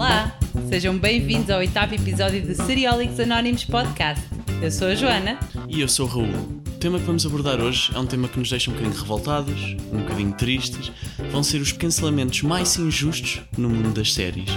Olá, 0.00 0.34
sejam 0.70 0.96
bem-vindos 0.96 1.50
ao 1.50 1.58
oitavo 1.58 1.94
episódio 1.94 2.40
do 2.40 2.54
Seriólicos 2.54 3.20
Anónimos 3.20 3.66
Podcast. 3.66 4.24
Eu 4.62 4.70
sou 4.70 4.88
a 4.88 4.94
Joana. 4.94 5.38
E 5.68 5.82
eu 5.82 5.88
sou 5.90 6.06
o 6.06 6.08
Raul. 6.08 6.62
O 6.68 6.78
tema 6.80 6.98
que 6.98 7.04
vamos 7.04 7.26
abordar 7.26 7.60
hoje 7.60 7.92
é 7.94 7.98
um 7.98 8.06
tema 8.06 8.26
que 8.26 8.38
nos 8.38 8.48
deixa 8.48 8.70
um 8.70 8.72
bocadinho 8.72 8.98
revoltados, 8.98 9.76
um 9.92 9.98
bocadinho 9.98 10.32
tristes. 10.32 10.90
Vão 11.30 11.42
ser 11.42 11.58
os 11.58 11.72
cancelamentos 11.72 12.40
mais 12.40 12.78
injustos 12.78 13.42
no 13.58 13.68
mundo 13.68 13.92
das 13.92 14.14
séries. 14.14 14.48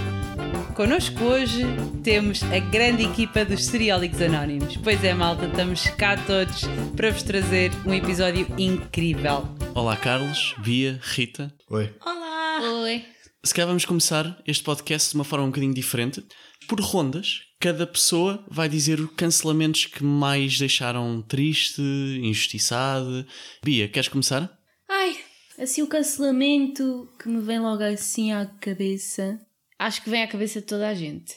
Connosco 0.74 1.22
hoje 1.22 1.62
temos 2.02 2.42
a 2.44 2.58
grande 2.58 3.04
equipa 3.04 3.44
dos 3.44 3.66
Seriólicos 3.66 4.22
Anónimos. 4.22 4.78
Pois 4.78 5.04
é, 5.04 5.12
malta, 5.12 5.44
estamos 5.44 5.82
cá 5.90 6.16
todos 6.16 6.62
para 6.96 7.10
vos 7.10 7.22
trazer 7.22 7.70
um 7.84 7.92
episódio 7.92 8.46
incrível. 8.56 9.46
Olá, 9.74 9.94
Carlos, 9.94 10.54
Bia, 10.60 10.98
Rita. 11.02 11.52
Oi. 11.68 11.92
Olá! 12.02 12.60
Oi. 12.82 13.13
Se 13.44 13.52
calhar 13.52 13.68
vamos 13.68 13.84
começar 13.84 14.42
este 14.46 14.64
podcast 14.64 15.10
de 15.10 15.16
uma 15.16 15.24
forma 15.24 15.44
um 15.44 15.48
bocadinho 15.48 15.74
diferente. 15.74 16.24
Por 16.66 16.80
rondas, 16.80 17.42
cada 17.60 17.86
pessoa 17.86 18.42
vai 18.48 18.70
dizer 18.70 18.98
os 18.98 19.10
cancelamentos 19.10 19.84
que 19.84 20.02
mais 20.02 20.58
deixaram 20.58 21.20
triste, 21.20 21.82
injustiçado. 22.22 23.26
Bia, 23.62 23.86
queres 23.86 24.08
começar? 24.08 24.50
Ai, 24.88 25.18
assim 25.58 25.82
o 25.82 25.86
cancelamento 25.86 27.06
que 27.20 27.28
me 27.28 27.42
vem 27.42 27.60
logo 27.60 27.82
assim 27.82 28.32
à 28.32 28.46
cabeça. 28.46 29.38
Acho 29.78 30.02
que 30.02 30.08
vem 30.08 30.22
à 30.22 30.26
cabeça 30.26 30.60
de 30.62 30.66
toda 30.66 30.88
a 30.88 30.94
gente. 30.94 31.34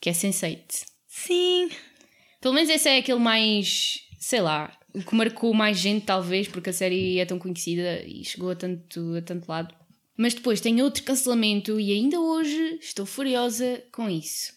Que 0.00 0.08
é 0.08 0.12
Sense8. 0.14 0.86
Sim. 1.06 1.68
Pelo 2.40 2.54
menos 2.54 2.70
esse 2.70 2.88
é 2.88 2.96
aquele 2.96 3.20
mais, 3.20 3.98
sei 4.18 4.40
lá, 4.40 4.74
o 4.94 5.02
que 5.02 5.14
marcou 5.14 5.52
mais 5.52 5.78
gente, 5.78 6.06
talvez, 6.06 6.48
porque 6.48 6.70
a 6.70 6.72
série 6.72 7.18
é 7.18 7.26
tão 7.26 7.38
conhecida 7.38 8.02
e 8.06 8.24
chegou 8.24 8.50
a 8.50 8.56
tanto, 8.56 9.16
a 9.16 9.20
tanto 9.20 9.46
lado. 9.46 9.81
Mas 10.16 10.34
depois 10.34 10.60
tem 10.60 10.82
outro 10.82 11.02
cancelamento 11.04 11.80
e 11.80 11.92
ainda 11.92 12.20
hoje 12.20 12.78
estou 12.80 13.06
furiosa 13.06 13.82
com 13.92 14.08
isso. 14.08 14.52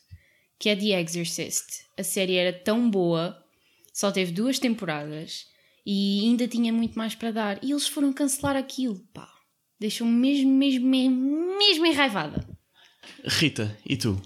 Que 0.60 0.70
é 0.70 0.76
The 0.76 1.02
Exorcist. 1.02 1.86
A 1.98 2.04
série 2.04 2.36
era 2.36 2.54
tão 2.54 2.90
boa, 2.90 3.38
só 3.94 4.12
teve 4.12 4.32
duas 4.32 4.60
temporadas 4.60 5.46
e 5.86 6.22
ainda 6.26 6.48
tinha 6.48 6.74
muito 6.74 6.98
mais 6.98 7.16
para 7.16 7.32
dar. 7.32 7.64
E 7.64 7.72
eles 7.72 7.88
foram 7.88 8.12
cancelar 8.12 8.56
aquilo, 8.56 9.00
pá. 9.14 9.30
Deixou-me 9.80 10.14
mesmo, 10.14 10.52
mesmo, 10.52 10.88
mesmo, 10.88 11.58
mesmo 11.58 11.86
enraivada. 11.86 12.48
Rita, 13.24 13.78
e 13.86 13.96
tu? 13.96 14.22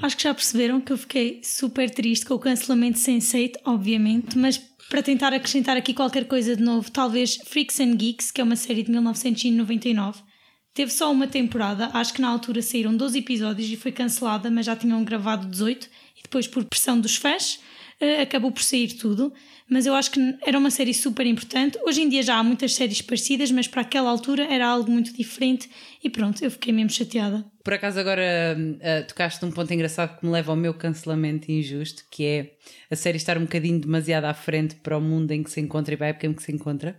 Acho 0.00 0.16
que 0.16 0.22
já 0.22 0.32
perceberam 0.32 0.80
que 0.80 0.92
eu 0.92 0.98
fiquei 0.98 1.42
super 1.42 1.90
triste 1.90 2.24
com 2.24 2.34
o 2.34 2.38
cancelamento 2.38 2.98
de 2.98 3.04
Sense8, 3.04 3.56
obviamente, 3.64 4.38
mas 4.38 4.58
para 4.88 5.02
tentar 5.02 5.32
acrescentar 5.32 5.76
aqui 5.76 5.92
qualquer 5.92 6.26
coisa 6.26 6.56
de 6.56 6.62
novo, 6.62 6.90
talvez 6.90 7.36
Freaks 7.36 7.80
and 7.80 7.96
Geeks, 7.96 8.30
que 8.30 8.40
é 8.40 8.44
uma 8.44 8.56
série 8.56 8.82
de 8.82 8.90
1999, 8.90 10.22
teve 10.80 10.92
só 10.94 11.12
uma 11.12 11.26
temporada, 11.26 11.90
acho 11.92 12.14
que 12.14 12.22
na 12.22 12.28
altura 12.30 12.62
saíram 12.62 12.96
12 12.96 13.18
episódios 13.18 13.70
e 13.70 13.76
foi 13.76 13.92
cancelada, 13.92 14.50
mas 14.50 14.64
já 14.64 14.74
tinham 14.74 15.04
gravado 15.04 15.46
18 15.46 15.86
e 16.18 16.22
depois 16.22 16.46
por 16.46 16.64
pressão 16.64 16.98
dos 16.98 17.16
fãs 17.16 17.60
eh, 18.00 18.22
acabou 18.22 18.50
por 18.50 18.62
sair 18.62 18.94
tudo, 18.94 19.30
mas 19.68 19.84
eu 19.84 19.94
acho 19.94 20.10
que 20.10 20.36
era 20.40 20.58
uma 20.58 20.70
série 20.70 20.94
super 20.94 21.26
importante. 21.26 21.78
Hoje 21.84 22.00
em 22.00 22.08
dia 22.08 22.22
já 22.22 22.36
há 22.36 22.42
muitas 22.42 22.72
séries 22.72 23.02
parecidas, 23.02 23.50
mas 23.50 23.68
para 23.68 23.82
aquela 23.82 24.08
altura 24.08 24.44
era 24.44 24.66
algo 24.66 24.90
muito 24.90 25.12
diferente 25.12 25.68
e 26.02 26.08
pronto, 26.08 26.42
eu 26.42 26.50
fiquei 26.50 26.72
mesmo 26.72 26.88
chateada. 26.88 27.44
Por 27.62 27.74
acaso 27.74 28.00
agora 28.00 28.56
uh, 28.56 29.06
tocaste 29.06 29.44
num 29.44 29.52
ponto 29.52 29.70
engraçado 29.74 30.18
que 30.18 30.24
me 30.24 30.32
leva 30.32 30.50
ao 30.50 30.56
meu 30.56 30.72
cancelamento 30.72 31.52
injusto, 31.52 32.06
que 32.10 32.24
é 32.24 32.52
a 32.90 32.96
série 32.96 33.18
estar 33.18 33.36
um 33.36 33.42
bocadinho 33.42 33.78
demasiado 33.78 34.24
à 34.24 34.32
frente 34.32 34.76
para 34.76 34.96
o 34.96 35.00
mundo 35.02 35.30
em 35.30 35.42
que 35.42 35.50
se 35.50 35.60
encontra 35.60 35.92
e 35.92 35.96
para 35.98 36.06
a 36.06 36.08
época 36.08 36.26
em 36.26 36.32
que 36.32 36.42
se 36.42 36.50
encontra. 36.50 36.98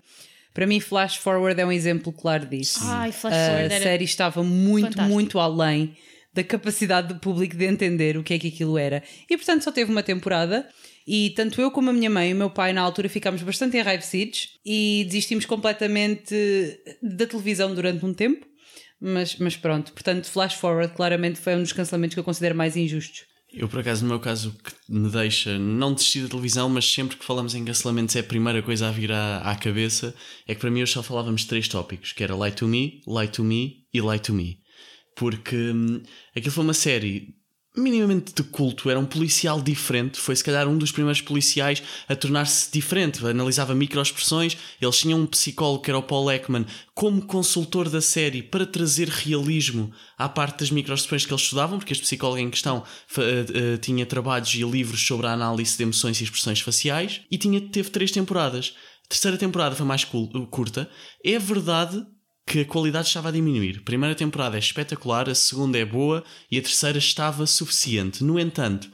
Para 0.54 0.68
mim, 0.68 0.80
Flash 0.80 1.16
Forward 1.18 1.60
é 1.60 1.66
um 1.66 1.72
exemplo 1.72 2.12
claro 2.12 2.46
disso. 2.46 2.80
Ai, 2.84 3.12
Flash 3.12 3.34
a 3.34 3.46
Forward 3.46 3.74
era 3.74 3.84
série 3.84 4.04
estava 4.04 4.44
muito, 4.44 4.88
fantástico. 4.88 5.14
muito 5.14 5.40
além 5.40 5.96
da 6.34 6.44
capacidade 6.44 7.10
do 7.10 7.20
público 7.20 7.56
de 7.56 7.66
entender 7.66 8.18
o 8.18 8.24
que 8.24 8.34
é 8.34 8.40
que 8.40 8.48
aquilo 8.48 8.78
era. 8.78 9.04
E 9.30 9.38
portanto 9.38 9.64
só 9.64 9.72
teve 9.72 9.92
uma 9.92 10.04
temporada. 10.04 10.68
E 11.06 11.32
tanto 11.32 11.60
eu 11.60 11.72
como 11.72 11.90
a 11.90 11.94
minha 11.94 12.10
mãe 12.10 12.30
e 12.30 12.34
o 12.34 12.38
meu 12.38 12.50
pai 12.50 12.74
na 12.74 12.82
altura 12.82 13.10
ficámos 13.10 13.42
bastante 13.42 13.76
enraivecidos 13.76 14.60
e 14.64 15.04
desistimos 15.08 15.46
completamente 15.46 16.36
da 17.02 17.26
televisão 17.26 17.74
durante 17.74 18.06
um 18.06 18.14
tempo. 18.14 18.46
Mas, 19.00 19.36
mas 19.38 19.58
pronto, 19.58 19.92
portanto, 19.94 20.28
Flash 20.28 20.54
Forward 20.54 20.94
claramente 20.94 21.40
foi 21.40 21.56
um 21.56 21.62
dos 21.62 21.74
cancelamentos 21.74 22.14
que 22.14 22.20
eu 22.20 22.24
considero 22.24 22.56
mais 22.56 22.78
injustos. 22.78 23.26
Eu, 23.54 23.68
por 23.68 23.80
acaso, 23.82 24.04
no 24.04 24.10
meu 24.10 24.20
caso, 24.20 24.50
o 24.50 24.64
que 24.64 24.72
me 24.88 25.10
deixa 25.10 25.60
não 25.60 25.94
desistir 25.94 26.22
da 26.22 26.30
televisão, 26.30 26.70
mas 26.70 26.86
sempre 26.86 27.18
que 27.18 27.26
falamos 27.26 27.54
em 27.54 27.66
cancelamentos 27.66 28.16
é 28.16 28.20
a 28.20 28.24
primeira 28.24 28.62
coisa 28.64 28.88
a 28.88 28.92
vir 28.92 29.12
à, 29.12 29.40
à 29.40 29.56
cabeça, 29.56 30.16
é 30.48 30.56
que 30.56 30.62
para 30.62 30.72
mim 30.72 30.82
hoje 30.82 30.94
só 30.94 31.04
falávamos 31.04 31.44
três 31.44 31.68
tópicos, 31.68 32.14
que 32.14 32.24
era 32.24 32.34
Lie 32.34 32.54
to 32.54 32.68
Me, 32.68 33.02
Lie 33.06 33.28
to 33.28 33.44
Me 33.44 33.86
e 33.94 34.00
Lie 34.00 34.20
to 34.20 34.34
Me. 34.34 34.58
Porque 35.18 35.56
hum, 35.56 36.02
aquilo 36.34 36.54
foi 36.54 36.64
uma 36.64 36.74
série 36.74 37.36
minimamente 37.76 38.34
de 38.34 38.44
culto, 38.44 38.90
era 38.90 39.00
um 39.00 39.06
policial 39.06 39.62
diferente, 39.62 40.20
foi 40.20 40.36
se 40.36 40.44
calhar 40.44 40.68
um 40.68 40.78
dos 40.78 40.92
primeiros 40.92 41.22
policiais 41.22 41.82
a 42.08 42.16
tornar-se 42.16 42.70
diferente, 42.72 43.26
analisava 43.26 43.74
microexpressões, 43.74 44.58
eles 44.82 45.00
tinham 45.00 45.20
um 45.20 45.26
psicólogo 45.26 45.82
que 45.82 45.90
era 45.90 45.98
o 45.98 46.04
Paul 46.04 46.30
Ekman 46.30 46.66
como 46.94 47.22
consultor 47.26 47.90
da 47.90 48.02
série 48.02 48.44
para 48.44 48.66
trazer 48.66 49.08
realismo 49.08 49.92
à 50.18 50.28
parte 50.28 50.60
das 50.60 50.72
microexpressões 50.72 51.26
que 51.26 51.32
eles 51.32 51.44
estudavam, 51.44 51.78
porque 51.78 51.94
este 51.94 52.04
psicólogo 52.04 52.40
em 52.40 52.50
questão 52.50 52.84
eh, 53.18 53.46
eh, 53.54 53.78
tinha 53.78 54.06
trabalhos 54.06 54.54
e 54.54 54.64
livros 54.64 55.06
sobre 55.06 55.28
a 55.28 55.32
análise 55.32 55.78
de 55.78 55.84
emoções 55.84 56.20
e 56.20 56.26
expressões 56.26 56.60
faciais 56.60 57.22
e 57.32 57.38
tinha, 57.38 57.62
teve 57.62 57.90
três 57.90 58.12
temporadas. 58.12 58.76
A 59.06 59.10
terceira 59.10 59.38
temporada 59.38 59.76
foi 59.76 59.86
mais 59.86 60.04
curta. 60.06 60.90
É 61.24 61.40
verdade 61.40 62.06
que 62.52 62.60
a 62.60 62.66
qualidade 62.66 63.08
estava 63.08 63.30
a 63.30 63.32
diminuir. 63.32 63.78
A 63.78 63.86
primeira 63.86 64.14
temporada 64.14 64.58
é 64.58 64.60
espetacular, 64.60 65.30
a 65.30 65.34
segunda 65.34 65.78
é 65.78 65.86
boa 65.86 66.22
e 66.52 66.58
a 66.58 66.62
terceira 66.62 66.98
estava 66.98 67.48
suficiente. 67.48 68.26
No 68.26 68.38
entanto, 68.38 68.90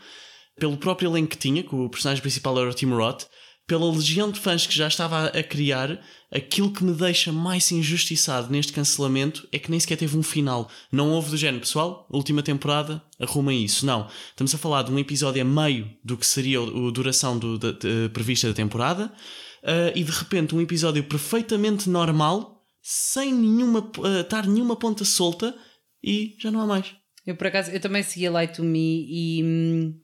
pelo 0.59 0.77
próprio 0.77 1.09
elenco 1.09 1.29
que 1.29 1.37
tinha, 1.39 1.63
que 1.63 1.73
o 1.73 1.89
personagem 1.89 2.21
principal 2.21 2.55
era 2.59 2.69
o 2.69 2.73
Tim 2.75 2.91
Roth, 2.91 3.25
pela 3.65 3.91
legião 3.91 4.29
de 4.29 4.39
fãs 4.39 4.67
que 4.67 4.75
já 4.75 4.87
estava 4.87 5.25
a 5.29 5.41
criar, 5.41 5.99
aquilo 6.31 6.71
que 6.71 6.83
me 6.83 6.93
deixa 6.93 7.31
mais 7.31 7.71
injustiçado 7.71 8.51
neste 8.51 8.71
cancelamento 8.71 9.47
é 9.51 9.57
que 9.57 9.71
nem 9.71 9.79
sequer 9.79 9.97
teve 9.97 10.15
um 10.15 10.21
final. 10.21 10.69
Não 10.91 11.09
houve 11.09 11.31
do 11.31 11.37
género, 11.37 11.61
pessoal, 11.61 12.07
última 12.11 12.43
temporada, 12.43 13.01
arrumem 13.19 13.65
isso. 13.65 13.87
Não. 13.87 14.07
Estamos 14.29 14.53
a 14.53 14.57
falar 14.59 14.83
de 14.83 14.91
um 14.91 14.99
episódio 14.99 15.41
a 15.41 15.45
meio 15.45 15.89
do 16.03 16.15
que 16.15 16.27
seria 16.27 16.59
a 16.59 16.91
duração 16.91 17.39
do, 17.39 17.57
da, 17.57 17.71
da- 17.71 18.09
prevista 18.13 18.47
da 18.47 18.53
temporada 18.53 19.11
ah, 19.63 19.91
e 19.95 20.03
de 20.03 20.11
repente 20.11 20.53
um 20.53 20.61
episódio 20.61 21.03
perfeitamente 21.03 21.89
normal, 21.89 22.56
sem 22.89 23.33
nenhuma, 23.33 23.91
ah, 24.01 24.21
estar 24.21 24.47
nenhuma 24.47 24.77
ponta 24.77 25.03
solta 25.03 25.53
e 26.01 26.37
já 26.39 26.49
não 26.49 26.61
há 26.61 26.65
mais. 26.65 26.95
Eu, 27.25 27.35
por 27.35 27.47
acaso, 27.47 27.69
eu 27.71 27.81
também 27.81 28.01
seguia 28.01 28.31
Lie 28.31 28.47
to 28.47 28.63
Me 28.63 29.05
e. 29.09 29.43
hum, 29.43 29.99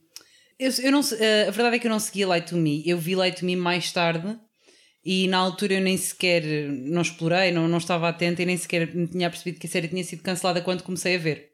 eu, 0.59 0.69
eu 0.83 0.91
não, 0.91 0.99
eh, 1.17 1.47
a 1.47 1.51
verdade 1.51 1.77
é 1.77 1.79
que 1.79 1.87
eu 1.87 1.91
não 1.91 1.99
seguia 1.99 2.27
Lie 2.27 2.41
to 2.41 2.57
Me. 2.57 2.83
Eu 2.85 2.97
vi 2.97 3.15
Lie 3.15 3.31
to 3.31 3.45
Me 3.45 3.55
mais 3.55 3.89
tarde 3.93 4.37
e 5.01 5.29
na 5.29 5.37
altura 5.37 5.75
eu 5.75 5.81
nem 5.81 5.95
sequer. 5.95 6.43
Não 6.69 7.01
explorei, 7.01 7.53
não, 7.53 7.69
não 7.69 7.77
estava 7.77 8.09
atenta 8.09 8.41
e 8.41 8.45
nem 8.45 8.57
sequer 8.57 8.93
me 8.93 9.07
tinha 9.07 9.29
percebido 9.29 9.61
que 9.61 9.67
a 9.67 9.69
série 9.69 9.87
tinha 9.87 10.03
sido 10.03 10.21
cancelada 10.21 10.61
quando 10.61 10.83
comecei 10.83 11.15
a 11.15 11.19
ver. 11.19 11.51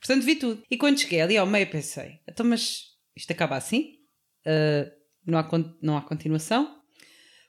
Portanto, 0.00 0.24
vi 0.24 0.36
tudo. 0.36 0.62
E 0.70 0.78
quando 0.78 0.98
cheguei 0.98 1.20
ali 1.20 1.36
ao 1.36 1.46
meio, 1.46 1.70
pensei: 1.70 2.18
então, 2.26 2.46
mas 2.46 2.84
isto 3.14 3.30
acaba 3.30 3.56
assim? 3.56 3.98
Ah, 4.46 4.90
não, 5.26 5.38
há, 5.38 5.48
não 5.82 5.98
há 5.98 6.00
continuação? 6.00 6.81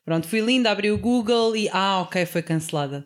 Pronto, 0.06 0.28
fui 0.28 0.41
linda, 0.41 0.69
abri 0.72 0.91
o 0.91 0.97
Google 0.97 1.56
e. 1.56 1.69
Ah, 1.72 2.02
ok, 2.02 2.25
foi 2.25 2.41
cancelada. 2.41 3.06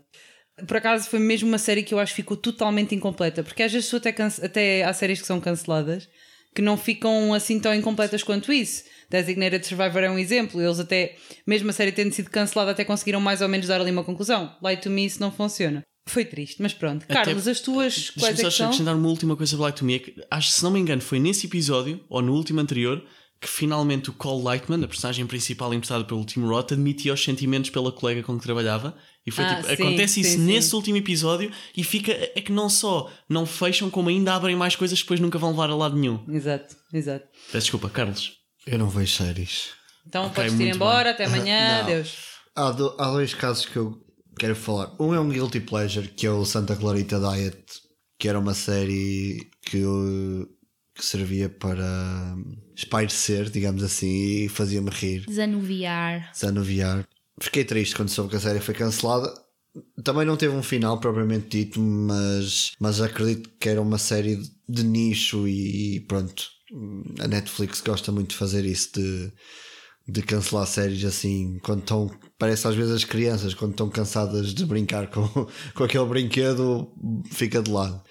Por 0.68 0.78
acaso 0.78 1.08
foi 1.10 1.20
mesmo 1.20 1.48
uma 1.48 1.60
série 1.60 1.84
que 1.84 1.94
eu 1.94 2.00
acho 2.00 2.14
que 2.14 2.22
ficou 2.24 2.36
totalmente 2.36 2.96
incompleta, 2.96 3.44
porque 3.44 3.62
às 3.62 3.72
vezes 3.72 3.94
até, 3.94 4.16
até 4.44 4.84
há 4.84 4.92
séries 4.92 5.22
que 5.22 5.28
são 5.28 5.40
canceladas 5.40 6.10
que 6.56 6.62
não 6.64 6.76
ficam 6.76 7.36
assim 7.36 7.60
tão 7.60 7.72
incompletas 7.72 8.24
quanto 8.24 8.52
isso. 8.52 8.84
Designated 9.12 9.64
Survivor 9.64 10.02
é 10.02 10.10
um 10.10 10.18
exemplo, 10.18 10.60
eles 10.60 10.80
até, 10.80 11.16
mesmo 11.46 11.70
a 11.70 11.74
série 11.74 11.92
tendo 11.92 12.12
sido 12.12 12.32
cancelada, 12.32 12.72
até 12.72 12.84
conseguiram 12.84 13.22
mais 13.22 13.42
ou 13.44 13.48
menos 13.48 13.68
dar 13.68 13.80
ali 13.80 13.92
uma 13.92 14.04
conclusão. 14.04 14.56
Lie 14.64 14.78
to 14.78 14.90
Me 14.90 15.06
isso 15.06 15.22
não 15.22 15.32
funciona. 15.32 15.84
Foi 16.08 16.26
triste, 16.26 16.60
mas 16.62 16.74
pronto. 16.74 17.04
Até- 17.04 17.14
Carlos, 17.14 17.48
as 17.48 17.60
tuas 17.60 18.10
quais 18.10 18.40
é 18.40 18.44
que 18.44 18.52
são? 18.52 18.66
acrescentar 18.68 18.96
uma 18.96 19.08
última 19.08 19.36
coisa 19.36 19.52
sobre 19.52 19.66
Light 19.66 19.78
to 19.78 19.86
Me. 19.86 19.96
é 19.96 20.00
que, 20.00 20.16
acho 20.32 20.48
que, 20.48 20.54
se 20.56 20.64
não 20.64 20.72
me 20.72 20.80
engano, 20.80 21.02
foi 21.02 21.20
nesse 21.20 21.46
episódio, 21.46 22.04
ou 22.10 22.24
no 22.24 22.34
último 22.34 22.60
anterior, 22.60 23.06
que 23.40 23.48
finalmente 23.48 24.10
o 24.10 24.14
Cole 24.14 24.44
Lightman, 24.44 24.84
a 24.84 24.88
personagem 24.88 25.26
principal 25.28 25.74
interpretada 25.74 26.04
pelo 26.06 26.26
Tim 26.26 26.42
Roth, 26.42 26.72
admitia 26.72 27.14
os 27.14 27.24
sentimentos 27.24 27.70
pela 27.70 27.92
colega 27.92 28.24
com 28.24 28.38
que 28.38 28.44
trabalhava. 28.44 28.96
E 29.26 29.32
foi 29.32 29.44
Ah, 29.44 29.56
tipo, 29.56 29.68
sim, 29.68 29.74
acontece 29.74 30.14
sim, 30.16 30.22
isso 30.22 30.32
sim. 30.32 30.38
nesse 30.40 30.76
último 30.76 30.98
episódio 30.98 31.52
e 31.76 31.84
fica. 31.84 32.12
É 32.14 32.42
que 32.42 32.52
não 32.52 32.70
só 32.70 33.12
não 33.30 33.46
fecham, 33.46 33.90
como 33.90 34.10
ainda 34.10 34.34
abrem 34.34 34.56
mais 34.56 34.76
coisas 34.76 34.98
que 35.00 35.04
depois 35.06 35.20
nunca 35.20 35.38
vão 35.38 35.52
levar 35.52 35.70
a 35.70 35.76
lado 35.76 35.96
nenhum. 35.98 36.24
Exato, 36.30 36.76
exato. 36.94 37.26
Peço 37.52 37.66
desculpa, 37.66 37.90
Carlos. 37.90 38.34
Eu 38.66 38.80
não 38.80 38.90
vejo 38.90 39.14
séries. 39.16 39.70
Então 40.08 40.26
Ok, 40.28 40.36
podes 40.46 40.60
ir 40.60 40.74
embora, 40.74 41.12
até 41.12 41.26
amanhã, 41.26 41.82
adeus. 41.82 42.16
Há, 42.56 42.72
do- 42.72 42.96
há 42.98 43.12
dois 43.12 43.34
casos 43.34 43.66
que 43.66 43.76
eu 43.76 43.98
quero 44.40 44.56
falar. 44.56 44.96
Um 45.00 45.14
é 45.14 45.20
um 45.20 45.30
Guilty 45.30 45.60
Pleasure, 45.60 46.08
que 46.08 46.26
é 46.26 46.32
o 46.32 46.46
Santa 46.46 46.76
Clarita 46.76 47.20
Diet, 47.20 47.62
que 48.18 48.28
era 48.30 48.40
uma 48.40 48.54
série 48.54 49.50
que, 49.64 49.78
eu- 49.80 50.48
que 50.98 51.06
servia 51.06 51.48
para 51.50 52.36
espairecer, 52.76 53.50
digamos 53.50 53.84
assim, 53.84 54.46
e 54.46 54.50
fazia-me 54.50 54.90
rir, 54.90 55.26
Desanuviar. 55.28 56.32
desanuviar. 56.32 57.08
Fiquei 57.40 57.64
triste 57.64 57.96
quando 57.96 58.10
soube 58.10 58.32
que 58.32 58.36
a 58.36 58.40
série 58.40 58.60
foi 58.60 58.74
cancelada. 58.74 59.32
também 60.04 60.26
não 60.26 60.36
teve 60.36 60.56
um 60.56 60.64
final 60.64 61.00
propriamente 61.00 61.48
dito, 61.50 61.80
mas, 61.80 62.72
mas 62.80 63.00
acredito 63.00 63.50
que 63.60 63.70
era 63.70 63.82
uma 63.82 63.98
série 64.00 64.40
de 64.68 64.84
nicho 64.84 65.48
e 65.48 66.00
pronto. 66.08 66.48
A 67.20 67.28
Netflix 67.28 67.80
gosta 67.82 68.12
muito 68.12 68.32
de 68.32 68.36
fazer 68.36 68.66
isso 68.66 68.90
de, 68.96 69.32
de 70.08 70.22
cancelar 70.24 70.66
séries 70.68 71.06
assim 71.06 71.60
quando 71.64 71.80
estão. 71.82 72.10
Parece 72.40 72.68
às 72.68 72.76
vezes 72.76 72.92
as 72.92 73.04
crianças, 73.06 73.54
quando 73.54 73.72
estão 73.72 73.90
cansadas 73.90 74.54
de 74.54 74.66
brincar 74.66 75.08
com, 75.10 75.28
com 75.76 75.84
aquele 75.84 76.06
brinquedo, 76.06 76.92
fica 77.32 77.62
de 77.62 77.70
lado. 77.72 78.02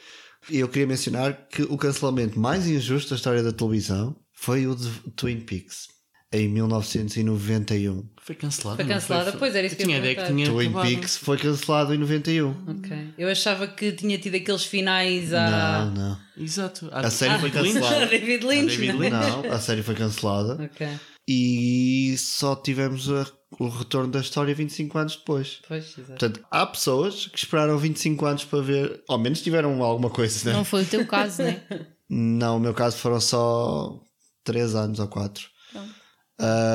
E 0.50 0.58
eu 0.58 0.69
queria 0.69 0.87
mencionar 0.87 1.46
que 1.50 1.62
o 1.62 1.76
cancelamento 1.76 2.38
mais 2.38 2.66
injusto 2.66 3.10
da 3.10 3.16
história 3.16 3.43
da 3.43 3.52
televisão 3.52 4.14
foi 4.32 4.66
o 4.66 4.75
de 4.75 4.88
Twin 5.16 5.40
Peaks 5.40 5.88
em 6.32 6.48
1991. 6.48 8.04
Foi 8.22 8.34
cancelado. 8.34 8.76
Foi 8.76 8.84
cancelada? 8.84 9.32
Pois, 9.32 9.54
era 9.54 9.66
isso 9.66 9.76
que 9.76 9.82
eu 9.82 9.87
tinha 9.87 10.00
que 10.14 10.26
tinha 10.26 10.46
Twin 10.46 10.66
acabado. 10.69 10.87
Peaks 10.88 11.16
foi 11.16 11.37
cancelado 11.38 11.94
em 11.94 11.98
91. 11.98 12.50
Ok. 12.69 13.14
Eu 13.16 13.28
achava 13.28 13.66
que 13.66 13.93
tinha 13.93 14.19
tido 14.19 14.34
aqueles 14.37 14.64
finais 14.64 15.32
a. 15.32 15.84
Não, 15.87 15.94
não. 15.94 16.19
Exato. 16.37 16.88
A 16.93 17.08
série 17.10 17.38
foi 17.38 17.50
Lynch. 17.50 17.72
cancelada. 17.75 18.06
David 18.10 18.44
Lynch. 18.46 18.76
David 18.76 18.93
não 18.93 18.98
Lynch. 19.00 19.14
é? 19.16 19.31
Não, 19.48 19.52
a 19.52 19.60
série 19.60 19.82
foi 19.82 19.94
cancelada 19.94 20.62
Ok. 20.64 20.87
e 21.28 22.14
só 22.19 22.54
tivemos 22.56 23.08
a- 23.10 23.26
o 23.58 23.69
retorno 23.69 24.11
da 24.11 24.20
história 24.20 24.55
25 24.55 24.99
anos 24.99 25.17
depois. 25.17 25.61
Pois, 25.67 25.85
exato. 25.85 26.06
Portanto, 26.06 26.47
há 26.50 26.67
pessoas 26.67 27.26
que 27.26 27.38
esperaram 27.38 27.79
25 27.79 28.26
anos 28.26 28.44
para 28.44 28.61
ver, 28.61 29.03
ao 29.08 29.19
menos 29.19 29.41
tiveram 29.41 29.82
alguma 29.82 30.11
coisa, 30.11 30.49
né? 30.49 30.56
Não 30.56 30.64
foi 30.64 30.82
o 30.82 30.87
teu 30.87 31.06
caso, 31.06 31.43
né? 31.43 31.62
Não, 32.08 32.55
no 32.55 32.61
meu 32.61 32.75
caso 32.75 32.99
foram 32.99 33.20
só 33.20 34.00
3 34.44 34.75
anos 34.76 35.00
ou 35.00 35.08
4. 35.08 35.44
Pronto. 35.73 35.94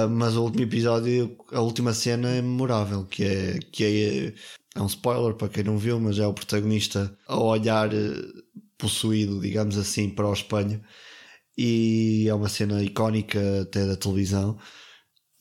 mas 0.09 0.35
o 0.35 0.43
último 0.43 0.63
episódio, 0.63 1.37
a 1.53 1.61
última 1.61 1.93
cena 1.93 2.29
é 2.29 2.41
memorável, 2.41 3.05
que 3.05 3.23
é, 3.23 3.59
que 3.71 3.83
é, 3.83 4.33
é 4.75 4.81
um 4.81 4.87
spoiler 4.87 5.33
para 5.35 5.47
quem 5.47 5.63
não 5.63 5.77
viu, 5.77 5.99
mas 5.99 6.19
é 6.19 6.27
o 6.27 6.33
protagonista 6.33 7.15
a 7.27 7.39
olhar 7.39 7.93
eh, 7.93 8.21
possuído, 8.77 9.39
digamos 9.39 9.77
assim, 9.77 10.09
para 10.09 10.27
o 10.27 10.33
espelho. 10.33 10.83
E 11.57 12.25
é 12.27 12.33
uma 12.33 12.49
cena 12.49 12.83
icónica 12.83 13.39
até 13.61 13.85
da 13.85 13.95
televisão. 13.95 14.57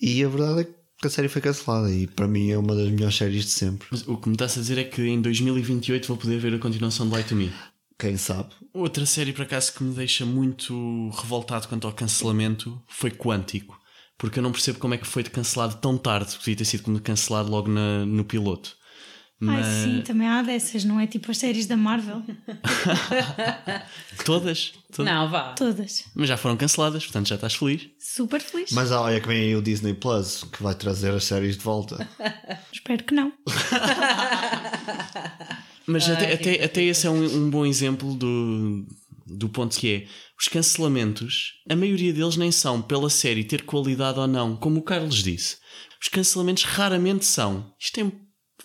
E 0.00 0.25
a 0.25 0.28
verdade 0.28 0.60
é 0.60 0.64
que 0.64 0.79
a 1.06 1.11
série 1.11 1.29
foi 1.29 1.41
cancelada 1.43 1.91
e 1.93 2.06
para 2.06 2.29
mim 2.29 2.50
é 2.50 2.58
uma 2.58 2.75
das 2.75 2.88
melhores 2.91 3.17
séries 3.17 3.44
de 3.44 3.50
sempre. 3.50 3.88
Mas 3.91 4.06
o 4.06 4.17
que 4.17 4.29
me 4.29 4.35
estás 4.35 4.56
a 4.56 4.61
dizer 4.61 4.79
é 4.79 4.85
que 4.85 5.02
em 5.02 5.20
2028 5.20 6.06
vou 6.08 6.17
poder 6.17 6.38
ver 6.38 6.55
a 6.55 6.58
continuação 6.58 7.06
de 7.06 7.12
Light 7.12 7.29
to 7.29 7.35
Me. 7.37 7.52
Quem 7.99 8.17
sabe? 8.17 8.49
Outra 8.73 9.05
série, 9.05 9.32
por 9.32 9.43
acaso, 9.43 9.75
que 9.75 9.82
me 9.85 9.94
deixa 9.94 10.25
muito 10.25 11.11
revoltado 11.11 11.69
quanto 11.69 11.87
ao 11.87 11.93
cancelamento 11.93 12.81
foi 12.88 13.11
Quântico. 13.11 13.79
Porque 14.17 14.38
eu 14.38 14.43
não 14.43 14.52
percebo 14.52 14.79
como 14.79 14.94
é 14.94 14.99
que 14.99 15.06
foi 15.06 15.23
cancelado 15.25 15.76
tão 15.76 15.97
tarde. 15.99 16.37
Podia 16.38 16.56
ter 16.56 16.64
sido 16.64 17.00
cancelado 17.00 17.50
logo 17.50 17.69
na- 17.70 18.05
no 18.06 18.25
piloto. 18.25 18.76
Mas 19.40 19.66
Ai 19.66 19.84
sim, 19.84 20.02
também 20.02 20.28
há 20.28 20.42
dessas, 20.42 20.84
não 20.84 21.00
é? 21.00 21.06
Tipo 21.06 21.31
as 21.31 21.38
séries 21.38 21.66
da 21.66 21.75
Marvel. 21.75 22.22
todas, 24.26 24.75
todas. 24.92 25.10
Não, 25.10 25.31
vá. 25.31 25.54
Todas. 25.54 26.04
Mas 26.14 26.28
já 26.28 26.37
foram 26.37 26.58
canceladas, 26.58 27.04
portanto 27.04 27.28
já 27.28 27.37
estás 27.37 27.54
feliz. 27.54 27.88
Super 27.98 28.42
feliz. 28.42 28.70
Mas 28.72 28.90
olha 28.90 29.19
que 29.19 29.26
vem 29.26 29.40
aí 29.40 29.56
o 29.56 29.62
Disney 29.62 29.94
Plus 29.94 30.44
que 30.44 30.62
vai 30.62 30.75
trazer 30.75 31.14
as 31.14 31.25
séries 31.25 31.56
de 31.56 31.64
volta. 31.64 32.06
Espero 32.70 33.02
que 33.02 33.14
não. 33.14 33.32
Mas 35.87 36.06
Ai, 36.06 36.14
até, 36.14 36.26
que 36.26 36.50
até, 36.50 36.64
até 36.64 36.82
esse 36.82 37.06
é 37.06 37.10
um, 37.10 37.25
um 37.25 37.48
bom 37.48 37.64
exemplo 37.64 38.12
do, 38.14 38.87
do 39.26 39.48
ponto 39.48 39.75
que 39.78 39.90
é 39.90 40.06
os 40.38 40.48
cancelamentos, 40.48 41.54
a 41.69 41.75
maioria 41.75 42.12
deles 42.12 42.37
nem 42.37 42.52
são 42.52 42.82
pela 42.82 43.08
série 43.08 43.42
ter 43.42 43.62
qualidade 43.62 44.19
ou 44.19 44.26
não, 44.26 44.54
como 44.54 44.81
o 44.81 44.82
Carlos 44.82 45.22
disse. 45.22 45.56
Os 46.00 46.08
cancelamentos 46.08 46.64
raramente 46.64 47.25
são. 47.25 47.75
Isto 47.78 47.94
tem 47.94 48.12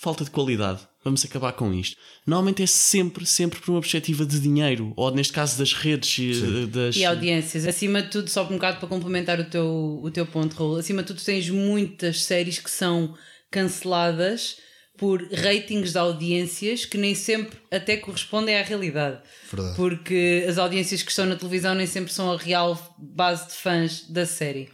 falta 0.05 0.23
de 0.23 0.29
qualidade. 0.29 0.81
Vamos 1.03 1.25
acabar 1.25 1.51
com 1.53 1.73
isto. 1.73 1.97
Normalmente 2.27 2.61
é 2.61 2.67
sempre, 2.67 3.25
sempre 3.25 3.59
por 3.59 3.71
uma 3.71 3.81
perspectiva 3.81 4.23
de 4.23 4.39
dinheiro, 4.39 4.93
ou 4.95 5.09
neste 5.09 5.33
caso 5.33 5.57
das 5.57 5.73
redes 5.73 6.41
e 6.43 6.67
das. 6.67 6.95
E 6.95 7.03
audiências, 7.03 7.65
acima 7.65 8.03
de 8.03 8.09
tudo, 8.09 8.29
só 8.29 8.43
um 8.43 8.49
bocado 8.49 8.77
para 8.77 8.87
complementar 8.87 9.39
o 9.39 9.45
teu, 9.45 9.99
o 10.03 10.11
teu 10.11 10.27
ponto, 10.27 10.55
Raul, 10.55 10.77
acima 10.77 11.01
de 11.01 11.07
tudo 11.07 11.21
tens 11.23 11.49
muitas 11.49 12.23
séries 12.23 12.59
que 12.59 12.69
são 12.69 13.15
canceladas 13.49 14.57
por 14.95 15.21
ratings 15.31 15.91
de 15.91 15.97
audiências 15.97 16.85
que 16.85 16.97
nem 16.97 17.15
sempre 17.15 17.57
até 17.71 17.97
correspondem 17.97 18.55
à 18.55 18.61
realidade. 18.61 19.21
Verdade. 19.51 19.75
Porque 19.75 20.45
as 20.47 20.59
audiências 20.59 21.01
que 21.01 21.09
estão 21.09 21.25
na 21.25 21.35
televisão 21.35 21.73
nem 21.73 21.87
sempre 21.87 22.13
são 22.13 22.31
a 22.31 22.37
real 22.37 22.95
base 22.97 23.47
de 23.47 23.55
fãs 23.55 24.07
da 24.07 24.25
série. 24.25 24.69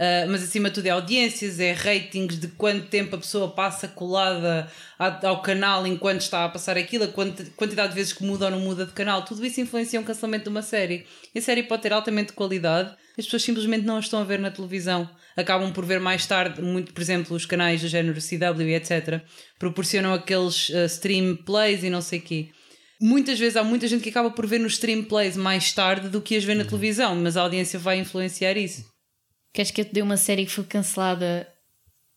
Uh, 0.00 0.30
mas 0.30 0.42
acima 0.42 0.70
de 0.70 0.76
tudo 0.76 0.86
é 0.86 0.90
audiências, 0.90 1.60
é 1.60 1.72
ratings 1.72 2.40
de 2.40 2.48
quanto 2.48 2.86
tempo 2.86 3.14
a 3.16 3.18
pessoa 3.18 3.50
passa 3.50 3.86
colada 3.86 4.66
ao 4.98 5.42
canal 5.42 5.86
enquanto 5.86 6.22
está 6.22 6.46
a 6.46 6.48
passar 6.48 6.78
aquilo, 6.78 7.04
a 7.04 7.08
quanti- 7.08 7.50
quantidade 7.50 7.90
de 7.90 7.96
vezes 7.96 8.14
que 8.14 8.24
muda 8.24 8.46
ou 8.46 8.50
não 8.50 8.60
muda 8.60 8.86
de 8.86 8.92
canal, 8.92 9.26
tudo 9.26 9.44
isso 9.44 9.60
influencia 9.60 10.00
um 10.00 10.02
cancelamento 10.02 10.44
de 10.44 10.48
uma 10.48 10.62
série. 10.62 11.04
E 11.34 11.38
a 11.38 11.42
série 11.42 11.64
pode 11.64 11.82
ter 11.82 11.92
altamente 11.92 12.28
de 12.28 12.32
qualidade, 12.32 12.94
as 13.18 13.26
pessoas 13.26 13.42
simplesmente 13.42 13.84
não 13.84 13.98
a 13.98 14.00
estão 14.00 14.22
a 14.22 14.24
ver 14.24 14.38
na 14.38 14.50
televisão. 14.50 15.06
Acabam 15.36 15.70
por 15.70 15.84
ver 15.84 16.00
mais 16.00 16.24
tarde, 16.24 16.62
muito, 16.62 16.94
por 16.94 17.02
exemplo, 17.02 17.36
os 17.36 17.44
canais 17.44 17.82
do 17.82 17.88
género 17.88 18.18
CW 18.18 18.68
e 18.68 18.74
etc. 18.76 19.20
Proporcionam 19.58 20.14
aqueles 20.14 20.70
uh, 20.70 20.86
stream 20.86 21.36
plays 21.44 21.84
e 21.84 21.90
não 21.90 22.00
sei 22.00 22.20
o 22.20 22.22
quê. 22.22 22.48
Muitas 22.98 23.38
vezes 23.38 23.56
há 23.56 23.62
muita 23.62 23.86
gente 23.86 24.02
que 24.02 24.08
acaba 24.08 24.30
por 24.30 24.46
ver 24.46 24.60
nos 24.60 24.72
stream 24.72 25.04
plays 25.04 25.36
mais 25.36 25.72
tarde 25.74 26.08
do 26.08 26.22
que 26.22 26.36
as 26.36 26.44
ver 26.44 26.54
na 26.54 26.64
televisão, 26.64 27.14
mas 27.16 27.36
a 27.36 27.42
audiência 27.42 27.78
vai 27.78 27.98
influenciar 27.98 28.56
isso. 28.56 28.88
Queres 29.52 29.70
que 29.70 29.80
eu 29.80 29.84
te 29.84 29.92
dê 29.92 30.02
uma 30.02 30.16
série 30.16 30.44
que 30.46 30.52
foi 30.52 30.64
cancelada 30.64 31.48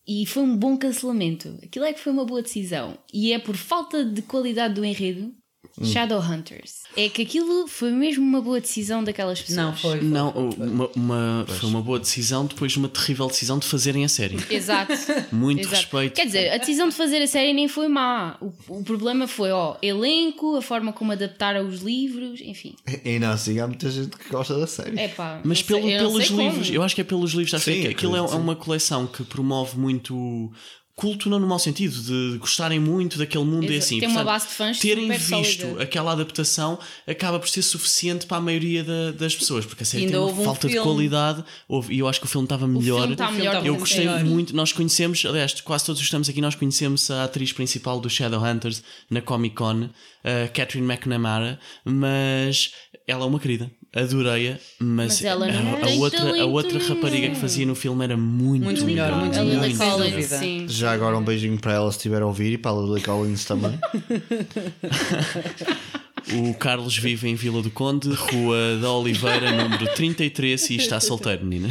e 0.06 0.26
foi 0.26 0.42
um 0.42 0.56
bom 0.56 0.76
cancelamento? 0.76 1.58
Aquilo 1.62 1.84
é 1.84 1.92
que 1.92 2.00
foi 2.00 2.12
uma 2.12 2.24
boa 2.24 2.42
decisão. 2.42 2.98
E 3.12 3.32
é 3.32 3.38
por 3.38 3.56
falta 3.56 4.04
de 4.04 4.22
qualidade 4.22 4.74
do 4.74 4.84
enredo. 4.84 5.34
Shadowhunters. 5.82 6.84
É 6.96 7.08
que 7.08 7.22
aquilo 7.22 7.66
foi 7.66 7.90
mesmo 7.90 8.22
uma 8.24 8.40
boa 8.40 8.60
decisão 8.60 9.02
daquelas 9.02 9.40
pessoas. 9.40 9.56
Não, 9.56 9.74
foi. 9.76 10.00
Não, 10.00 10.30
uma, 10.30 10.88
uma- 10.94 11.46
foi 11.48 11.68
uma 11.68 11.82
boa 11.82 11.98
decisão 11.98 12.46
depois 12.46 12.72
de 12.72 12.78
uma 12.78 12.88
terrível 12.88 13.26
decisão 13.26 13.58
de 13.58 13.66
fazerem 13.66 14.04
a 14.04 14.08
série. 14.08 14.36
Exato. 14.48 14.92
Muito 15.32 15.60
Exato. 15.62 15.74
respeito. 15.76 16.14
Quer 16.14 16.26
dizer, 16.26 16.52
a 16.52 16.58
decisão 16.58 16.88
de 16.88 16.94
fazer 16.94 17.20
a 17.22 17.26
série 17.26 17.52
nem 17.52 17.66
foi 17.66 17.88
má. 17.88 18.36
O, 18.40 18.52
o 18.68 18.84
problema 18.84 19.26
foi, 19.26 19.50
ó, 19.50 19.76
elenco, 19.82 20.56
a 20.56 20.62
forma 20.62 20.92
como 20.92 21.10
adaptaram 21.12 21.66
os 21.66 21.80
livros, 21.80 22.40
enfim. 22.40 22.76
E 23.04 23.08
ainda 23.10 23.30
assim 23.30 23.58
há 23.58 23.66
muita 23.66 23.90
gente 23.90 24.16
que 24.16 24.28
gosta 24.28 24.58
da 24.58 24.66
série. 24.66 24.98
É 24.98 25.08
pá. 25.08 25.40
Mas 25.44 25.58
não 25.60 25.66
sei- 25.66 25.80
pelo- 25.80 25.90
não 25.90 25.98
pelos 25.98 26.26
sei 26.26 26.36
como. 26.36 26.48
livros, 26.48 26.70
eu 26.70 26.82
acho 26.82 26.94
que 26.94 27.00
é 27.00 27.04
pelos 27.04 27.32
livros, 27.32 27.54
acho 27.54 27.64
Sim, 27.64 27.80
que 27.82 27.88
aquilo 27.88 28.14
é, 28.14 28.18
é 28.18 28.22
uma 28.22 28.54
coleção 28.54 29.06
que 29.06 29.24
promove 29.24 29.76
muito 29.78 30.52
culto, 30.96 31.28
não 31.28 31.40
no 31.40 31.46
mau 31.46 31.58
sentido, 31.58 32.00
de 32.00 32.38
gostarem 32.38 32.78
muito 32.78 33.18
daquele 33.18 33.42
mundo 33.44 33.64
e 33.64 33.74
Exato. 33.74 33.78
assim. 33.84 33.98
Tem 34.00 34.08
uma 34.08 34.14
Portanto, 34.22 34.32
base 34.32 34.46
de 34.48 34.52
fãs 34.54 34.78
terem 34.78 35.10
visto 35.10 35.62
sólida. 35.62 35.82
aquela 35.82 36.12
adaptação 36.12 36.78
acaba 37.06 37.40
por 37.40 37.48
ser 37.48 37.62
suficiente 37.62 38.26
para 38.26 38.36
a 38.36 38.40
maioria 38.40 38.84
da- 38.84 39.10
das 39.10 39.34
pessoas, 39.34 39.66
porque 39.66 39.82
a 39.82 39.86
série 39.86 40.06
tem 40.06 40.16
uma 40.16 40.26
houve 40.26 40.40
um 40.40 40.44
falta 40.44 40.68
de 40.68 40.78
qualidade 40.80 41.44
e 41.90 41.98
eu 41.98 42.06
acho 42.06 42.20
que 42.20 42.26
o 42.26 42.28
filme 42.28 42.44
estava 42.44 42.68
melhor. 42.68 43.00
filme 43.02 43.16
filme 43.16 43.32
melhor 43.32 43.66
Eu 43.66 43.76
gostei 43.76 44.06
série. 44.06 44.24
muito, 44.24 44.54
nós 44.54 44.72
conhecemos, 44.72 45.24
aliás, 45.26 45.60
quase 45.62 45.84
todos 45.84 46.00
que 46.00 46.04
estamos 46.06 46.28
aqui, 46.28 46.40
nós 46.40 46.54
conhecemos 46.54 47.10
a 47.10 47.24
atriz 47.24 47.52
principal 47.52 47.98
do 48.00 48.08
Shadowhunters 48.08 48.82
na 49.10 49.20
Comic 49.20 49.56
Con, 49.56 49.90
Catherine 50.54 50.86
McNamara, 50.86 51.58
mas 51.84 52.70
ela 53.06 53.24
é 53.24 53.28
uma 53.28 53.40
querida, 53.40 53.70
adorei-a, 53.94 54.58
mas, 54.80 55.06
Mas 55.20 55.24
ela 55.24 55.46
não 55.46 55.74
a, 55.76 55.86
a 55.86 55.90
outra, 55.94 56.42
a 56.42 56.46
outra 56.46 56.78
rapariga 56.88 57.30
que 57.30 57.36
fazia 57.36 57.64
no 57.64 57.74
filme 57.74 58.04
era 58.04 58.16
muito, 58.16 58.64
Muito 58.64 58.84
melhor, 58.84 59.06
melhor, 59.12 59.20
muito 59.20 59.38
A 59.38 59.44
melhor. 59.44 59.62
Lily 59.64 59.76
sem 59.76 59.90
Collins, 59.90 60.10
dúvida. 60.14 60.38
sim. 60.38 60.66
Já 60.68 60.92
agora 60.92 61.16
um 61.16 61.22
beijinho 61.22 61.58
para 61.60 61.72
ela 61.74 61.90
se 61.92 61.98
estiver 61.98 62.22
a 62.22 62.26
ouvir 62.26 62.52
e 62.52 62.58
para 62.58 62.72
a 62.72 62.80
Lily 62.80 63.00
Collins 63.02 63.44
também. 63.44 63.78
O 66.32 66.54
Carlos 66.54 66.96
vive 66.96 67.28
em 67.28 67.34
Vila 67.34 67.60
do 67.60 67.70
Conde, 67.70 68.08
Rua 68.08 68.78
da 68.80 68.90
Oliveira, 68.90 69.52
número 69.52 69.86
33, 69.94 70.70
e 70.70 70.76
está 70.76 70.98
solteiro, 70.98 71.44
menina. 71.44 71.68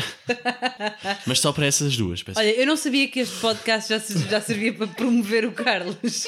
Mas 1.25 1.39
só 1.39 1.51
para 1.51 1.65
essas 1.65 1.98
duas, 1.98 2.22
peço. 2.22 2.39
Olha, 2.39 2.51
eu 2.51 2.68
não 2.68 2.77
sabia 2.77 3.08
que 3.08 3.20
este 3.22 3.36
podcast 3.39 3.89
já, 3.89 3.98
já 4.30 4.39
servia 4.39 4.72
para 4.72 4.86
promover 4.86 5.46
o 5.46 5.51
Carlos. 5.53 6.25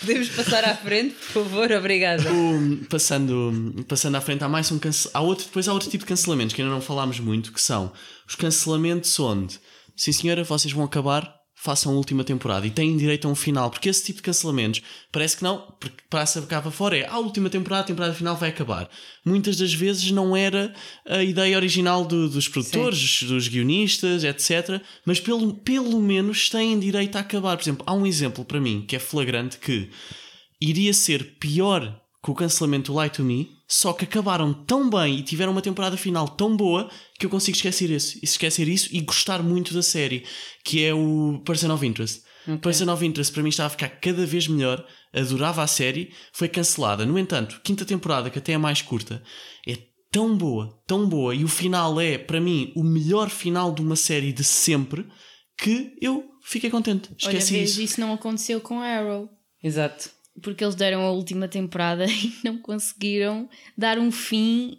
Podemos 0.00 0.28
passar 0.30 0.64
à 0.64 0.74
frente, 0.76 1.14
por 1.32 1.44
favor? 1.44 1.72
Obrigada. 1.72 2.22
O- 2.32 2.84
passando, 2.88 3.84
passando 3.88 4.16
à 4.16 4.20
frente, 4.20 4.42
há 4.44 4.48
mais 4.48 4.70
um 4.70 4.78
cance... 4.78 5.08
há 5.14 5.20
outro 5.20 5.46
Depois 5.46 5.68
há 5.68 5.72
outro 5.72 5.88
tipo 5.90 6.04
de 6.04 6.08
cancelamentos 6.08 6.54
que 6.54 6.62
ainda 6.62 6.72
não 6.74 6.80
falámos 6.80 7.18
muito, 7.20 7.52
que 7.52 7.60
são 7.60 7.92
os 8.28 8.34
cancelamentos 8.34 9.18
onde, 9.20 9.58
sim 9.96 10.12
senhora, 10.12 10.44
vocês 10.44 10.72
vão 10.72 10.84
acabar, 10.84 11.34
façam 11.64 11.92
a 11.92 11.96
última 11.96 12.22
temporada 12.22 12.66
e 12.66 12.70
têm 12.70 12.94
direito 12.94 13.26
a 13.26 13.30
um 13.30 13.34
final, 13.34 13.70
porque 13.70 13.88
esse 13.88 14.04
tipo 14.04 14.18
de 14.18 14.22
cancelamentos 14.22 14.82
parece 15.10 15.38
que 15.38 15.42
não, 15.42 15.62
porque 15.80 15.96
passa 16.10 16.42
cá 16.42 16.60
para 16.60 16.70
fora 16.70 16.98
é 16.98 17.06
"Ah, 17.06 17.14
a 17.14 17.18
última 17.18 17.48
temporada, 17.48 17.84
a 17.84 17.86
temporada 17.86 18.12
final 18.12 18.36
vai 18.36 18.50
acabar. 18.50 18.86
Muitas 19.24 19.56
das 19.56 19.72
vezes 19.72 20.10
não 20.10 20.36
era 20.36 20.74
a 21.08 21.22
ideia 21.24 21.56
original 21.56 22.04
do- 22.04 22.28
dos 22.28 22.46
produtores, 22.48 23.22
dos 23.22 23.48
guionistas, 23.48 24.24
etc. 24.24 24.82
Mas 25.06 25.18
pelo, 25.18 25.54
pelo 25.54 26.02
menos 26.02 26.50
têm 26.50 26.78
direito 26.78 27.16
a 27.16 27.20
acabar. 27.20 27.56
Por 27.56 27.62
exemplo, 27.62 27.82
há 27.86 27.94
um 27.94 28.06
exemplo 28.06 28.44
para 28.44 28.60
mim 28.60 28.84
que 28.86 28.94
é 28.94 28.98
flagrante 28.98 29.56
que 29.56 29.88
iria 30.60 30.92
ser 30.92 31.36
pior 31.40 31.98
que 32.24 32.30
o 32.30 32.34
cancelamento 32.34 32.90
do 32.90 32.96
Light 32.96 33.16
to 33.16 33.22
Me, 33.22 33.50
só 33.68 33.92
que 33.92 34.04
acabaram 34.04 34.54
tão 34.54 34.88
bem 34.88 35.18
e 35.18 35.22
tiveram 35.22 35.52
uma 35.52 35.60
temporada 35.60 35.94
final 35.94 36.26
tão 36.26 36.56
boa 36.56 36.90
que 37.18 37.26
eu 37.26 37.30
consigo 37.30 37.54
esquecer 37.54 37.90
isso, 37.90 38.18
esquecer 38.22 38.66
isso 38.66 38.88
e 38.92 39.02
gostar 39.02 39.42
muito 39.42 39.74
da 39.74 39.82
série, 39.82 40.24
que 40.64 40.82
é 40.82 40.94
o 40.94 41.42
Person 41.44 41.70
of 41.74 41.86
Interest. 41.86 42.22
Person 42.62 42.90
of 42.90 43.04
Interest 43.04 43.30
para 43.30 43.42
mim 43.42 43.50
estava 43.50 43.66
a 43.66 43.70
ficar 43.70 43.90
cada 43.90 44.24
vez 44.24 44.48
melhor, 44.48 44.86
adorava 45.12 45.62
a 45.62 45.66
série, 45.66 46.12
foi 46.32 46.48
cancelada. 46.48 47.04
No 47.04 47.18
entanto, 47.18 47.60
quinta 47.62 47.84
temporada, 47.84 48.30
que 48.30 48.38
até 48.38 48.52
é 48.52 48.58
mais 48.58 48.80
curta, 48.80 49.22
é 49.68 49.76
tão 50.10 50.34
boa, 50.34 50.80
tão 50.86 51.06
boa, 51.06 51.34
e 51.34 51.44
o 51.44 51.48
final 51.48 52.00
é, 52.00 52.16
para 52.16 52.40
mim, 52.40 52.72
o 52.74 52.82
melhor 52.82 53.28
final 53.28 53.70
de 53.70 53.82
uma 53.82 53.96
série 53.96 54.32
de 54.32 54.44
sempre, 54.44 55.06
que 55.58 55.94
eu 56.00 56.24
fiquei 56.42 56.70
contente. 56.70 57.10
Olha, 57.24 57.36
Esqueci 57.36 57.52
vês, 57.52 57.70
isso. 57.72 57.82
isso 57.82 58.00
não 58.00 58.14
aconteceu 58.14 58.62
com 58.62 58.80
Arrow. 58.80 59.28
Exato. 59.62 60.10
Porque 60.42 60.64
eles 60.64 60.74
deram 60.74 61.02
a 61.02 61.10
última 61.10 61.46
temporada 61.48 62.04
e 62.10 62.32
não 62.44 62.58
conseguiram 62.58 63.48
dar 63.76 63.98
um 63.98 64.10
fim. 64.10 64.78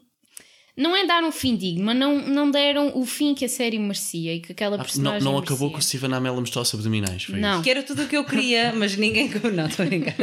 Não 0.78 0.94
é 0.94 1.06
dar 1.06 1.24
um 1.24 1.32
fim 1.32 1.56
digno, 1.56 1.86
mas 1.86 1.96
não, 1.96 2.18
não 2.28 2.52
deram 2.52 2.92
o 3.00 3.06
fim 3.06 3.34
que 3.34 3.46
a 3.46 3.48
série 3.48 3.80
merecia 3.80 4.34
e 4.36 4.42
que 4.42 4.52
aquela 4.52 4.76
Ah, 4.76 4.80
Não, 4.80 4.84
personagem 4.84 5.24
não 5.24 5.38
acabou 5.38 5.72
que 5.72 5.80
o. 5.80 5.82
Steven 5.82 6.14
Amell 6.14 6.36
mostrou-se 6.36 6.76
abdominais. 6.76 7.24
Foi 7.24 7.40
Não. 7.40 7.54
isso. 7.54 7.64
Que 7.64 7.70
era 7.70 7.82
tudo 7.82 8.04
o 8.04 8.08
que 8.10 8.18
eu 8.18 8.26
queria, 8.26 8.74
mas 8.76 8.98
ninguém. 8.98 9.32
Não, 9.54 9.68
estou 9.68 9.86
a 9.86 9.88
brincar. 9.88 10.16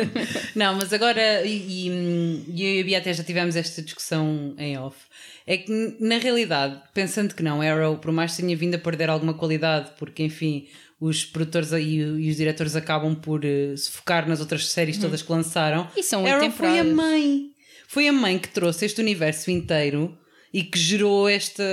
Não, 0.54 0.74
mas 0.76 0.92
agora, 0.92 1.42
e, 1.46 1.56
e, 1.56 2.44
e 2.54 2.62
eu 2.62 2.74
e 2.76 2.80
a 2.82 2.84
Bia 2.84 2.98
até 2.98 3.14
já 3.14 3.24
tivemos 3.24 3.56
esta 3.56 3.80
discussão 3.80 4.54
em 4.58 4.76
off. 4.76 4.98
É 5.46 5.56
que, 5.56 5.96
na 5.98 6.18
realidade, 6.18 6.78
pensando 6.92 7.34
que 7.34 7.42
não, 7.42 7.62
Arrow, 7.62 7.96
por 7.96 8.12
mais 8.12 8.36
que 8.36 8.42
tenha 8.42 8.54
vindo 8.54 8.74
a 8.74 8.78
perder 8.78 9.08
alguma 9.08 9.32
qualidade, 9.32 9.92
porque, 9.98 10.22
enfim, 10.22 10.66
os 11.02 11.24
produtores 11.24 11.72
e, 11.72 11.96
e 11.96 12.30
os 12.30 12.36
diretores 12.36 12.76
acabam 12.76 13.12
por 13.16 13.44
eh, 13.44 13.74
se 13.76 13.90
focar 13.90 14.28
nas 14.28 14.38
outras 14.38 14.68
séries 14.68 14.98
todas 14.98 15.20
que 15.20 15.32
lançaram. 15.32 15.88
E 15.96 16.02
são 16.02 16.24
Arrow 16.24 16.48
foi 16.52 16.78
a 16.78 16.84
mãe. 16.84 17.50
Foi 17.88 18.06
a 18.06 18.12
mãe 18.12 18.38
que 18.38 18.48
trouxe 18.48 18.86
este 18.86 19.00
universo 19.00 19.50
inteiro 19.50 20.16
e 20.54 20.62
que 20.62 20.78
gerou 20.78 21.28
esta 21.28 21.64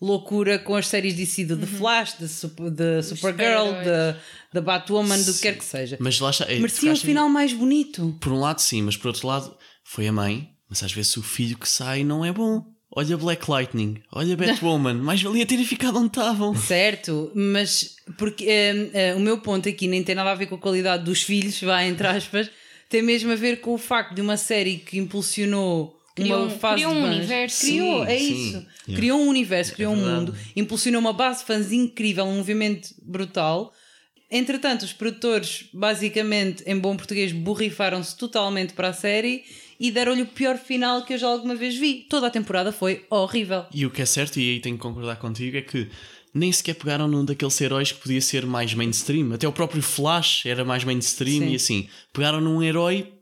loucura 0.00 0.56
com 0.58 0.76
as 0.76 0.86
séries 0.86 1.14
DC 1.14 1.46
do 1.46 1.56
The 1.56 1.66
Flash, 1.66 2.16
de, 2.18 2.26
de 2.70 3.02
Supergirl, 3.02 3.72
da 4.52 4.60
Batwoman, 4.60 5.20
do 5.20 5.34
que 5.34 5.40
quer 5.40 5.58
que 5.58 5.64
seja. 5.64 5.96
Mas 5.98 6.20
lá 6.20 6.30
está. 6.30 6.44
é, 6.44 6.56
Merecia 6.58 6.92
um 6.92 6.96
final 6.96 7.28
mais 7.28 7.52
bonito. 7.52 8.16
Por 8.20 8.32
um 8.32 8.38
lado, 8.38 8.60
sim, 8.60 8.82
mas 8.82 8.96
por 8.96 9.08
outro 9.08 9.26
lado, 9.26 9.56
foi 9.82 10.06
a 10.06 10.12
mãe. 10.12 10.48
Mas 10.70 10.82
às 10.82 10.92
vezes 10.92 11.16
o 11.16 11.22
filho 11.22 11.58
que 11.58 11.68
sai 11.68 12.04
não 12.04 12.24
é 12.24 12.32
bom. 12.32 12.64
Olha 12.96 13.16
Black 13.16 13.50
Lightning, 13.50 13.96
olha 14.12 14.36
Batwoman, 14.36 14.94
mais 14.94 15.20
valia 15.20 15.44
terem 15.44 15.64
ficado 15.64 15.98
onde 15.98 16.08
estavam. 16.08 16.54
Certo, 16.54 17.32
mas 17.34 17.96
porque 18.16 18.44
eh, 18.48 18.90
eh, 18.92 19.14
o 19.16 19.20
meu 19.20 19.38
ponto 19.38 19.68
aqui 19.68 19.88
nem 19.88 20.02
tem 20.04 20.14
nada 20.14 20.30
a 20.30 20.34
ver 20.34 20.46
com 20.46 20.54
a 20.54 20.58
qualidade 20.58 21.04
dos 21.04 21.22
filhos, 21.22 21.60
vai 21.60 21.88
entre 21.88 22.06
aspas, 22.06 22.48
tem 22.88 23.02
mesmo 23.02 23.32
a 23.32 23.36
ver 23.36 23.60
com 23.60 23.74
o 23.74 23.78
facto 23.78 24.14
de 24.14 24.20
uma 24.20 24.36
série 24.36 24.76
que 24.76 24.96
impulsionou 24.98 26.00
Criou 26.14 26.38
uma 26.44 26.46
um- 26.46 26.50
fase 26.58 26.74
criou 26.76 26.92
um 26.92 26.94
de 26.94 27.00
fãs. 27.08 27.16
universo. 27.16 27.60
Criou, 27.66 28.06
Sim, 28.06 28.12
é 28.12 28.18
sim. 28.18 28.32
isso. 28.34 28.52
Yeah. 28.86 28.96
Criou 28.96 29.18
um 29.20 29.28
universo, 29.28 29.72
criou 29.74 29.92
um 29.92 29.96
verdade. 29.96 30.16
mundo, 30.20 30.34
impulsionou 30.54 31.00
uma 31.00 31.12
base 31.12 31.40
de 31.40 31.46
fãs 31.46 31.72
incrível, 31.72 32.24
um 32.24 32.36
movimento 32.36 32.90
brutal. 33.02 33.72
Entretanto, 34.30 34.82
os 34.82 34.92
produtores, 34.92 35.64
basicamente, 35.72 36.62
em 36.66 36.78
bom 36.78 36.96
português, 36.96 37.32
borrifaram-se 37.32 38.16
totalmente 38.16 38.72
para 38.74 38.88
a 38.88 38.92
série 38.92 39.42
e 39.78 39.90
deram-lhe 39.90 40.22
o 40.22 40.26
pior 40.26 40.56
final 40.56 41.04
que 41.04 41.14
eu 41.14 41.18
já 41.18 41.28
alguma 41.28 41.54
vez 41.54 41.76
vi. 41.76 42.06
Toda 42.08 42.26
a 42.26 42.30
temporada 42.30 42.72
foi 42.72 43.04
horrível. 43.10 43.64
E 43.72 43.84
o 43.86 43.90
que 43.90 44.02
é 44.02 44.06
certo, 44.06 44.38
e 44.38 44.50
aí 44.50 44.60
tenho 44.60 44.76
que 44.76 44.82
concordar 44.82 45.16
contigo, 45.16 45.56
é 45.56 45.62
que 45.62 45.88
nem 46.32 46.50
sequer 46.50 46.74
pegaram 46.74 47.06
num 47.06 47.24
daqueles 47.24 47.60
heróis 47.60 47.92
que 47.92 48.00
podia 48.00 48.20
ser 48.20 48.44
mais 48.44 48.74
mainstream. 48.74 49.32
Até 49.32 49.46
o 49.46 49.52
próprio 49.52 49.82
Flash 49.82 50.46
era 50.46 50.64
mais 50.64 50.84
mainstream 50.84 51.40
Sim. 51.40 51.52
e 51.52 51.54
assim. 51.54 51.88
Pegaram 52.12 52.40
num 52.40 52.62
herói 52.62 53.12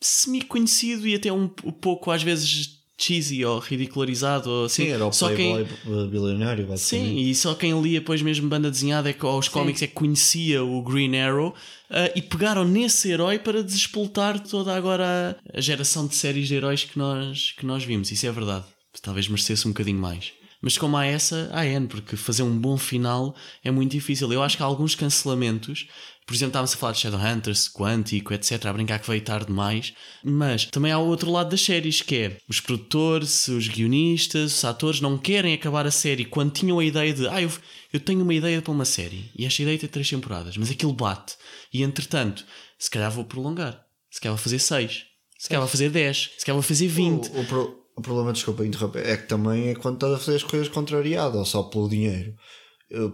semi-conhecido 0.00 1.06
e 1.06 1.14
até 1.14 1.32
um, 1.32 1.50
um 1.64 1.72
pouco 1.72 2.10
às 2.10 2.22
vezes 2.22 2.83
cheesy 2.96 3.44
ou 3.44 3.58
ridicularizado 3.58 4.48
ou 4.48 4.64
assim. 4.66 4.84
Sim, 4.84 4.90
era 4.90 5.06
o 5.06 5.12
só 5.12 5.34
quem, 5.34 5.66
Playboy 5.66 6.08
bilionário, 6.08 6.66
basicamente. 6.66 7.10
Sim, 7.10 7.18
e 7.18 7.34
só 7.34 7.54
quem 7.54 7.80
lia 7.80 8.00
depois 8.00 8.22
mesmo 8.22 8.48
banda 8.48 8.70
desenhada 8.70 9.10
é 9.10 9.12
que 9.12 9.26
aos 9.26 9.48
cómics 9.48 9.82
é 9.82 9.86
que 9.86 9.94
conhecia 9.94 10.62
o 10.62 10.82
Green 10.82 11.16
Arrow 11.16 11.54
ah, 11.90 12.10
e 12.14 12.22
pegaram 12.22 12.64
nesse 12.64 13.10
herói 13.10 13.38
para 13.38 13.62
despoltar 13.62 14.40
toda 14.40 14.74
agora 14.74 15.38
a, 15.52 15.58
a 15.58 15.60
geração 15.60 16.06
de 16.06 16.14
séries 16.14 16.48
de 16.48 16.54
heróis 16.54 16.84
que 16.84 16.98
nós, 16.98 17.52
que 17.56 17.66
nós 17.66 17.84
vimos. 17.84 18.10
Isso 18.10 18.26
é 18.26 18.32
verdade. 18.32 18.64
Talvez 19.02 19.28
merecesse 19.28 19.66
um 19.66 19.72
bocadinho 19.72 19.98
mais. 19.98 20.32
Mas 20.64 20.78
como 20.78 20.96
há 20.96 21.04
essa, 21.04 21.50
há 21.52 21.66
N, 21.66 21.86
porque 21.86 22.16
fazer 22.16 22.42
um 22.42 22.58
bom 22.58 22.78
final 22.78 23.36
é 23.62 23.70
muito 23.70 23.92
difícil. 23.92 24.32
Eu 24.32 24.42
acho 24.42 24.56
que 24.56 24.62
há 24.62 24.66
alguns 24.66 24.94
cancelamentos, 24.94 25.86
por 26.26 26.34
exemplo, 26.34 26.50
estávamos 26.50 26.72
a 26.72 26.76
falar 26.76 26.92
de 26.92 27.00
Shadowhunters, 27.00 27.68
Quantico, 27.68 28.32
etc., 28.32 28.64
a 28.66 28.72
brincar 28.72 28.98
que 28.98 29.06
veio 29.08 29.20
tarde 29.22 29.46
demais, 29.46 29.92
mas 30.24 30.64
também 30.64 30.90
há 30.90 30.98
o 30.98 31.06
outro 31.06 31.30
lado 31.30 31.50
das 31.50 31.60
séries, 31.60 32.00
que 32.00 32.16
é 32.16 32.38
os 32.48 32.60
produtores, 32.60 33.48
os 33.48 33.68
guionistas, 33.68 34.56
os 34.56 34.64
atores 34.64 35.00
não 35.00 35.18
querem 35.18 35.52
acabar 35.54 35.86
a 35.86 35.90
série 35.90 36.24
quando 36.24 36.52
tinham 36.52 36.78
a 36.78 36.84
ideia 36.84 37.12
de 37.12 37.28
ah, 37.28 37.42
eu, 37.42 37.50
eu 37.92 38.00
tenho 38.00 38.22
uma 38.22 38.32
ideia 38.34 38.62
para 38.62 38.72
uma 38.72 38.84
série 38.84 39.30
e 39.36 39.44
esta 39.44 39.62
ideia 39.62 39.78
tem 39.78 39.88
três 39.88 40.08
temporadas, 40.08 40.56
mas 40.56 40.70
aquilo 40.70 40.92
bate. 40.92 41.34
E 41.72 41.82
entretanto, 41.82 42.44
se 42.78 42.88
calhar 42.90 43.10
vou 43.10 43.24
prolongar, 43.24 43.84
se 44.10 44.20
calhar 44.20 44.34
vou 44.34 44.42
fazer 44.42 44.58
seis, 44.58 45.04
se 45.38 45.48
calhar 45.48 45.60
vou 45.60 45.68
fazer 45.70 45.90
dez, 45.90 46.30
se 46.38 46.44
calhar 46.46 46.56
vou 46.56 46.62
fazer 46.62 46.88
vinte. 46.88 47.28
O, 47.30 47.40
o 47.40 47.44
pro- 47.46 47.84
o 47.96 48.00
problema, 48.02 48.32
desculpa 48.32 48.64
interromper, 48.66 49.06
é 49.06 49.16
que 49.16 49.28
também 49.28 49.68
é 49.68 49.74
quando 49.74 49.96
estás 49.96 50.14
a 50.14 50.18
fazer 50.18 50.36
as 50.38 50.42
coisas 50.42 50.68
contrariado 50.68 51.38
ou 51.38 51.44
só 51.44 51.62
pelo 51.64 51.88
dinheiro. 51.88 52.34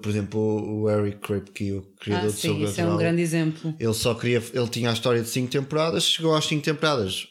Por 0.02 0.08
exemplo, 0.08 0.40
o 0.40 0.90
Eric 0.90 1.18
Kripke, 1.18 1.72
o 1.72 1.82
criador 2.00 2.28
Ah, 2.28 2.32
de 2.32 2.38
sim, 2.40 2.62
isso 2.62 2.80
é 2.80 2.86
um 2.86 2.96
grande 2.96 3.22
exemplo. 3.22 3.74
ele 3.78 3.94
só 3.94 4.14
queria, 4.14 4.42
ele 4.52 4.68
tinha 4.68 4.90
a 4.90 4.92
história 4.92 5.22
de 5.22 5.28
5 5.28 5.50
temporadas, 5.50 6.04
chegou 6.04 6.34
às 6.34 6.44
5 6.46 6.62
temporadas, 6.64 7.26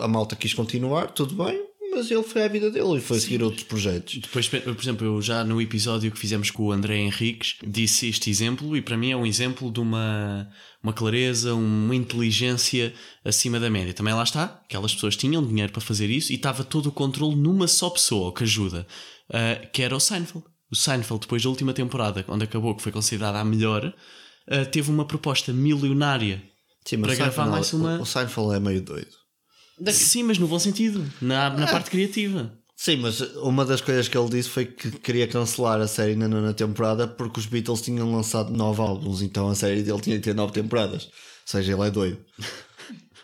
a 0.00 0.08
malta 0.08 0.36
quis 0.36 0.52
continuar, 0.54 1.12
tudo 1.12 1.34
bem, 1.42 1.60
mas 1.92 2.08
ele 2.10 2.22
foi 2.22 2.44
à 2.44 2.48
vida 2.48 2.70
dele 2.70 2.98
e 2.98 3.00
foi 3.00 3.18
seguir 3.18 3.42
outros 3.42 3.64
projetos. 3.64 4.18
Depois, 4.18 4.46
por 4.48 4.58
exemplo, 4.80 5.06
eu 5.06 5.20
já 5.20 5.42
no 5.42 5.60
episódio 5.60 6.10
que 6.12 6.18
fizemos 6.18 6.48
com 6.50 6.64
o 6.64 6.72
André 6.72 6.96
Henriques 6.98 7.56
disse 7.66 8.08
este 8.08 8.30
exemplo 8.30 8.76
e 8.76 8.82
para 8.82 8.96
mim 8.96 9.10
é 9.10 9.16
um 9.16 9.26
exemplo 9.26 9.72
de 9.72 9.80
uma, 9.80 10.48
uma 10.82 10.92
clareza, 10.92 11.52
uma 11.52 11.94
inteligência 11.96 12.92
acima 13.24 13.58
da 13.58 13.68
média. 13.68 13.92
Também 13.92 14.14
lá 14.14 14.22
está, 14.22 14.60
aquelas 14.64 14.94
pessoas 14.94 15.16
tinham 15.16 15.44
dinheiro 15.44 15.72
para 15.72 15.80
fazer 15.80 16.08
isso 16.10 16.30
e 16.32 16.36
estava 16.36 16.62
todo 16.62 16.86
o 16.86 16.92
controle 16.92 17.34
numa 17.34 17.66
só 17.66 17.90
pessoa, 17.90 18.32
que 18.32 18.44
ajuda, 18.44 18.86
ah, 19.32 19.56
que 19.72 19.82
era 19.82 19.96
o 19.96 20.00
Seinfeld. 20.00 20.44
O 20.70 20.76
Seinfeld, 20.76 21.20
depois 21.22 21.42
da 21.42 21.48
última 21.48 21.72
temporada, 21.72 22.24
onde 22.28 22.44
acabou, 22.44 22.74
que 22.74 22.82
foi 22.82 22.92
considerada 22.92 23.38
a 23.38 23.44
melhor, 23.44 23.92
ah, 24.48 24.64
teve 24.64 24.90
uma 24.90 25.04
proposta 25.04 25.52
milionária 25.52 26.42
Sim, 26.84 27.00
para 27.00 27.14
gravar 27.14 27.44
Seinfeld- 27.44 27.50
mais 27.50 27.72
uma. 27.72 28.00
O 28.00 28.06
Seinfeld 28.06 28.54
é 28.54 28.60
meio 28.60 28.80
doido. 28.82 29.20
Sim, 29.88 30.24
mas 30.24 30.38
no 30.38 30.46
bom 30.46 30.58
sentido, 30.58 31.04
na, 31.20 31.50
na 31.50 31.66
parte 31.66 31.90
criativa. 31.90 32.52
Sim, 32.76 32.96
mas 32.96 33.20
uma 33.36 33.64
das 33.64 33.80
coisas 33.80 34.08
que 34.08 34.16
ele 34.16 34.28
disse 34.30 34.48
foi 34.48 34.64
que 34.64 34.90
queria 34.90 35.26
cancelar 35.26 35.80
a 35.80 35.86
série 35.86 36.16
na 36.16 36.26
nona 36.28 36.54
temporada 36.54 37.06
porque 37.06 37.38
os 37.40 37.46
Beatles 37.46 37.82
tinham 37.82 38.10
lançado 38.14 38.50
nove 38.52 38.80
álbuns, 38.80 39.20
então 39.20 39.48
a 39.48 39.54
série 39.54 39.82
dele 39.82 40.00
tinha 40.00 40.16
que 40.16 40.22
ter 40.22 40.34
nove 40.34 40.52
temporadas. 40.52 41.04
Ou 41.04 41.10
seja, 41.44 41.72
ele 41.72 41.82
é 41.82 41.90
doido. 41.90 42.18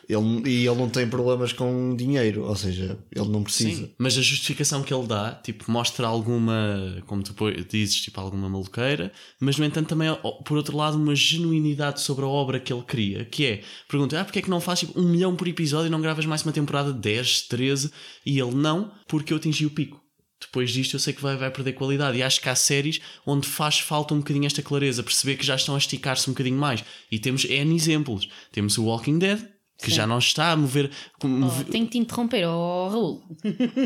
Ele, 0.08 0.48
e 0.48 0.66
ele 0.66 0.76
não 0.76 0.88
tem 0.88 1.08
problemas 1.08 1.52
com 1.52 1.96
dinheiro, 1.96 2.44
ou 2.44 2.54
seja, 2.54 2.96
ele 3.10 3.28
não 3.28 3.42
precisa. 3.42 3.82
Sim, 3.82 3.94
mas 3.98 4.16
a 4.16 4.22
justificação 4.22 4.82
que 4.82 4.94
ele 4.94 5.06
dá, 5.06 5.32
tipo, 5.32 5.70
mostra 5.70 6.06
alguma, 6.06 7.02
como 7.06 7.24
tu 7.24 7.34
dizes, 7.68 8.00
tipo, 8.00 8.20
alguma 8.20 8.48
maluqueira, 8.48 9.12
mas 9.40 9.58
no 9.58 9.64
entanto 9.64 9.88
também, 9.88 10.08
por 10.44 10.56
outro 10.56 10.76
lado, 10.76 10.96
uma 10.96 11.14
genuinidade 11.14 12.00
sobre 12.00 12.24
a 12.24 12.28
obra 12.28 12.60
que 12.60 12.72
ele 12.72 12.82
cria, 12.82 13.24
que 13.24 13.44
é, 13.44 13.62
pergunta, 13.88 14.20
ah, 14.20 14.24
porque 14.24 14.38
é 14.38 14.42
que 14.42 14.50
não 14.50 14.60
faz 14.60 14.80
tipo, 14.80 14.98
um 14.98 15.08
milhão 15.08 15.34
por 15.34 15.48
episódio 15.48 15.88
e 15.88 15.90
não 15.90 16.00
gravas 16.00 16.24
mais 16.24 16.44
uma 16.44 16.52
temporada 16.52 16.92
de 16.92 17.00
10, 17.00 17.42
13? 17.48 17.90
E 18.24 18.38
ele, 18.38 18.54
não, 18.54 18.92
porque 19.08 19.32
eu 19.32 19.38
atingi 19.38 19.66
o 19.66 19.70
pico. 19.70 20.00
Depois 20.40 20.70
disto 20.70 20.94
eu 20.94 21.00
sei 21.00 21.12
que 21.12 21.22
vai, 21.22 21.36
vai 21.36 21.50
perder 21.50 21.72
qualidade 21.72 22.18
e 22.18 22.22
acho 22.22 22.40
que 22.40 22.48
há 22.48 22.54
séries 22.54 23.00
onde 23.26 23.48
faz 23.48 23.78
falta 23.78 24.14
um 24.14 24.18
bocadinho 24.18 24.46
esta 24.46 24.62
clareza, 24.62 25.02
perceber 25.02 25.36
que 25.36 25.46
já 25.46 25.56
estão 25.56 25.74
a 25.74 25.78
esticar-se 25.78 26.28
um 26.28 26.32
bocadinho 26.34 26.58
mais. 26.58 26.84
E 27.10 27.18
temos 27.18 27.44
N 27.44 27.74
exemplos. 27.74 28.28
Temos 28.52 28.76
o 28.76 28.84
Walking 28.84 29.18
Dead, 29.18 29.40
que 29.82 29.90
já 29.90 30.06
não 30.06 30.18
está 30.18 30.52
a 30.52 30.56
mover... 30.56 30.90
Oh, 31.22 31.64
tenho 31.70 31.84
que 31.86 31.92
te 31.92 31.98
interromper, 31.98 32.46
oh 32.48 32.88
Raul. 32.88 33.22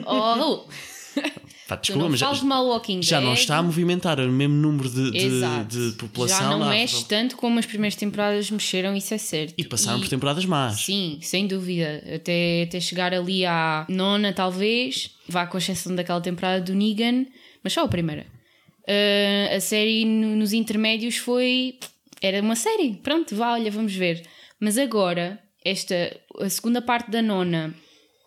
Oh 0.06 0.34
Raul. 0.34 0.68
Pá, 1.66 1.76
desculpa, 1.76 2.08
mas 2.08 2.20
já- 2.20 2.32
já 3.00 3.20
não 3.20 3.34
está 3.34 3.58
a 3.58 3.62
movimentar 3.62 4.18
o 4.20 4.28
mesmo 4.30 4.54
número 4.54 4.88
de, 4.88 5.10
de, 5.10 5.90
de 5.90 5.96
população. 5.96 6.38
Já 6.38 6.48
não 6.50 6.58
lá. 6.60 6.70
mexe 6.70 7.04
tanto 7.04 7.36
como 7.36 7.58
as 7.58 7.66
primeiras 7.66 7.96
temporadas 7.96 8.50
mexeram, 8.50 8.96
isso 8.96 9.14
é 9.14 9.18
certo. 9.18 9.54
E 9.56 9.64
passaram 9.64 10.00
por 10.00 10.08
temporadas 10.08 10.44
más. 10.44 10.80
Sim, 10.80 11.18
sem 11.22 11.46
dúvida. 11.46 12.02
Até, 12.14 12.62
até 12.62 12.80
chegar 12.80 13.12
ali 13.14 13.44
à 13.46 13.86
nona, 13.88 14.32
talvez. 14.32 15.10
Vá 15.28 15.46
com 15.46 15.58
exceção 15.58 15.94
daquela 15.94 16.20
temporada 16.20 16.60
do 16.60 16.74
Negan, 16.74 17.26
mas 17.62 17.72
só 17.72 17.84
a 17.84 17.88
primeira. 17.88 18.26
Ah, 18.88 19.56
a 19.56 19.60
série 19.60 20.04
no- 20.04 20.36
nos 20.36 20.52
intermédios 20.52 21.16
foi. 21.16 21.78
Era 22.22 22.40
uma 22.42 22.56
série, 22.56 22.94
pronto, 23.02 23.34
vá, 23.36 23.52
olha, 23.52 23.70
vamos 23.70 23.94
ver. 23.94 24.22
Mas 24.60 24.76
agora, 24.76 25.40
esta, 25.64 26.16
a 26.38 26.48
segunda 26.48 26.80
parte 26.80 27.10
da 27.10 27.22
nona 27.22 27.74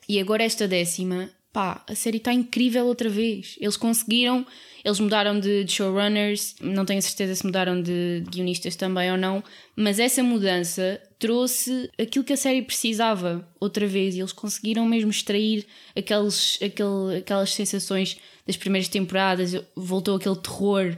e 0.07 0.19
agora 0.19 0.43
esta 0.43 0.67
décima, 0.67 1.29
pá, 1.51 1.83
a 1.87 1.95
série 1.95 2.17
está 2.17 2.33
incrível 2.33 2.85
outra 2.85 3.09
vez. 3.09 3.55
Eles 3.59 3.77
conseguiram, 3.77 4.45
eles 4.83 4.99
mudaram 4.99 5.39
de, 5.39 5.63
de 5.63 5.71
showrunners, 5.71 6.55
não 6.61 6.85
tenho 6.85 7.01
certeza 7.01 7.35
se 7.35 7.45
mudaram 7.45 7.81
de 7.81 8.23
guionistas 8.29 8.75
também 8.75 9.11
ou 9.11 9.17
não, 9.17 9.43
mas 9.75 9.99
essa 9.99 10.21
mudança 10.21 11.01
trouxe 11.17 11.89
aquilo 11.97 12.25
que 12.25 12.33
a 12.33 12.37
série 12.37 12.61
precisava 12.61 13.47
outra 13.59 13.87
vez 13.87 14.15
e 14.15 14.19
eles 14.19 14.33
conseguiram 14.33 14.85
mesmo 14.85 15.09
extrair 15.09 15.65
aqueles, 15.95 16.59
aquele, 16.61 17.17
aquelas 17.19 17.53
sensações 17.53 18.17
das 18.45 18.57
primeiras 18.57 18.89
temporadas, 18.89 19.55
voltou 19.75 20.17
aquele 20.17 20.35
terror 20.35 20.97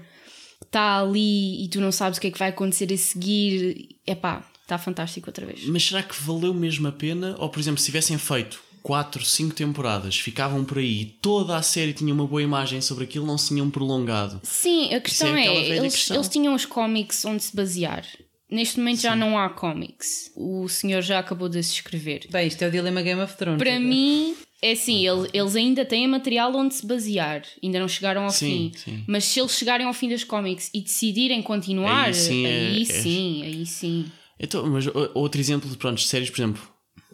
está 0.76 1.00
ali 1.00 1.64
e 1.64 1.68
tu 1.70 1.80
não 1.80 1.92
sabes 1.92 2.18
o 2.18 2.22
que 2.22 2.28
é 2.28 2.32
que 2.32 2.40
vai 2.40 2.50
acontecer 2.50 2.92
a 2.92 2.98
seguir. 2.98 3.98
Epá, 4.06 4.46
está 4.66 4.78
fantástico 4.78 5.30
outra 5.30 5.46
vez. 5.46 5.66
Mas 5.66 5.84
será 5.84 6.02
que 6.04 6.16
valeu 6.22 6.54
mesmo 6.54 6.88
a 6.88 6.92
pena? 6.92 7.36
Ou, 7.40 7.50
por 7.50 7.60
exemplo, 7.60 7.80
se 7.80 7.86
tivessem 7.86 8.18
feito 8.18 8.60
4, 8.84 9.24
5 9.24 9.56
temporadas, 9.56 10.18
ficavam 10.20 10.64
por 10.66 10.78
aí 10.80 11.02
e 11.02 11.06
toda 11.06 11.56
a 11.56 11.62
série 11.62 11.94
tinha 11.94 12.14
uma 12.14 12.28
boa 12.28 12.42
imagem 12.42 12.82
sobre 12.82 13.04
aquilo, 13.06 13.26
não 13.26 13.38
se 13.38 13.50
tinham 13.50 13.70
prolongado. 13.70 14.40
Sim, 14.44 14.94
a 14.94 15.00
questão 15.02 15.36
é 15.36 15.46
é, 15.48 15.78
eles, 15.78 15.96
questão. 15.96 16.18
eles 16.18 16.30
tinham 16.30 16.54
os 16.54 16.66
cómics 16.66 17.24
onde 17.26 17.42
se 17.44 17.56
basear. 17.56 18.06
Neste 18.50 18.78
momento 18.78 19.02
já 19.02 19.16
não 19.16 19.40
há 19.40 19.50
cómics. 19.50 20.32
O 20.36 20.68
senhor 20.70 21.02
já 21.02 21.18
acabou 21.18 21.50
de 21.50 21.62
se 21.64 21.74
escrever. 21.74 22.28
Bem, 22.30 22.48
isto 22.48 22.62
é 22.62 22.68
o 22.68 22.72
dilema 22.72 23.02
Game 23.02 23.20
of 23.20 23.36
Thrones. 23.36 23.58
Para 23.58 23.80
mim, 23.80 24.36
é 24.62 24.74
assim, 24.74 25.06
ele- 25.08 25.28
eles 25.34 25.56
ainda 25.56 25.84
têm 25.84 26.08
material 26.08 26.56
onde 26.56 26.76
se 26.76 26.86
basear. 26.86 27.42
Ainda 27.64 27.80
não 27.80 27.88
chegaram 27.88 28.24
ao 28.24 28.30
Sim, 28.30 28.72
fim. 28.72 28.80
sim. 28.98 29.04
Mas 29.08 29.24
se 29.26 29.40
eles 29.40 29.52
chegarem 29.58 29.88
ao 29.88 29.94
fim 29.94 30.10
dos 30.10 30.24
cómics 30.24 30.70
e 30.76 30.82
decidirem 30.82 31.42
continuar, 31.42 32.06
Aí 32.10 32.14
sim 32.14 32.46
é- 32.46 32.50
aí 32.68 32.82
é- 32.84 32.86
sim, 32.86 33.44
aí 33.44 33.66
sim. 33.66 34.06
Então, 34.40 34.66
mas 34.70 34.86
outro 35.14 35.40
exemplo 35.40 35.70
de 35.70 35.78
pronto, 35.78 35.98
de 35.98 36.08
séries, 36.08 36.30
por 36.30 36.38
exemplo, 36.40 36.62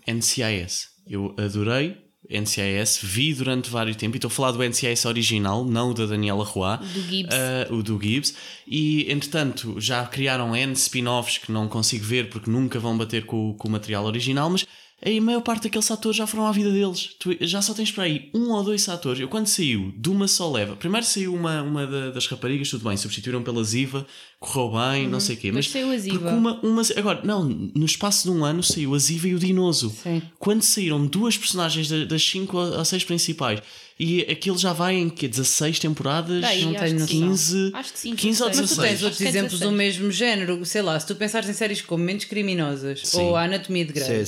NCIS. 0.08 0.90
Eu 1.08 1.36
adorei 1.38 1.98
NCIS, 2.30 3.00
vi 3.04 3.34
durante 3.34 3.70
vários 3.70 3.98
tempos, 3.98 4.16
e 4.16 4.18
estou 4.20 4.30
a 4.30 4.32
falar 4.32 4.52
do 4.52 4.64
NCIS 4.64 5.06
original, 5.06 5.66
não 5.66 5.92
o 5.92 5.94
da 5.94 6.06
Daniela 6.06 6.46
Roy, 6.46 6.78
Do 6.78 7.02
Gibbs. 7.02 7.36
ah, 7.36 7.74
o 7.74 7.84
do 7.84 8.00
Gibbs, 8.02 8.36
e 8.66 9.12
entretanto 9.12 9.76
já 9.82 10.06
criaram 10.06 10.56
N 10.56 10.72
spin-offs 10.74 11.40
que 11.40 11.52
não 11.52 11.68
consigo 11.68 12.06
ver 12.06 12.30
porque 12.30 12.50
nunca 12.50 12.80
vão 12.80 12.98
bater 12.98 13.26
com, 13.26 13.54
com 13.56 13.68
o 13.68 13.72
material 13.72 14.06
original, 14.06 14.50
mas 14.50 14.66
a 15.04 15.22
maior 15.22 15.42
parte 15.42 15.64
daqueles 15.64 15.90
atores 15.90 16.16
já 16.18 16.28
foram 16.28 16.46
à 16.46 16.52
vida 16.52 16.72
deles. 16.72 17.10
Tu 17.20 17.36
já 17.42 17.62
só 17.62 17.74
tens 17.74 17.92
para 17.92 18.04
aí 18.04 18.30
um 18.34 18.52
ou 18.52 18.64
dois 18.64 18.88
atores. 18.88 19.20
Eu 19.20 19.28
quando 19.28 19.48
saiu 19.48 19.92
de 19.98 20.10
uma 20.10 20.28
só 20.28 20.52
leva, 20.52 20.76
primeiro 20.76 21.06
saiu 21.06 21.34
uma, 21.34 21.62
uma 21.64 21.88
da- 21.88 22.12
das 22.12 22.28
raparigas, 22.28 22.70
tudo 22.70 22.88
bem, 22.88 22.96
substituíram 22.98 23.42
pela 23.42 23.64
Ziva, 23.64 24.06
correu 24.40 24.72
bem, 24.80 25.08
não 25.08 25.20
sei 25.20 25.36
o 25.36 25.40
quê, 25.40 25.48
Mas 25.52 25.66
mas, 25.66 25.70
saiu 25.74 25.92
a 25.92 25.98
Ziva. 25.98 26.30
uma, 26.32 26.60
uma, 26.62 26.82
agora, 26.96 27.22
não, 27.24 27.44
no 27.44 27.86
espaço 27.86 28.24
de 28.32 28.38
um 28.38 28.46
ano 28.46 28.62
saiu 28.62 28.94
a 28.94 28.98
Ziva 29.00 29.28
e 29.28 29.36
o 29.36 29.40
Dinoso. 29.40 29.90
Sim. 30.04 30.22
Quando 30.38 30.62
saíram 30.62 31.06
duas 31.08 31.38
personagens 31.38 31.88
da- 31.90 32.06
das 32.06 32.24
5 32.24 32.58
a 32.60 32.86
6 32.86 33.04
principais 33.04 33.62
e 34.04 34.22
aquilo 34.32 34.58
já 34.58 34.74
vai 34.74 34.96
em 34.96 35.10
que 35.10 35.28
16 35.28 35.78
temporadas, 35.78 36.42
Daí, 36.42 36.66
Não 36.66 36.72
acho 36.72 36.80
tenho 36.80 37.06
que 37.08 37.20
noção. 37.20 37.36
sim. 37.36 37.70
15, 37.70 37.72
Acho 37.76 37.94
que 37.94 38.00
sim, 38.00 38.16
15 38.16 38.44
ou 38.44 38.50
16. 38.50 38.52
Mas 38.52 38.70
tu 38.72 38.76
16. 38.80 38.90
tens 38.90 39.04
outros 39.04 39.22
é 39.22 39.30
exemplos 39.30 39.60
do 39.60 39.70
16. 39.70 39.78
mesmo 39.78 40.12
género, 40.12 40.66
sei 40.66 40.82
lá, 40.82 41.00
se 41.00 41.06
tu 41.06 41.16
pensares 41.16 41.48
em 41.48 41.54
séries 41.54 41.82
como 41.82 42.04
Mentes 42.04 42.26
Criminosas 42.26 43.02
Sim. 43.04 43.22
ou 43.22 43.36
a 43.36 43.44
Anatomia 43.44 43.86
de 43.86 43.94
Grey, 43.94 44.26